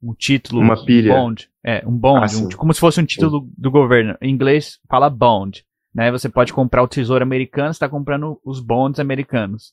um 0.00 0.14
título. 0.14 0.60
Uma 0.60 0.84
pilha. 0.84 1.14
Bond. 1.14 1.48
É, 1.64 1.82
um 1.84 1.96
bond. 1.96 2.34
Ah, 2.34 2.38
um, 2.38 2.48
como 2.50 2.72
se 2.72 2.78
fosse 2.78 3.00
um 3.00 3.04
título 3.04 3.40
do, 3.40 3.48
do 3.58 3.70
governo. 3.72 4.16
Em 4.20 4.30
inglês 4.30 4.78
fala 4.88 5.10
bond. 5.10 5.64
Né? 5.92 6.12
Você 6.12 6.28
pode 6.28 6.52
comprar 6.52 6.82
o 6.82 6.88
tesouro 6.88 7.24
americano, 7.24 7.70
está 7.70 7.88
comprando 7.88 8.40
os 8.44 8.60
bonds 8.60 9.00
americanos. 9.00 9.72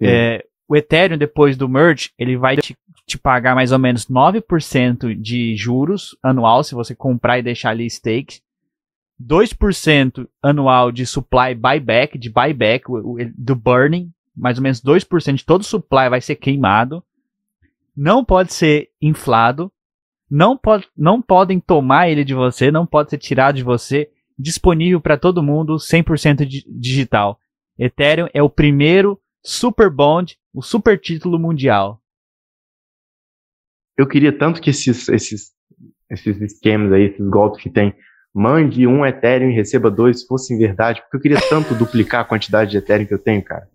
É, 0.00 0.44
o 0.72 0.76
Ethereum, 0.76 1.18
depois 1.18 1.54
do 1.54 1.68
merge, 1.68 2.10
ele 2.18 2.36
vai 2.36 2.56
te 2.56 2.74
te 3.06 3.18
pagar 3.18 3.54
mais 3.54 3.72
ou 3.72 3.78
menos 3.78 4.06
9% 4.06 5.14
de 5.20 5.54
juros 5.54 6.16
anual 6.22 6.64
se 6.64 6.74
você 6.74 6.94
comprar 6.94 7.38
e 7.38 7.42
deixar 7.42 7.70
ali 7.70 7.90
stake. 7.90 8.40
2% 9.20 10.26
anual 10.42 10.90
de 10.90 11.04
supply 11.04 11.54
buyback, 11.54 12.16
de 12.16 12.30
buyback 12.30 12.86
do 13.36 13.54
burning, 13.54 14.10
mais 14.34 14.56
ou 14.56 14.62
menos 14.62 14.80
2% 14.80 15.34
de 15.34 15.44
todo 15.44 15.60
o 15.60 15.64
supply 15.64 16.08
vai 16.08 16.20
ser 16.20 16.36
queimado. 16.36 17.04
Não 17.94 18.24
pode 18.24 18.54
ser 18.54 18.88
inflado. 19.00 19.70
Não, 20.30 20.56
pode, 20.56 20.88
não 20.96 21.20
podem 21.20 21.60
tomar 21.60 22.08
ele 22.08 22.24
de 22.24 22.32
você, 22.32 22.70
não 22.70 22.86
pode 22.86 23.10
ser 23.10 23.18
tirado 23.18 23.56
de 23.56 23.62
você. 23.62 24.10
Disponível 24.38 25.00
para 25.00 25.18
todo 25.18 25.42
mundo, 25.42 25.74
100% 25.74 26.48
digital. 26.66 27.38
Ethereum 27.78 28.28
é 28.32 28.42
o 28.42 28.48
primeiro 28.48 29.20
super 29.44 29.90
bond, 29.90 30.38
o 30.52 30.62
super 30.62 30.98
título 30.98 31.38
mundial 31.38 32.02
eu 33.96 34.06
queria 34.06 34.36
tanto 34.36 34.60
que 34.60 34.70
esses, 34.70 35.08
esses, 35.08 35.52
esses 36.10 36.40
esquemas 36.40 36.92
aí, 36.92 37.04
esses 37.04 37.28
golpes 37.28 37.62
que 37.62 37.70
tem, 37.70 37.94
mande 38.34 38.86
um 38.86 39.04
Ethereum 39.04 39.50
e 39.50 39.54
receba 39.54 39.90
dois, 39.90 40.24
fossem 40.24 40.58
verdade, 40.58 41.00
porque 41.02 41.16
eu 41.16 41.20
queria 41.20 41.48
tanto 41.48 41.74
duplicar 41.76 42.22
a 42.22 42.24
quantidade 42.24 42.70
de 42.70 42.78
Ethereum 42.78 43.06
que 43.06 43.14
eu 43.14 43.18
tenho, 43.18 43.42
cara. 43.42 43.68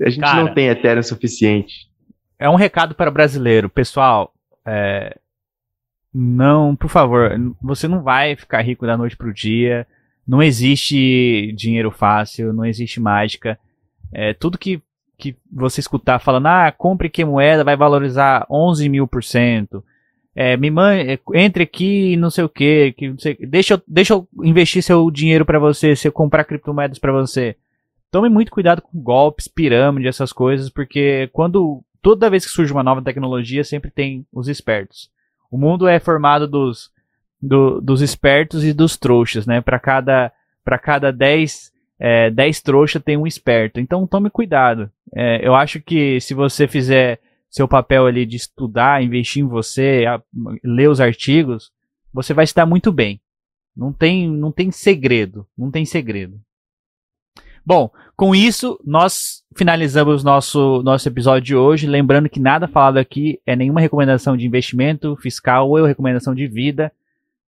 A 0.00 0.08
gente 0.08 0.20
cara, 0.20 0.42
não 0.42 0.54
tem 0.54 0.68
Ethereum 0.68 1.02
suficiente. 1.02 1.88
É 2.38 2.48
um 2.48 2.56
recado 2.56 2.94
para 2.94 3.10
brasileiro. 3.10 3.68
Pessoal, 3.68 4.32
é, 4.64 5.16
não, 6.12 6.74
por 6.74 6.88
favor, 6.88 7.30
você 7.60 7.86
não 7.86 8.02
vai 8.02 8.36
ficar 8.36 8.60
rico 8.62 8.86
da 8.86 8.96
noite 8.96 9.16
pro 9.16 9.32
dia. 9.32 9.86
Não 10.26 10.42
existe 10.42 11.52
dinheiro 11.56 11.90
fácil, 11.90 12.52
não 12.52 12.64
existe 12.64 13.00
mágica. 13.00 13.58
É, 14.12 14.32
tudo 14.32 14.58
que 14.58 14.82
que 15.32 15.36
você 15.50 15.80
escutar 15.80 16.18
falando, 16.18 16.46
ah, 16.46 16.72
compre 16.76 17.08
que 17.08 17.24
moeda 17.24 17.64
vai 17.64 17.76
valorizar 17.76 18.46
11 18.50 18.88
mil 18.88 19.06
por 19.06 19.24
cento. 19.24 19.82
É, 20.36 20.56
me 20.56 20.70
man 20.70 20.96
é, 20.96 21.18
entre 21.34 21.62
aqui 21.62 22.16
não 22.16 22.28
sei 22.28 22.44
o 22.44 22.48
que, 22.48 22.92
que 22.92 23.08
não 23.08 23.18
sei, 23.18 23.36
deixa, 23.40 23.74
eu, 23.74 23.82
deixa 23.86 24.14
eu 24.14 24.28
investir 24.42 24.82
seu 24.82 25.08
dinheiro 25.10 25.46
para 25.46 25.60
você, 25.60 25.94
se 25.94 26.08
eu 26.08 26.12
comprar 26.12 26.44
criptomoedas 26.44 26.98
para 26.98 27.12
você. 27.12 27.56
Tome 28.10 28.28
muito 28.28 28.50
cuidado 28.52 28.82
com 28.82 29.00
golpes, 29.00 29.48
pirâmide, 29.48 30.08
essas 30.08 30.32
coisas, 30.32 30.68
porque 30.68 31.30
quando 31.32 31.82
toda 32.02 32.28
vez 32.28 32.44
que 32.44 32.50
surge 32.52 32.72
uma 32.72 32.82
nova 32.82 33.00
tecnologia, 33.00 33.64
sempre 33.64 33.90
tem 33.90 34.26
os 34.32 34.48
espertos. 34.48 35.10
O 35.50 35.56
mundo 35.56 35.86
é 35.86 35.98
formado 35.98 36.46
dos, 36.46 36.90
do, 37.40 37.80
dos 37.80 38.02
espertos 38.02 38.64
e 38.64 38.72
dos 38.72 38.96
trouxas, 38.96 39.46
né? 39.46 39.60
Para 39.60 39.78
cada 39.78 40.32
para 40.64 40.78
cada 40.78 41.12
10 41.12 41.73
é, 41.98 42.30
10 42.30 42.62
trouxas 42.62 43.02
tem 43.02 43.16
um 43.16 43.26
esperto. 43.26 43.80
Então 43.80 44.06
tome 44.06 44.30
cuidado. 44.30 44.90
É, 45.14 45.46
eu 45.46 45.54
acho 45.54 45.80
que 45.80 46.20
se 46.20 46.34
você 46.34 46.66
fizer 46.66 47.20
seu 47.50 47.68
papel 47.68 48.06
ali 48.06 48.26
de 48.26 48.36
estudar, 48.36 49.02
investir 49.02 49.42
em 49.42 49.46
você, 49.46 50.04
a, 50.08 50.20
ler 50.64 50.88
os 50.88 51.00
artigos, 51.00 51.70
você 52.12 52.34
vai 52.34 52.44
estar 52.44 52.66
muito 52.66 52.92
bem. 52.92 53.20
Não 53.76 53.92
tem, 53.92 54.28
não 54.28 54.50
tem 54.50 54.70
segredo. 54.70 55.46
Não 55.56 55.70
tem 55.70 55.84
segredo. 55.84 56.40
Bom, 57.66 57.90
com 58.14 58.34
isso, 58.34 58.78
nós 58.84 59.42
finalizamos 59.56 60.22
nosso, 60.22 60.82
nosso 60.82 61.08
episódio 61.08 61.42
de 61.42 61.56
hoje. 61.56 61.86
Lembrando 61.86 62.28
que 62.28 62.38
nada 62.38 62.68
falado 62.68 62.98
aqui 62.98 63.40
é 63.46 63.56
nenhuma 63.56 63.80
recomendação 63.80 64.36
de 64.36 64.46
investimento 64.46 65.16
fiscal 65.16 65.70
ou 65.70 65.84
recomendação 65.84 66.34
de 66.34 66.46
vida 66.46 66.92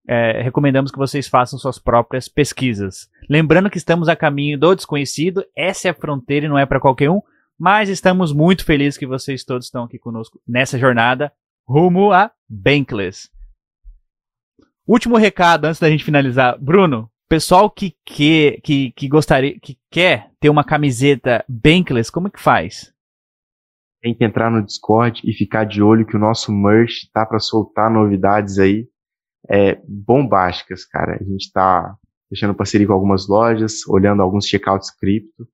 é, 0.06 0.42
recomendamos 0.42 0.90
que 0.90 0.98
vocês 0.98 1.28
façam 1.28 1.58
suas 1.58 1.78
próprias 1.78 2.28
pesquisas. 2.28 3.08
Lembrando 3.28 3.70
que 3.70 3.78
estamos 3.78 4.08
a 4.08 4.16
caminho 4.16 4.58
do 4.58 4.74
desconhecido, 4.74 5.44
essa 5.56 5.88
é 5.88 5.90
a 5.90 5.94
fronteira 5.94 6.46
e 6.46 6.48
não 6.48 6.58
é 6.58 6.66
para 6.66 6.80
qualquer 6.80 7.10
um, 7.10 7.20
mas 7.58 7.88
estamos 7.88 8.32
muito 8.32 8.64
felizes 8.64 8.98
que 8.98 9.06
vocês 9.06 9.44
todos 9.44 9.66
estão 9.66 9.84
aqui 9.84 9.98
conosco 9.98 10.40
nessa 10.46 10.78
jornada 10.78 11.32
rumo 11.66 12.12
a 12.12 12.30
Bankless. 12.48 13.30
Último 14.86 15.16
recado 15.16 15.64
antes 15.64 15.80
da 15.80 15.88
gente 15.88 16.04
finalizar. 16.04 16.58
Bruno, 16.60 17.10
pessoal 17.26 17.70
que, 17.70 17.94
que, 18.04 18.60
que, 18.62 18.92
que 18.92 19.08
gostaria, 19.08 19.58
que 19.58 19.78
quer 19.90 20.30
ter 20.38 20.50
uma 20.50 20.62
camiseta 20.62 21.42
Bankless, 21.48 22.12
como 22.12 22.28
é 22.28 22.30
que 22.30 22.40
faz? 22.40 22.94
tem 24.04 24.14
que 24.14 24.22
entrar 24.22 24.50
no 24.50 24.62
Discord 24.62 25.22
e 25.24 25.32
ficar 25.32 25.64
de 25.64 25.82
olho 25.82 26.04
que 26.04 26.14
o 26.14 26.20
nosso 26.20 26.52
merch 26.52 27.10
tá 27.10 27.24
para 27.24 27.38
soltar 27.38 27.90
novidades 27.90 28.58
aí 28.58 28.86
é, 29.50 29.78
bombásticas, 29.86 30.84
cara. 30.84 31.18
A 31.20 31.24
gente 31.24 31.52
tá 31.52 31.94
fechando 32.28 32.54
parceria 32.54 32.86
com 32.86 32.92
algumas 32.92 33.28
lojas, 33.28 33.86
olhando 33.88 34.22
alguns 34.22 34.46
checkouts 34.46 34.90
cripto. 34.90 35.46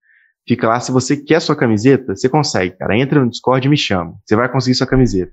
Fica 0.49 0.69
lá, 0.69 0.81
se 0.81 0.91
você 0.91 1.17
quer 1.17 1.41
sua 1.41 1.55
camiseta, 1.55 2.17
você 2.17 2.29
consegue, 2.29 2.77
cara. 2.77 2.97
Entra 2.97 3.21
no 3.21 3.31
Discord 3.31 3.67
e 3.67 3.71
me 3.71 3.77
chama. 3.77 4.15
Você 4.25 4.35
vai 4.35 4.51
conseguir 4.51 4.75
sua 4.77 4.87
camiseta. 4.87 5.33